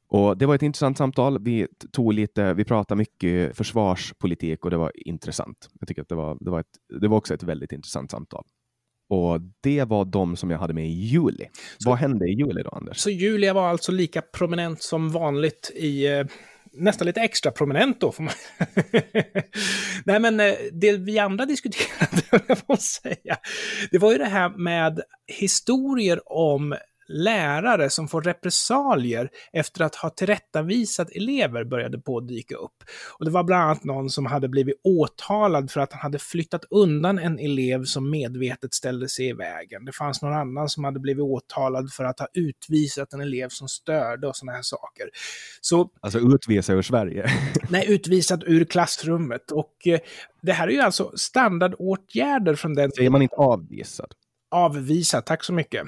[0.08, 1.44] Och det var ett intressant samtal.
[1.44, 5.68] Vi tog lite, vi pratade mycket försvarspolitik och det var intressant.
[5.80, 8.44] Jag tycker att det var, det var, ett, det var också ett väldigt intressant samtal.
[9.08, 11.46] Och det var de som jag hade med i juli.
[11.78, 12.96] Så, Vad hände i juli då, Anders?
[12.96, 16.26] Så juli var alltså lika prominent som vanligt i eh,
[16.72, 18.12] nästan lite extra prominent då.
[18.12, 18.34] Får man...
[20.04, 23.36] Nej, men eh, det vi andra diskuterade, jag får säga,
[23.90, 26.74] det var ju det här med historier om
[27.10, 32.84] lärare som får repressalier efter att ha tillrättavisat elever började på att dyka upp.
[33.18, 36.64] Och det var bland annat någon som hade blivit åtalad för att han hade flyttat
[36.70, 39.84] undan en elev som medvetet ställde sig i vägen.
[39.84, 43.68] Det fanns någon annan som hade blivit åtalad för att ha utvisat en elev som
[43.68, 45.08] störde och sådana här saker.
[45.60, 47.30] Så, alltså utvisa ur Sverige?
[47.70, 49.50] nej, utvisat ur klassrummet.
[49.50, 50.00] Och eh,
[50.42, 52.90] det här är ju alltså standardåtgärder från den...
[52.92, 54.14] Säger man inte avvisad?
[54.50, 55.82] Avvisa, tack så mycket.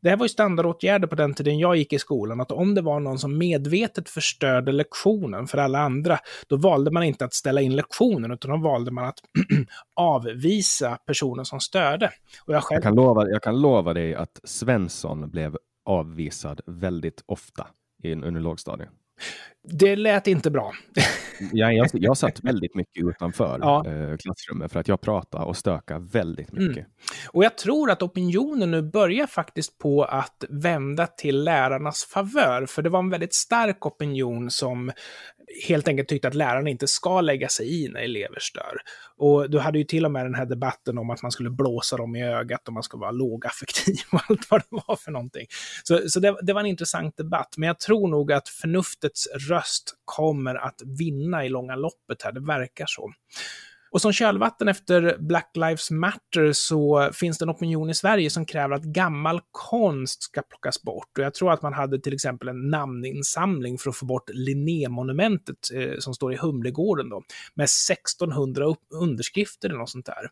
[0.00, 2.82] Det här var ju standardåtgärder på den tiden jag gick i skolan, att om det
[2.82, 6.18] var någon som medvetet förstörde lektionen för alla andra,
[6.48, 9.18] då valde man inte att ställa in lektionen, utan då valde man att
[9.96, 12.10] avvisa personen som störde.
[12.46, 12.76] Och jag, själv...
[12.76, 17.66] jag, kan lova, jag kan lova dig att Svensson blev avvisad väldigt ofta
[18.04, 18.90] under lågstadiet.
[19.68, 20.72] Det lät inte bra.
[21.52, 23.86] ja, jag, jag satt väldigt mycket utanför ja.
[23.86, 26.64] eh, klassrummet för att jag pratade och stökade väldigt mm.
[26.64, 26.86] mycket.
[26.86, 26.90] Mm.
[27.32, 32.82] Och jag tror att opinionen nu börjar faktiskt på att vända till lärarnas favör, för
[32.82, 34.92] det var en väldigt stark opinion som
[35.68, 38.76] helt enkelt tyckte att lärarna inte ska lägga sig i när elever stör.
[39.16, 41.96] Och du hade ju till och med den här debatten om att man skulle blåsa
[41.96, 45.46] dem i ögat och man ska vara lågaffektiv och allt vad det var för någonting.
[45.84, 49.94] Så, så det, det var en intressant debatt, men jag tror nog att förnuftets röst
[50.04, 53.12] kommer att vinna i långa loppet här, det verkar så.
[53.94, 58.46] Och som kölvatten efter Black Lives Matter så finns det en opinion i Sverige som
[58.46, 61.18] kräver att gammal konst ska plockas bort.
[61.18, 65.56] Och jag tror att man hade till exempel en namninsamling för att få bort Linnémonumentet
[65.74, 67.22] eh, som står i Humlegården då,
[67.54, 68.64] med 1600
[68.94, 70.28] underskrifter eller något sånt där.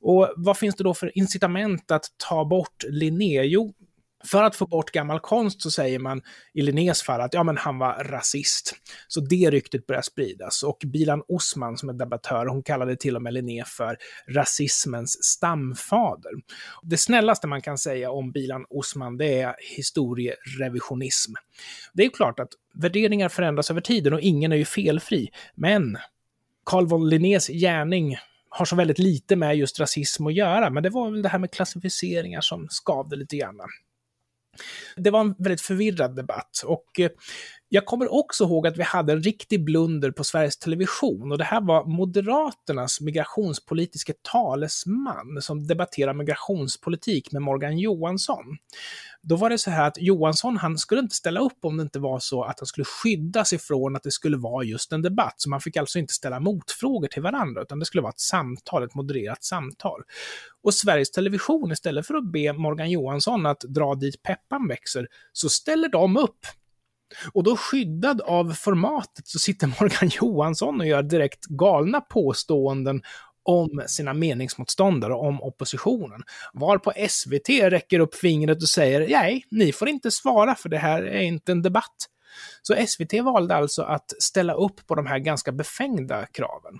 [0.00, 3.42] Och vad finns det då för incitament att ta bort Linné?
[3.42, 3.74] Jo,
[4.24, 6.22] för att få bort gammal konst så säger man
[6.54, 8.74] i Linnés fall att ja, men han var rasist.
[9.08, 10.62] Så det ryktet börjar spridas.
[10.62, 13.96] Och Bilan Osman som är debattör, hon kallade till och med Linné för
[14.28, 16.32] rasismens stamfader.
[16.82, 21.32] Det snällaste man kan säga om Bilan Osman, det är historierevisionism.
[21.92, 25.28] Det är klart att värderingar förändras över tiden och ingen är ju felfri.
[25.54, 25.98] Men
[26.64, 28.16] Carl von Linnés gärning
[28.48, 31.38] har så väldigt lite med just rasism att göra, men det var väl det här
[31.38, 33.60] med klassificeringar som skavde lite grann.
[34.96, 37.10] Det var en väldigt förvirrad debatt och eh,
[37.68, 41.44] jag kommer också ihåg att vi hade en riktig blunder på Sveriges Television och det
[41.44, 48.44] här var Moderaternas migrationspolitiska talesman som debatterar migrationspolitik med Morgan Johansson.
[49.22, 51.98] Då var det så här att Johansson, han skulle inte ställa upp om det inte
[51.98, 55.34] var så att han skulle skyddas ifrån att det skulle vara just en debatt.
[55.36, 58.84] Så man fick alltså inte ställa motfrågor till varandra, utan det skulle vara ett samtal,
[58.84, 60.02] ett modererat samtal.
[60.62, 65.48] Och Sveriges Television, istället för att be Morgan Johansson att dra dit peppan växer, så
[65.48, 66.46] ställer de upp
[67.32, 73.02] och då skyddad av formatet så sitter Morgan Johansson och gör direkt galna påståenden
[73.42, 76.22] om sina meningsmotståndare, om oppositionen.
[76.52, 80.78] Var på SVT räcker upp fingret och säger nej, ni får inte svara för det
[80.78, 81.96] här är inte en debatt.
[82.62, 86.78] Så SVT valde alltså att ställa upp på de här ganska befängda kraven.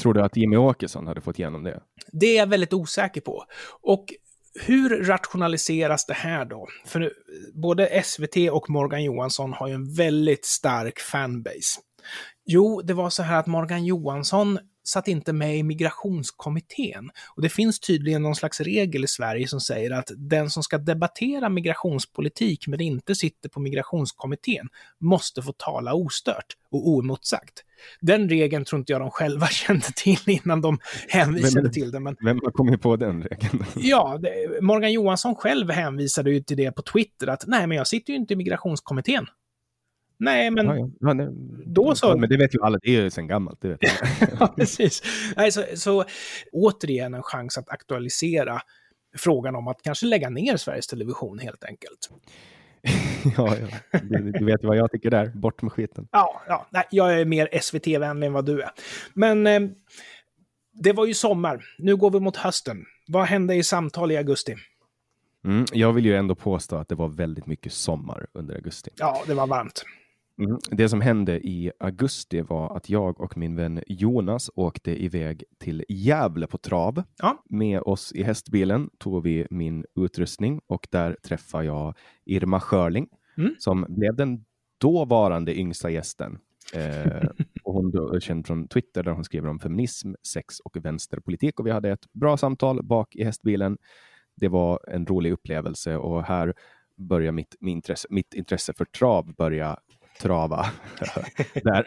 [0.00, 1.80] Tror du att Jimmy Åkesson hade fått igenom det?
[2.12, 3.44] Det är jag väldigt osäker på.
[3.82, 4.06] Och
[4.60, 6.66] hur rationaliseras det här då?
[6.86, 7.12] För
[7.54, 11.80] både SVT och Morgan Johansson har ju en väldigt stark fanbase.
[12.46, 14.58] Jo, det var så här att Morgan Johansson
[14.88, 17.10] satt inte med i migrationskommittén.
[17.36, 20.78] Och det finns tydligen någon slags regel i Sverige som säger att den som ska
[20.78, 27.64] debattera migrationspolitik men inte sitter på migrationskommittén måste få tala ostört och oemotsagt.
[28.00, 30.78] Den regeln tror inte jag de själva kände till innan de
[31.08, 32.02] hänvisade vem, till den.
[32.02, 32.16] Men...
[32.24, 33.64] Vem har kommit på den regeln?
[33.76, 37.86] ja, det, Morgan Johansson själv hänvisade ju till det på Twitter att nej, men jag
[37.86, 39.26] sitter ju inte i migrationskommittén.
[40.18, 41.14] Nej, men ja, ja.
[41.14, 41.28] Ja,
[41.66, 42.18] då så.
[42.18, 43.60] men det vet ju alla, det är ju sedan gammalt.
[43.60, 43.80] Det vet
[44.40, 45.02] ja, precis.
[45.36, 46.04] Nej, så, så
[46.52, 48.60] återigen en chans att aktualisera
[49.16, 52.10] frågan om att kanske lägga ner Sveriges Television helt enkelt.
[53.36, 53.98] ja, ja.
[54.02, 55.26] Du, du, vet vad jag tycker där.
[55.26, 56.08] Bort med skiten.
[56.12, 56.66] Ja, ja.
[56.70, 58.70] Nej, jag är mer SVT-vänlig än vad du är.
[59.14, 59.60] Men eh,
[60.72, 61.64] det var ju sommar.
[61.78, 62.84] Nu går vi mot hösten.
[63.08, 64.56] Vad hände i samtal i augusti?
[65.44, 68.90] Mm, jag vill ju ändå påstå att det var väldigt mycket sommar under augusti.
[68.96, 69.84] Ja, det var varmt.
[70.38, 70.58] Mm.
[70.70, 75.84] Det som hände i augusti var att jag och min vän Jonas åkte iväg till
[75.88, 77.02] Gävle på trav.
[77.18, 77.42] Ja.
[77.48, 83.54] Med oss i hästbilen tog vi min utrustning och där träffade jag Irma Schörling mm.
[83.58, 84.44] som blev den
[84.80, 86.38] dåvarande yngsta gästen.
[86.74, 87.28] Eh,
[87.64, 91.66] och hon är känd från Twitter där hon skriver om feminism, sex och vänsterpolitik och
[91.66, 93.78] vi hade ett bra samtal bak i hästbilen.
[94.36, 96.54] Det var en rolig upplevelse och här
[96.96, 99.78] börjar mitt, mitt, intresse, mitt intresse för trav börja
[100.20, 100.66] trava
[101.54, 101.84] där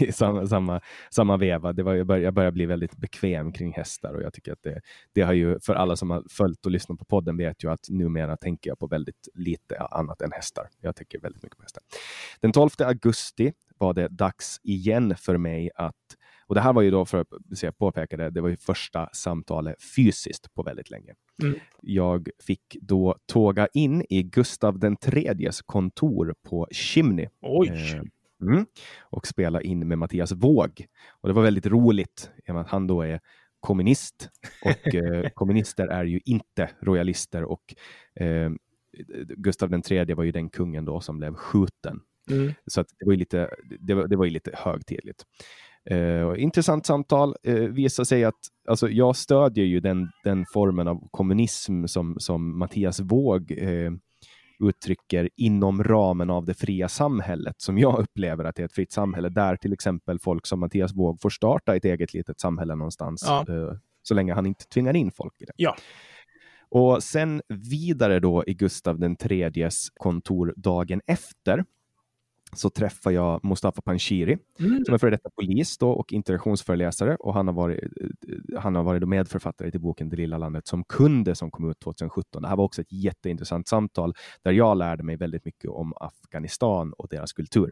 [0.00, 0.80] i samma, samma,
[1.10, 1.72] samma veva.
[1.72, 4.62] Det var, jag, började, jag började bli väldigt bekväm kring hästar och jag tycker att
[4.62, 4.80] det,
[5.12, 7.86] det har ju, för alla som har följt och lyssnat på podden vet ju att
[7.88, 10.68] numera tänker jag på väldigt lite annat än hästar.
[10.80, 11.82] Jag tänker väldigt mycket på hästar.
[12.40, 16.16] Den 12 augusti var det dags igen för mig att
[16.52, 19.82] och det här var ju då, för att påpeka det, det var ju första samtalet
[19.96, 21.14] fysiskt på väldigt länge.
[21.42, 21.58] Mm.
[21.80, 27.28] Jag fick då tåga in i Gustav den tredjes kontor på Chimney.
[28.42, 28.66] Eh, mm,
[29.00, 30.86] och spela in med Mattias Våg.
[31.20, 33.20] Och det var väldigt roligt, i att han då är
[33.60, 34.30] kommunist
[34.64, 37.74] och eh, kommunister är ju inte royalister och
[38.14, 38.50] eh,
[39.36, 42.00] Gustav den tredje var ju den kungen då som blev skjuten.
[42.30, 42.52] Mm.
[42.66, 43.50] Så att det var ju lite,
[43.80, 45.24] det var, det var lite högtidligt.
[45.90, 47.36] Uh, intressant samtal.
[47.48, 48.38] Uh, visar sig att
[48.68, 53.92] alltså, jag stödjer ju den, den formen av kommunism som, som Mattias Våg uh,
[54.68, 58.92] uttrycker inom ramen av det fria samhället som jag upplever att det är ett fritt
[58.92, 63.24] samhälle där till exempel folk som Mattias Våg får starta ett eget litet samhälle någonstans
[63.26, 63.44] ja.
[64.02, 65.52] så länge han inte tvingar in folk i det.
[65.56, 65.76] Ja.
[66.70, 71.64] Och sen vidare då i Gustav den tredjes kontor dagen efter
[72.56, 74.84] så träffar jag Mustafa Panshiri mm.
[74.84, 77.80] som är före detta polis då och integrationsföreläsare och han har varit,
[78.58, 82.42] han har varit medförfattare till boken Det lilla landet som kunde som kom ut 2017.
[82.42, 86.92] Det här var också ett jätteintressant samtal där jag lärde mig väldigt mycket om Afghanistan
[86.92, 87.70] och deras kultur.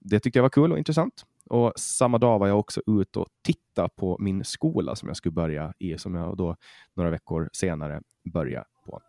[0.00, 3.28] Det tyckte jag var kul och intressant och samma dag var jag också ute och
[3.42, 6.56] tittade på min skola som jag skulle börja i, som jag då
[6.94, 9.00] några veckor senare började på.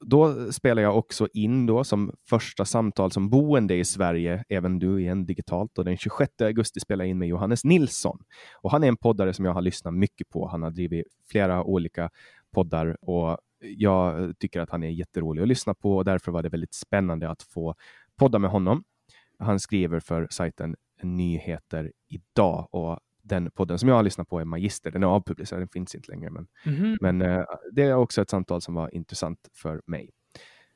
[0.00, 5.00] Då spelar jag också in då som första samtal som boende i Sverige, även du
[5.00, 5.78] igen digitalt.
[5.78, 8.18] Och den 26 augusti spelar jag in med Johannes Nilsson.
[8.62, 10.48] Och han är en poddare som jag har lyssnat mycket på.
[10.48, 12.10] Han har drivit flera olika
[12.50, 16.48] poddar och jag tycker att han är jätterolig att lyssna på och därför var det
[16.48, 17.74] väldigt spännande att få
[18.16, 18.84] podda med honom.
[19.38, 22.98] Han skriver för sajten Nyheter idag och
[23.28, 24.90] den podden som jag har lyssnat på är Magister.
[24.90, 26.30] Den är avpublicerad, den finns inte längre.
[26.30, 26.98] Men, mm.
[27.00, 30.10] men uh, det är också ett samtal som var intressant för mig.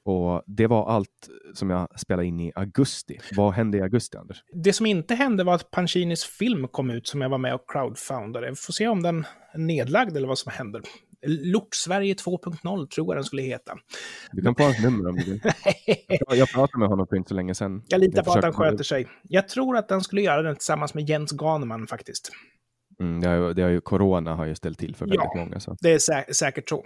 [0.05, 3.19] Och Det var allt som jag spelade in i augusti.
[3.37, 4.45] Vad hände i augusti, Anders?
[4.53, 7.71] Det som inte hände var att Pancinis film kom ut som jag var med och
[7.71, 8.51] crowdfoundade.
[8.51, 10.83] Vi får se om den är nedlagd eller vad som händer.
[11.27, 13.73] Lort-Sverige 2.0 tror jag den skulle heta.
[14.33, 15.41] Du kan få hans nummer om du vill.
[16.31, 17.83] jag pratade med honom för inte så länge sedan.
[17.89, 19.09] Jag litar på att han sköter sig.
[19.23, 22.31] Jag tror att den skulle göra den tillsammans med Jens Ganeman faktiskt.
[23.01, 25.61] Mm, det, har, det har ju, corona har ju ställt till för väldigt ja, många.
[25.61, 25.77] Så.
[25.81, 26.85] det är sä säkert så.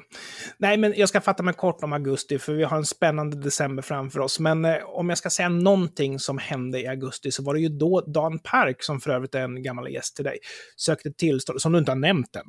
[0.58, 3.82] Nej, men jag ska fatta mig kort om augusti, för vi har en spännande december
[3.82, 4.40] framför oss.
[4.40, 7.68] Men eh, om jag ska säga någonting som hände i augusti så var det ju
[7.68, 10.38] då Dan Park, som för övrigt är en gammal gäst till dig,
[10.76, 12.46] sökte tillstånd, som du inte har nämnt än,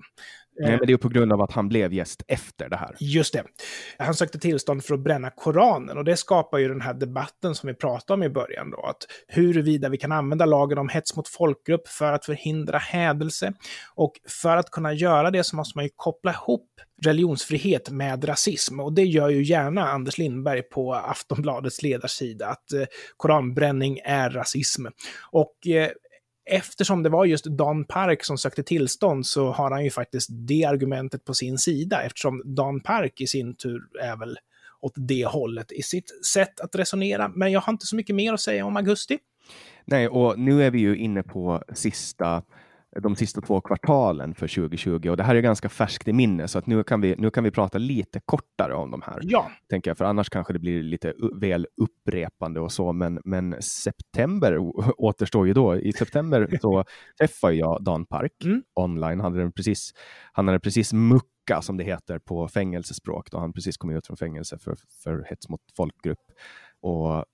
[0.59, 2.95] Nej, men det är på grund av att han blev gäst efter det här.
[2.99, 3.43] Just det.
[3.97, 7.67] Han sökte tillstånd för att bränna Koranen och det skapar ju den här debatten som
[7.67, 8.97] vi pratade om i början då, att
[9.27, 13.53] huruvida vi kan använda lagen om hets mot folkgrupp för att förhindra hädelse.
[13.95, 16.67] Och för att kunna göra det så måste man ju koppla ihop
[17.05, 18.79] religionsfrihet med rasism.
[18.79, 22.85] Och det gör ju gärna Anders Lindberg på Aftonbladets ledarsida, att eh,
[23.17, 24.85] koranbränning är rasism.
[25.31, 25.89] Och eh,
[26.47, 30.65] eftersom det var just Dan Park som sökte tillstånd så har han ju faktiskt det
[30.65, 34.37] argumentet på sin sida eftersom Dan Park i sin tur är väl
[34.81, 37.27] åt det hållet i sitt sätt att resonera.
[37.27, 39.19] Men jag har inte så mycket mer att säga om augusti.
[39.85, 42.43] Nej, och nu är vi ju inne på sista
[42.95, 46.59] de sista två kvartalen för 2020 och det här är ganska färskt i minne så
[46.59, 49.19] att nu kan vi, nu kan vi prata lite kortare om de här.
[49.21, 49.51] Ja.
[49.69, 54.57] Tänker jag, för annars kanske det blir lite väl upprepande och så, men, men september
[54.97, 55.75] återstår ju då.
[55.75, 56.83] I september så
[57.19, 58.63] träffade jag Dan Park mm.
[58.75, 59.19] online.
[59.19, 59.91] Han hade, precis,
[60.31, 64.17] han hade precis mucka som det heter på fängelsespråk då han precis kom ut från
[64.17, 66.19] fängelse för, för hets mot folkgrupp.
[66.81, 67.25] Och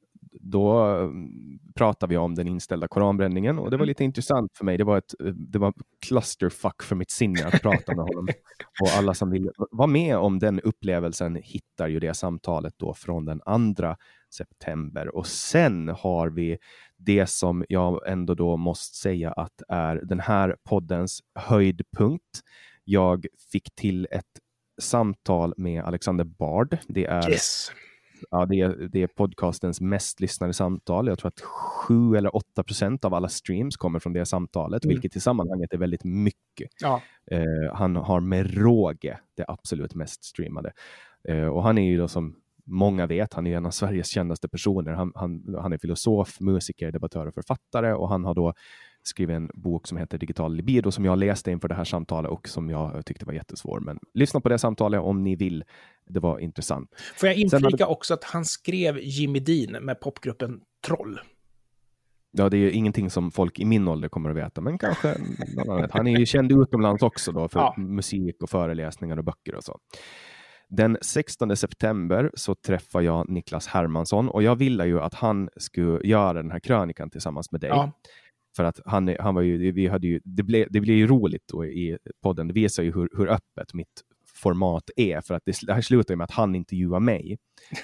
[0.41, 3.87] då mm, pratade vi om den inställda koranbränningen och det var mm.
[3.87, 4.77] lite intressant för mig.
[4.77, 5.73] Det var ett det var
[6.05, 8.27] clusterfuck för mitt sinne att prata med honom.
[8.81, 13.25] Och alla som vill vara med om den upplevelsen hittar ju det samtalet då från
[13.25, 13.97] den andra
[14.33, 15.15] september.
[15.15, 16.57] Och sen har vi
[16.97, 22.41] det som jag ändå då måste säga att är den här poddens höjdpunkt.
[22.83, 24.25] Jag fick till ett
[24.81, 26.77] samtal med Alexander Bard.
[26.87, 27.71] Det är yes
[28.29, 31.07] ja, det, är, det är podcastens mest lyssnade samtal.
[31.07, 34.93] Jag tror att 7 eller 8 procent av alla streams kommer från det samtalet, mm.
[34.93, 36.69] vilket i sammanhanget är väldigt mycket.
[36.81, 37.01] Ja.
[37.31, 40.71] Eh, han har med råge det absolut mest streamade.
[41.29, 42.35] Eh, och han är ju då som
[42.65, 44.91] många vet, han är en av Sveriges kändaste personer.
[44.91, 48.53] Han, han, han är filosof, musiker, debattör och författare och han har då
[49.07, 52.47] skrivit en bok som heter Digital libido som jag läste inför det här samtalet och
[52.47, 53.79] som jag tyckte var jättesvår.
[53.79, 55.63] Men lyssna på det samtalet om ni vill.
[56.05, 56.89] Det var intressant.
[57.15, 57.85] Får jag inflika hade...
[57.85, 61.19] också att han skrev Jimmy Dean med popgruppen Troll?
[62.31, 65.15] Ja, det är ju ingenting som folk i min ålder kommer att veta, men kanske.
[65.91, 67.75] Han är ju känd utomlands också då för ja.
[67.77, 69.79] musik och föreläsningar och böcker och så.
[70.69, 76.07] Den 16 september så träffar jag Niklas Hermansson och jag ville ju att han skulle
[76.07, 77.69] göra den här krönikan tillsammans med dig.
[77.69, 77.91] Ja.
[78.55, 81.43] För att han, han var ju, vi hade ju, det, blev, det blev ju roligt
[81.47, 82.47] då i podden.
[82.47, 84.03] Det visar ju hur, hur öppet mitt
[84.43, 87.37] format är, för att det, det här slutar med att han intervjuar mig,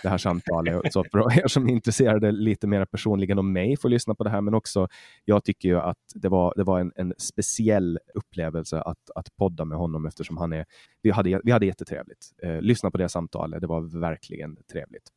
[0.04, 0.94] det här samtalet.
[0.94, 4.30] Så för er som är intresserade lite mer personligen om mig får lyssna på det
[4.30, 4.88] här, men också
[5.26, 9.66] jag tycker ju att det var, det var en, en speciell upplevelse att, att podda
[9.66, 10.66] med honom eftersom han är,
[11.02, 12.32] vi hade, vi hade jättetrevligt.
[12.44, 15.10] Eh, lyssna på det samtalet, det var verkligen trevligt.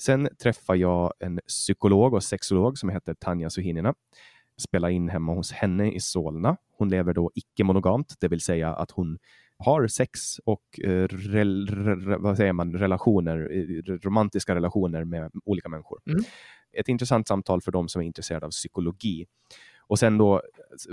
[0.00, 3.94] Sen träffade jag en psykolog och sexolog som heter Tanja Suhinina
[4.58, 6.56] spela in hemma hos henne i Solna.
[6.78, 9.18] Hon lever då icke-monogamt, det vill säga att hon
[9.58, 15.68] har sex och eh, rel, re, vad säger man, relationer, eh, romantiska relationer med olika
[15.68, 16.00] människor.
[16.06, 16.24] Mm.
[16.72, 19.26] Ett intressant samtal för de som är intresserade av psykologi.
[19.86, 20.42] Och sen då,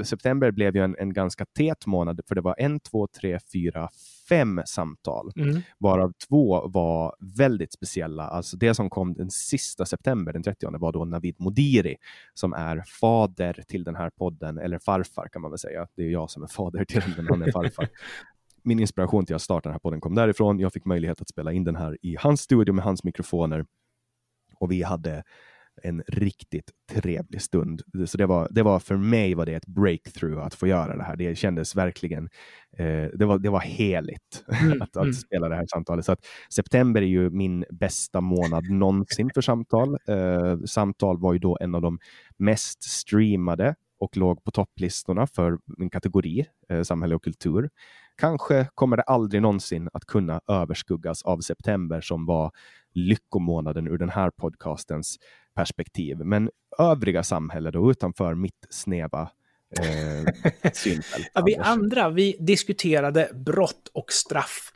[0.04, 3.90] september blev ju en, en ganska tät månad, för det var en, två, tre, fyra,
[4.30, 5.62] fem samtal, mm.
[5.78, 8.24] varav två var väldigt speciella.
[8.24, 11.96] Alltså det som kom den sista september, den 30 var då Navid Modiri,
[12.34, 15.88] som är fader till den här podden, eller farfar kan man väl säga.
[15.96, 17.88] Det är jag som är fader till den, han är farfar.
[18.64, 20.60] Min inspiration till att starta den här podden kom därifrån.
[20.60, 23.66] Jag fick möjlighet att spela in den här i hans studio med hans mikrofoner
[24.60, 25.24] och vi hade
[25.84, 27.82] en riktigt trevlig stund.
[28.06, 31.04] Så det var, det var för mig var det ett breakthrough att få göra det
[31.04, 31.16] här.
[31.16, 32.30] Det kändes verkligen,
[32.78, 34.82] eh, det, var, det var heligt mm.
[34.82, 35.14] att, att mm.
[35.14, 36.06] spela det här samtalet.
[36.06, 39.98] Så att september är ju min bästa månad någonsin för samtal.
[40.08, 42.00] Eh, samtal var ju då en av de
[42.38, 47.70] mest streamade och låg på topplistorna för min kategori, eh, samhälle och kultur.
[48.18, 52.52] Kanske kommer det aldrig någonsin att kunna överskuggas av september som var
[52.94, 55.18] lyckomånaden ur den här podcastens
[55.56, 56.18] perspektiv.
[56.18, 59.30] Men övriga samhälle då utanför mitt snäva
[59.80, 61.32] eh, synfält.
[61.34, 64.72] ja, vi andra, vi diskuterade brott och straff.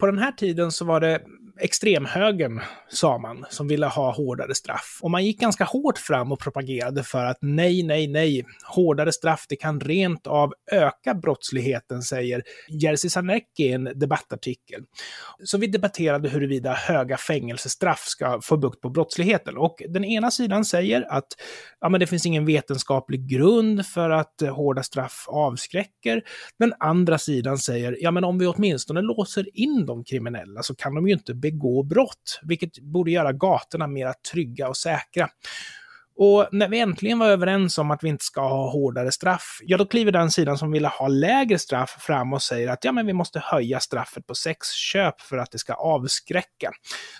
[0.00, 1.22] På den här tiden så var det
[1.62, 4.98] extremhögern, sa man, som ville ha hårdare straff.
[5.02, 9.46] Och man gick ganska hårt fram och propagerade för att nej, nej, nej, hårdare straff,
[9.48, 14.82] det kan rent av öka brottsligheten, säger Jerzy Sarnecki i en debattartikel.
[15.44, 19.56] Så vi debatterade huruvida höga fängelsestraff ska få bukt på brottsligheten.
[19.56, 21.28] Och den ena sidan säger att
[21.80, 26.22] ja, men det finns ingen vetenskaplig grund för att hårda straff avskräcker.
[26.58, 30.94] Den andra sidan säger, ja men om vi åtminstone låser in de kriminella så kan
[30.94, 35.28] de ju inte begå brott, vilket borde göra gatorna mer trygga och säkra.
[36.16, 39.76] Och när vi äntligen var överens om att vi inte ska ha hårdare straff, ja
[39.76, 43.06] då kliver den sidan som ville ha lägre straff fram och säger att ja, men
[43.06, 46.70] vi måste höja straffet på sexköp för att det ska avskräcka.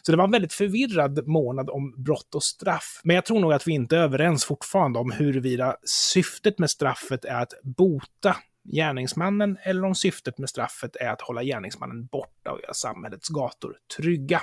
[0.02, 3.00] Så det var en väldigt förvirrad månad om brott och straff.
[3.04, 5.76] Men jag tror nog att vi inte är överens fortfarande om huruvida
[6.12, 11.42] syftet med straffet är att bota gärningsmannen eller om syftet med straffet är att hålla
[11.42, 14.40] gärningsmannen borta och göra samhällets gator trygga.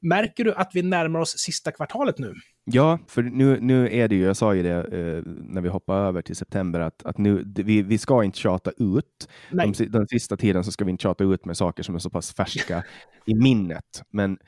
[0.00, 2.34] Märker du att vi närmar oss sista kvartalet nu?
[2.64, 5.96] Ja, för nu, nu är det ju, jag sa ju det eh, när vi hoppar
[5.96, 9.28] över till september, att, att nu, vi, vi ska inte tjata ut.
[9.50, 12.10] De, den sista tiden så ska vi inte tjata ut med saker som är så
[12.10, 12.84] pass färska
[13.26, 14.02] i minnet.
[14.10, 14.38] Men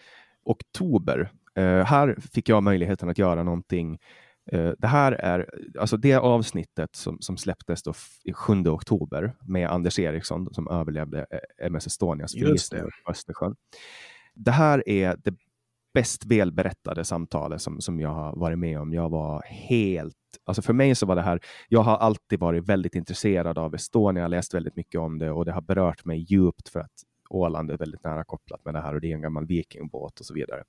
[0.45, 3.99] oktober, eh, här fick jag möjligheten att göra någonting
[4.79, 7.95] det här är alltså det avsnittet som, som släpptes då
[8.25, 13.57] i 7 oktober med Anders Eriksson som överlevde eh, MS Estonias förlisning på Östersjön.
[14.35, 15.35] Det här är det
[15.95, 18.93] bäst välberättade samtalet som, som jag har varit med om.
[18.93, 20.15] Jag var helt,
[20.45, 24.29] alltså för mig så var det här, jag har alltid varit väldigt intresserad av Estonia,
[24.29, 26.93] läst väldigt mycket om det och det har berört mig djupt för att
[27.29, 30.27] Åland är väldigt nära kopplat med det här och det är en gammal vikingbåt och
[30.27, 30.63] så vidare.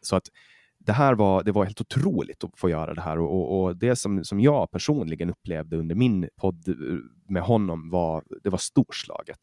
[0.00, 0.28] Så att
[0.86, 3.76] det här var, det var helt otroligt att få göra det här och, och, och,
[3.76, 6.64] det som, som jag personligen upplevde under min podd
[7.28, 9.38] med honom var, det var storslaget.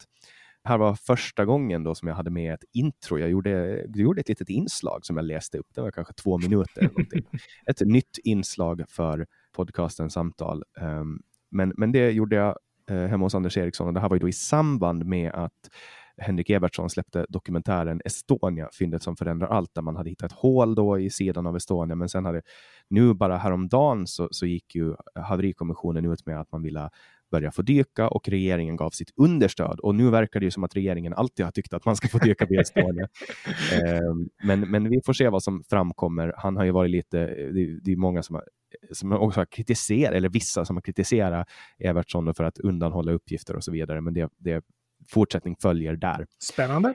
[0.62, 3.18] Det här var första gången då som jag hade med ett intro.
[3.18, 5.66] Jag gjorde, jag gjorde ett litet inslag som jag läste upp.
[5.74, 6.90] Det var kanske två minuter.
[7.66, 9.26] ett nytt inslag för
[9.56, 10.62] podcasten Samtal.
[10.80, 12.56] Um, men, men det gjorde jag
[12.90, 15.70] uh, hemma hos Anders Eriksson och det här var ju då i samband med att
[16.18, 20.74] Henrik Evertsson släppte dokumentären Estonia, fyndet som förändrar allt, där man hade hittat ett hål
[20.74, 22.42] då i sidan av Estonia, men sen hade
[22.90, 26.90] nu bara häromdagen så, så gick ju haverikommissionen ut med att man ville
[27.30, 29.80] börja få dyka och regeringen gav sitt understöd.
[29.80, 32.18] Och nu verkar det ju som att regeringen alltid har tyckt att man ska få
[32.18, 33.02] dyka vid Estonia.
[33.72, 34.00] eh,
[34.44, 36.32] men, men vi får se vad som framkommer.
[36.36, 38.44] Han har ju varit lite, det, det är många som har
[38.92, 43.64] som också har kritiserat, eller vissa som har kritiserat Evertsson för att undanhålla uppgifter och
[43.64, 44.00] så vidare.
[44.00, 44.64] Men det, det
[45.08, 46.26] fortsättning följer där.
[46.38, 46.94] Spännande.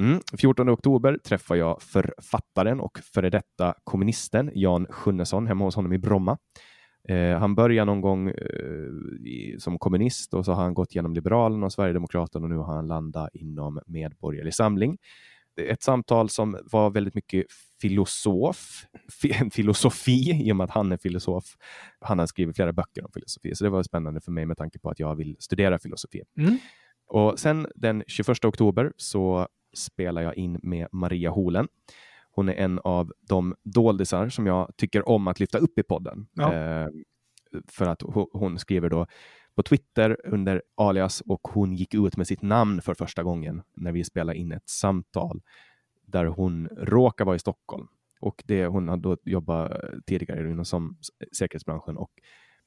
[0.00, 0.20] Mm.
[0.38, 5.98] 14 oktober träffar jag författaren och före detta kommunisten Jan Sjunnesson hemma hos honom i
[5.98, 6.38] Bromma.
[7.08, 11.14] Eh, han började någon gång eh, i, som kommunist och så har han gått genom
[11.14, 14.98] Liberalerna och Sverigedemokraterna och nu har han landat inom Medborgerlig Samling.
[15.60, 17.46] Ett samtal som var väldigt mycket
[17.80, 18.86] filosof,
[19.52, 21.44] filosofi i och med att han är filosof.
[22.00, 24.78] Han har skrivit flera böcker om filosofi, så det var spännande för mig med tanke
[24.78, 26.22] på att jag vill studera filosofi.
[26.38, 26.58] Mm.
[27.06, 31.68] Och sen den 21 oktober så spelar jag in med Maria Holen.
[32.30, 36.26] Hon är en av de doldisar som jag tycker om att lyfta upp i podden.
[36.32, 36.54] Ja.
[36.54, 36.88] Eh,
[37.68, 38.02] för att
[38.32, 39.06] hon skriver då
[39.54, 43.92] på Twitter under alias och hon gick ut med sitt namn för första gången när
[43.92, 45.42] vi spelade in ett samtal
[46.06, 47.86] där hon råkar vara i Stockholm.
[48.20, 49.72] Och det, hon har då jobbat
[50.06, 50.96] tidigare inom som
[51.38, 52.10] säkerhetsbranschen och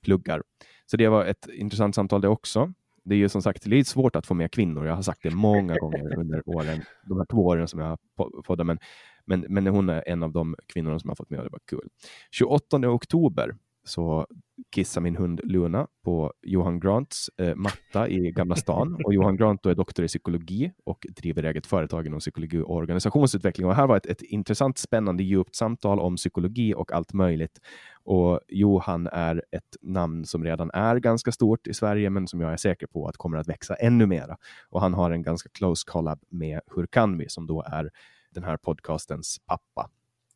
[0.01, 0.43] pluggar.
[0.85, 2.73] Så det var ett intressant samtal det också
[3.09, 4.85] det är ju som sagt lite svårt att få med kvinnor.
[4.85, 7.97] Jag har sagt det många gånger under åren, de här två åren som jag har
[8.43, 8.79] poddat, men,
[9.25, 11.61] men, men hon är en av de kvinnorna som har fått med och det var
[11.65, 11.89] kul.
[12.31, 14.27] 28 oktober så
[14.71, 18.97] kissar min hund Luna på Johan Grants eh, matta i Gamla stan.
[19.03, 23.67] Och Johan Grant är doktor i psykologi och driver eget företag inom psykologi och organisationsutveckling.
[23.67, 27.59] Och här var ett, ett intressant, spännande, djupt samtal om psykologi och allt möjligt.
[28.03, 32.53] Och Johan är ett namn som redan är ganska stort i Sverige, men som jag
[32.53, 34.37] är säker på att kommer att växa ännu mera.
[34.69, 37.91] Och han har en ganska close collab med Hur kan vi, som då är
[38.31, 39.89] den här podcastens pappa.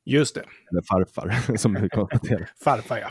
[0.05, 0.43] Just det.
[0.71, 2.49] Eller farfar, som du konstaterar.
[2.63, 3.09] farfar, ja.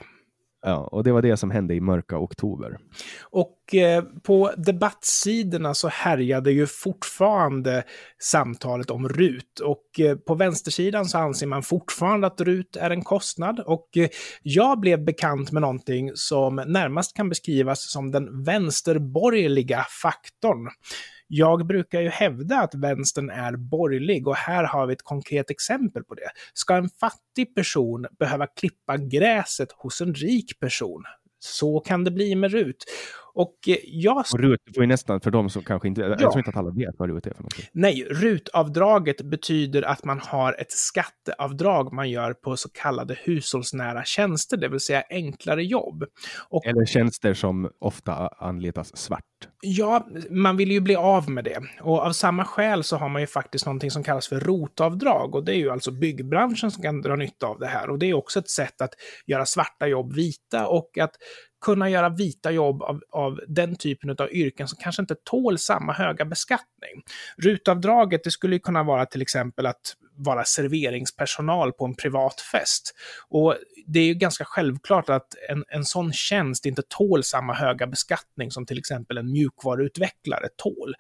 [0.65, 2.79] Ja, och det var det som hände i mörka oktober.
[3.23, 7.85] Och eh, på debattsidorna så härjade ju fortfarande
[8.23, 9.61] samtalet om RUT.
[9.61, 13.61] Och eh, på vänstersidan så anser man fortfarande att RUT är en kostnad.
[13.61, 14.09] Och eh,
[14.43, 20.69] jag blev bekant med någonting som närmast kan beskrivas som den vänsterborgerliga faktorn.
[21.35, 26.05] Jag brukar ju hävda att vänstern är borgerlig och här har vi ett konkret exempel
[26.05, 26.31] på det.
[26.55, 31.03] Ska en fattig person behöva klippa gräset hos en rik person?
[31.39, 32.77] Så kan det bli med RUT.
[33.35, 34.17] Och eh, jag...
[34.17, 36.09] Och RUT får ju nästan, för de som kanske inte, ja.
[36.09, 37.55] jag tror inte att alla vet vad RUT är för något.
[37.73, 44.57] Nej, RUT-avdraget betyder att man har ett skatteavdrag man gör på så kallade hushållsnära tjänster,
[44.57, 46.05] det vill säga enklare jobb.
[46.49, 46.67] Och...
[46.67, 49.23] Eller tjänster som ofta anlitas svart.
[49.61, 51.61] Ja, man vill ju bli av med det.
[51.81, 55.35] Och av samma skäl så har man ju faktiskt någonting som kallas för rotavdrag.
[55.35, 57.91] Och det är ju alltså byggbranschen som kan dra nytta av det här.
[57.91, 58.95] Och det är också ett sätt att
[59.27, 61.13] göra svarta jobb vita och att
[61.63, 65.93] kunna göra vita jobb av, av den typen av yrken som kanske inte tål samma
[65.93, 67.03] höga beskattning.
[67.37, 72.95] Rutavdraget, det skulle kunna vara till exempel att vara serveringspersonal på en privat fest.
[73.29, 73.57] Och
[73.87, 78.51] det är ju ganska självklart att en, en sån tjänst inte tål samma höga beskattning
[78.51, 80.95] som till exempel en mjukvaruutvecklare tål.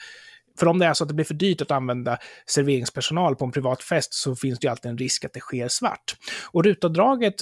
[0.59, 3.53] För om det är så att det blir för dyrt att använda serveringspersonal på en
[3.53, 6.17] privat fest så finns det ju alltid en risk att det sker svart.
[6.53, 7.35] Och rutavdraget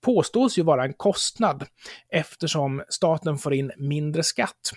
[0.00, 1.66] påstås ju vara en kostnad
[2.12, 4.72] eftersom staten får in mindre skatt.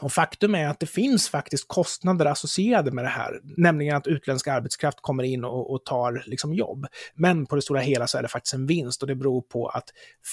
[0.00, 4.48] Och faktum är att det finns faktiskt kostnader associerade med det här, nämligen att utländsk
[4.48, 6.86] arbetskraft kommer in och, och, tar liksom jobb.
[7.14, 9.68] Men på det stora hela så är det faktiskt en vinst och det beror på
[9.68, 9.84] att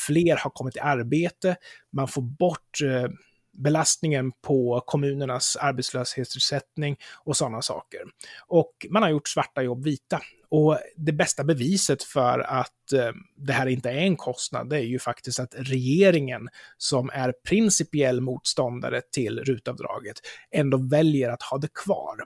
[0.07, 1.55] fler har kommit i arbete,
[1.91, 3.09] man får bort eh,
[3.53, 8.01] belastningen på kommunernas arbetslöshetsersättning och sådana saker.
[8.47, 10.21] Och man har gjort svarta jobb vita.
[10.53, 14.83] Och det bästa beviset för att eh, det här inte är en kostnad, det är
[14.83, 20.15] ju faktiskt att regeringen, som är principiell motståndare till rutavdraget,
[20.51, 22.17] ändå väljer att ha det kvar.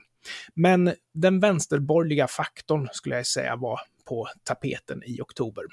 [0.53, 3.79] Men den vänsterborgerliga faktorn skulle jag säga var
[4.09, 5.63] på tapeten i oktober.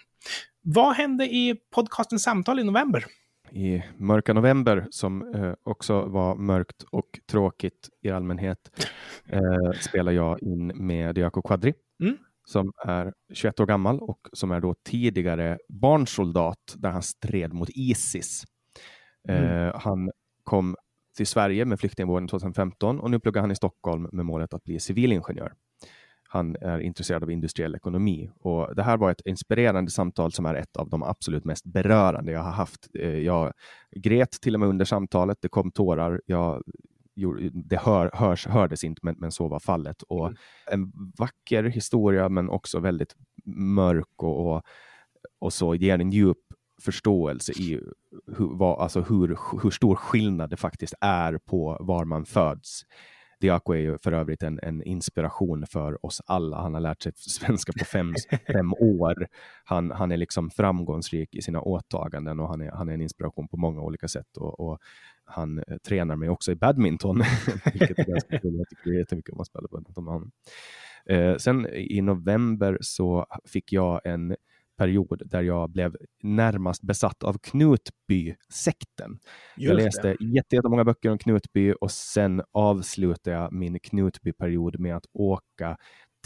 [0.62, 3.04] Vad hände i podcasten Samtal i november?
[3.50, 8.90] i mörka november som eh, också var mörkt och tråkigt i allmänhet
[9.26, 12.16] eh, spelar jag in med Diaco Quadri mm.
[12.44, 17.68] Som är 21 år gammal och som är då tidigare barnsoldat där han stred mot
[17.70, 18.44] Isis.
[19.28, 19.72] Eh, mm.
[19.74, 20.10] Han
[20.44, 20.76] kom
[21.16, 24.80] till Sverige med flyktingvården 2015 och nu pluggar han i Stockholm med målet att bli
[24.80, 25.52] civilingenjör
[26.34, 28.30] han är intresserad av industriell ekonomi.
[28.40, 32.32] Och det här var ett inspirerande samtal som är ett av de absolut mest berörande
[32.32, 32.88] jag har haft.
[32.94, 33.52] Eh, jag
[33.96, 35.38] grät till och med under samtalet.
[35.40, 36.20] Det kom tårar.
[36.26, 36.62] Jag
[37.52, 40.02] det hör, hörs, hördes inte, men, men så var fallet.
[40.02, 40.36] Och mm.
[40.66, 43.14] En vacker historia, men också väldigt
[43.44, 44.62] mörk och, och,
[45.38, 46.38] och så ger en djup
[46.82, 47.80] förståelse i
[48.26, 52.84] hur, vad, alltså hur, hur stor skillnad det faktiskt är på var man föds
[53.44, 56.56] Diako är ju för övrigt en, en, inspiration för oss alla.
[56.56, 58.14] Han har lärt sig svenska på fem,
[58.52, 59.26] fem år.
[59.64, 63.48] Han, han är liksom framgångsrik i sina åtaganden och han är, han är en inspiration
[63.48, 64.36] på många olika sätt.
[64.36, 64.78] Och, och
[65.24, 67.16] han eh, tränar mig också i badminton,
[67.72, 68.54] vilket är ganska kul.
[68.54, 70.30] Jag tycker jättemycket om att spela badminton med honom.
[71.06, 74.36] Eh, sen i november så fick jag en
[74.78, 79.18] period där jag blev närmast besatt av Knutby-sekten.
[79.56, 85.76] Jag läste jättemånga böcker om Knutby och sen avslutade jag min Knutby-period med att åka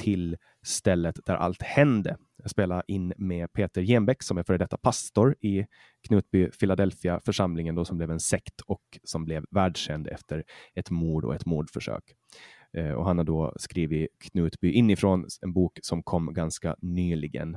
[0.01, 2.17] till stället där allt hände.
[2.43, 5.67] Jag spelade in med Peter Genbeck som är före detta pastor i
[6.09, 10.45] Knutby Philadelphia församlingen då som blev en sekt och som blev världskänd efter
[10.75, 12.03] ett mord och ett mordförsök.
[12.77, 17.57] Eh, och han har då skrivit Knutby inifrån, en bok som kom ganska nyligen.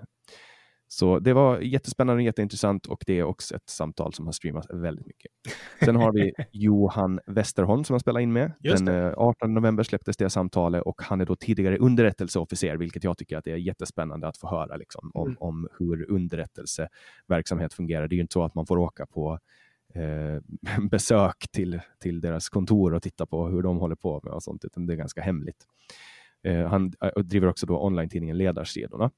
[0.93, 4.68] Så det var jättespännande och jätteintressant och det är också ett samtal som har streamats
[4.69, 5.31] väldigt mycket.
[5.85, 8.51] Sen har vi Johan Westerholm som jag spelat in med.
[8.59, 13.03] Just Den 18 eh, november släpptes det samtalet och han är då tidigare underrättelseofficer, vilket
[13.03, 15.38] jag tycker att det är jättespännande att få höra liksom, om, mm.
[15.39, 18.07] om hur underrättelseverksamhet fungerar.
[18.07, 19.39] Det är ju inte så att man får åka på
[19.93, 24.43] eh, besök till, till deras kontor och titta på hur de håller på med och
[24.43, 25.65] sånt, utan det är ganska hemligt.
[26.43, 29.11] Eh, han eh, driver också då online-tidningen Ledarsidorna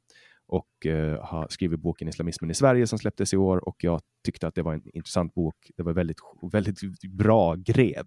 [0.47, 4.47] och eh, har skrivit boken Islamismen i Sverige som släpptes i år och jag tyckte
[4.47, 5.71] att det var en intressant bok.
[5.77, 8.03] Det var väldigt, väldigt bra grev.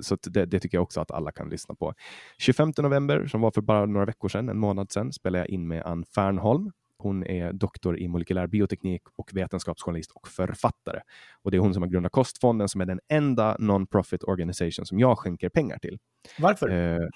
[0.00, 1.94] Så det, det, tycker jag också att alla kan lyssna på.
[2.38, 5.68] 25 november, som var för bara några veckor sedan, en månad sedan, spelade jag in
[5.68, 6.72] med Ann Fernholm.
[6.98, 11.00] Hon är doktor i molekylär bioteknik och vetenskapsjournalist och författare.
[11.42, 14.98] Och det är hon som har grundat Kostfonden som är den enda non-profit organisation som
[14.98, 15.98] jag skänker pengar till.
[16.38, 16.68] Varför?
[16.68, 17.08] Eh,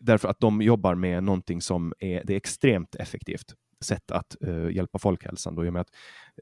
[0.00, 3.54] därför att de jobbar med någonting som är, det är extremt effektivt
[3.84, 5.54] sätt att uh, hjälpa folkhälsan.
[5.54, 5.90] Då, i och med att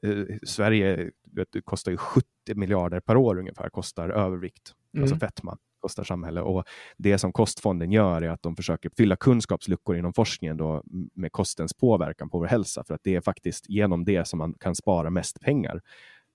[0.05, 2.25] uh, Sverige vet, kostar ju 70
[2.55, 5.03] miljarder per år ungefär, kostar övervikt, alltså mm.
[5.03, 6.41] alltså fetma kostar samhälle.
[6.41, 6.63] Och
[6.97, 10.83] det som kostfonden gör är att de försöker fylla kunskapsluckor inom forskningen då
[11.13, 14.53] med kostens påverkan på vår hälsa, för att det är faktiskt genom det som man
[14.53, 15.81] kan spara mest pengar.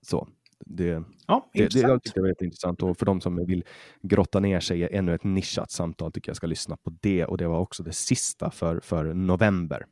[0.01, 0.27] Så
[0.65, 3.63] det, ja, det, det jag tycker det är väldigt intressant och för de som vill
[4.01, 7.37] grotta ner sig i ännu ett nischat samtal tycker jag ska lyssna på det och
[7.37, 9.85] det var också det sista för, för november.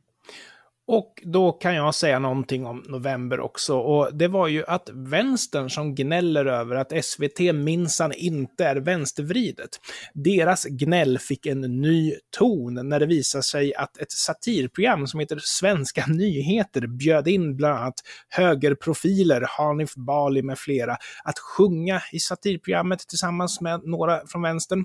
[0.86, 3.78] Och då kan jag säga någonting om november också.
[3.78, 9.70] Och det var ju att vänstern som gnäller över att SVT minsann inte är vänstervridet.
[10.14, 15.38] Deras gnäll fick en ny ton när det visade sig att ett satirprogram som heter
[15.42, 23.08] Svenska nyheter bjöd in bland annat högerprofiler, Hanif Bali med flera, att sjunga i satirprogrammet
[23.08, 24.84] tillsammans med några från vänstern.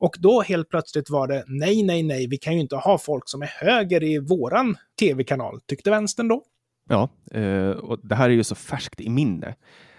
[0.00, 3.28] Och då helt plötsligt var det nej, nej, nej, vi kan ju inte ha folk
[3.28, 6.42] som är höger i våran tv-kanal, tyckte vänstern då.
[6.88, 9.54] Ja, eh, och det här är ju så färskt i minne.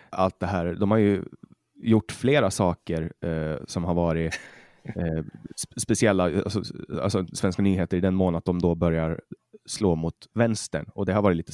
[0.09, 1.23] Allt det här, de har ju
[1.83, 4.39] gjort flera saker eh, som har varit
[4.83, 5.23] eh,
[5.77, 6.63] speciella, alltså,
[7.01, 9.21] alltså, Svenska nyheter i den mån att de då börjar
[9.65, 11.51] slå mot vänstern och det har varit lite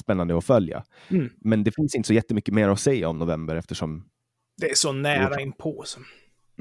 [0.00, 0.84] spännande att följa.
[1.08, 1.30] Mm.
[1.38, 4.04] Men det finns inte så jättemycket mer att säga om november eftersom
[4.60, 5.84] det är så nära inpå.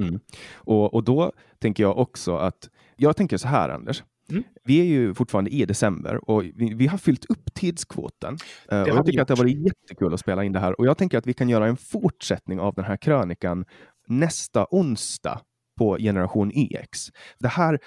[0.03, 0.19] Mm.
[0.53, 4.43] Och, och då tänker jag också att, jag tänker så här Anders, Mm.
[4.63, 8.37] Vi är ju fortfarande i december och vi, vi har fyllt upp tidskvoten.
[8.73, 9.21] Uh, och jag tycker gjort.
[9.21, 11.33] att det har varit jättekul att spela in det här och jag tänker att vi
[11.33, 13.65] kan göra en fortsättning av den här krönikan
[14.07, 15.41] nästa onsdag
[15.77, 17.07] på Generation YX.
[17.39, 17.79] Det här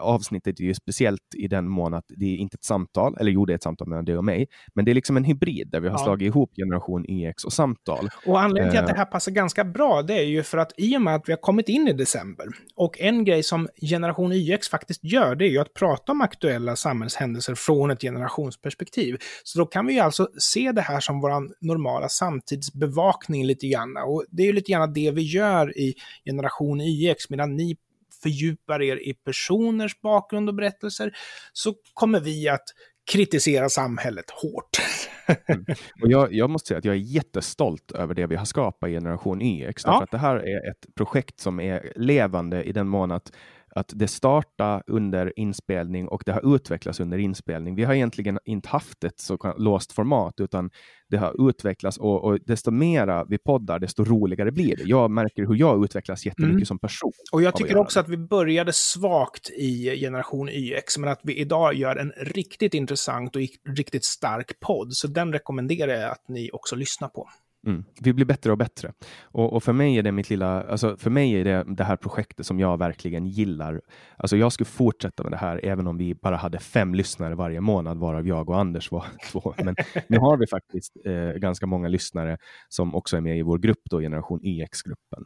[0.00, 3.46] avsnittet är ju speciellt i den mån att det är inte ett samtal, eller jo,
[3.46, 5.80] det är ett samtal mellan dig och mig, men det är liksom en hybrid där
[5.80, 6.04] vi har ja.
[6.04, 8.08] slagit ihop generation YX och samtal.
[8.26, 8.98] Och anledningen till att det eh.
[8.98, 11.40] här passar ganska bra, det är ju för att i och med att vi har
[11.40, 12.46] kommit in i december,
[12.76, 16.76] och en grej som generation YX faktiskt gör, det är ju att prata om aktuella
[16.76, 19.16] samhällshändelser från ett generationsperspektiv.
[19.44, 23.96] Så då kan vi ju alltså se det här som vår normala samtidsbevakning lite grann.
[24.06, 25.94] Och det är ju lite grann det vi gör i
[26.24, 27.76] generation YX, medan ni
[28.24, 31.12] fördjupar er i personers bakgrund och berättelser,
[31.52, 32.64] så kommer vi att
[33.12, 34.78] kritisera samhället hårt.
[35.48, 35.64] mm.
[36.02, 38.92] och jag, jag, måste säga att jag är jättestolt över det vi har skapat i
[38.92, 39.82] Generation YX.
[39.84, 39.90] Ja.
[39.90, 43.32] Därför att det här är ett projekt som är levande i den mån att
[43.74, 47.74] att det startade under inspelning och det har utvecklats under inspelning.
[47.74, 50.70] Vi har egentligen inte haft ett så låst format, utan
[51.08, 54.82] det har utvecklats och, och desto mera vi poddar, desto roligare blir det.
[54.84, 56.66] Jag märker hur jag utvecklas jättemycket mm.
[56.66, 57.12] som person.
[57.32, 61.74] Och jag tycker också att vi började svagt i generation YX, men att vi idag
[61.74, 63.42] gör en riktigt intressant och
[63.76, 64.92] riktigt stark podd.
[64.92, 67.28] Så den rekommenderar jag att ni också lyssnar på.
[67.66, 67.84] Mm.
[68.00, 68.92] Vi blir bättre och bättre.
[69.22, 71.96] Och, och, för mig är det mitt lilla, alltså för mig är det det här
[71.96, 73.80] projektet som jag verkligen gillar.
[74.16, 77.60] Alltså jag skulle fortsätta med det här även om vi bara hade fem lyssnare varje
[77.60, 79.54] månad, varav jag och Anders var två.
[79.64, 79.74] Men
[80.08, 82.38] nu har vi faktiskt eh, ganska många lyssnare
[82.68, 85.24] som också är med i vår grupp, då, Generation YX-gruppen.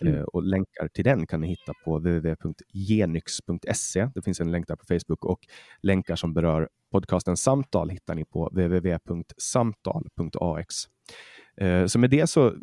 [0.00, 0.14] Mm.
[0.14, 4.08] Eh, och länkar till den kan ni hitta på www.genyx.se.
[4.14, 5.40] Det finns en länk där på Facebook och
[5.82, 10.74] länkar som berör podcasten Samtal hittar ni på www.samtal.ax.
[11.60, 12.54] Eh, så med det så,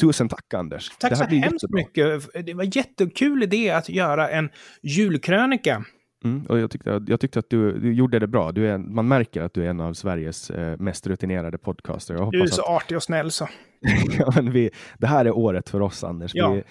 [0.00, 0.90] tusen tack Anders.
[0.98, 1.80] Tack så hemskt jättebra.
[1.80, 2.46] mycket.
[2.46, 4.50] Det var jättekul idé att göra en
[4.82, 5.84] julkrönika.
[6.24, 8.52] Mm, och jag, tyckte, jag tyckte att du, du gjorde det bra.
[8.52, 12.14] Du är, man märker att du är en av Sveriges eh, mest rutinerade podcaster.
[12.14, 12.68] Jag du är så att...
[12.68, 13.48] artig och snäll så.
[14.18, 16.30] ja, men vi, det här är året för oss Anders.
[16.34, 16.50] Ja.
[16.50, 16.62] Vi,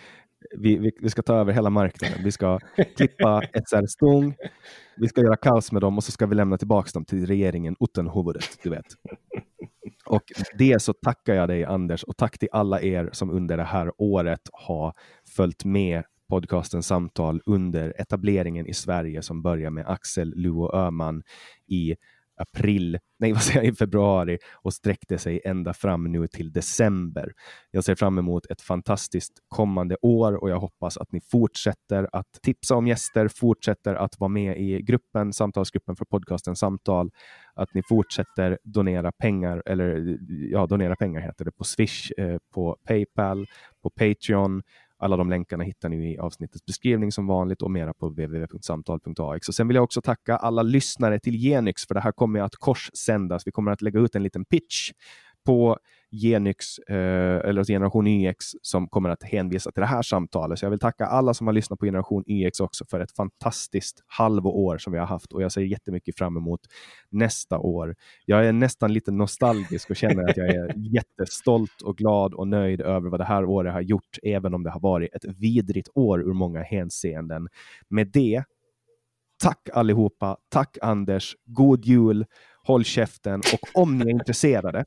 [0.57, 2.23] vi, vi, vi, ska ta över hela marknaden.
[2.23, 2.59] Vi ska
[2.97, 4.35] klippa SR Stung,
[4.97, 7.75] vi ska göra kaos med dem och så ska vi lämna tillbaka dem till regeringen
[7.79, 8.85] utan huvudet, du vet.
[10.09, 10.23] Och
[10.57, 13.91] det så tackar jag dig Anders och tack till alla er som under det här
[13.97, 14.93] året har
[15.35, 21.23] följt med podcasten Samtal under etableringen i Sverige som börjar med Axel Luo Öman
[21.67, 21.95] i
[22.39, 27.31] april, nej vad säger jag, i februari och sträckte sig ända fram nu till december.
[27.71, 32.31] Jag ser fram emot ett fantastiskt kommande år och jag hoppas att ni fortsätter att
[32.41, 37.11] tipsa om gäster, fortsätter att vara med i gruppen, samtalsgruppen för podcasten Samtal,
[37.59, 40.17] att ni fortsätter donera pengar, eller
[40.51, 43.47] ja, donera pengar heter det, på Swish, eh, på Paypal,
[43.83, 44.61] på Patreon,
[44.97, 49.47] alla de länkarna hittar ni i avsnittets beskrivning som vanligt och mera på www.samtal.ax.
[49.47, 52.55] Och sen vill jag också tacka alla lyssnare till Genyx för det här kommer att
[52.55, 53.47] korssändas.
[53.47, 54.91] Vi kommer att lägga ut en liten pitch
[55.45, 55.77] på
[56.11, 60.59] Genyx eh, eller Generation YX som kommer att hänvisa till det här samtalet.
[60.59, 64.03] Så jag vill tacka alla som har lyssnat på Generation YX också för ett fantastiskt
[64.07, 66.59] halvår som vi har haft och jag ser jättemycket fram emot
[67.09, 67.95] nästa år.
[68.25, 72.81] Jag är nästan lite nostalgisk och känner att jag är jättestolt och glad och nöjd
[72.81, 76.21] över vad det här året har gjort, även om det har varit ett vidrigt år
[76.21, 77.47] ur många hänseenden.
[77.89, 78.43] Med det,
[79.43, 82.25] tack allihopa, tack Anders, god jul
[82.63, 84.85] håll käften och om ni är intresserade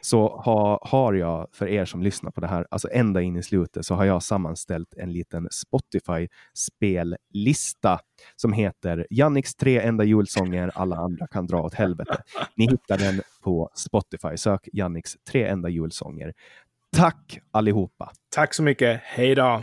[0.00, 3.42] så ha, har jag för er som lyssnar på det här, alltså ända in i
[3.42, 7.98] slutet, så har jag sammanställt en liten Spotify-spellista
[8.36, 12.22] som heter Janniks tre enda julsånger alla andra kan dra åt helvete.
[12.56, 14.36] Ni hittar den på Spotify.
[14.36, 16.32] Sök Janniks tre enda julsånger.
[16.96, 18.12] Tack allihopa!
[18.34, 19.00] Tack så mycket.
[19.02, 19.62] Hej då!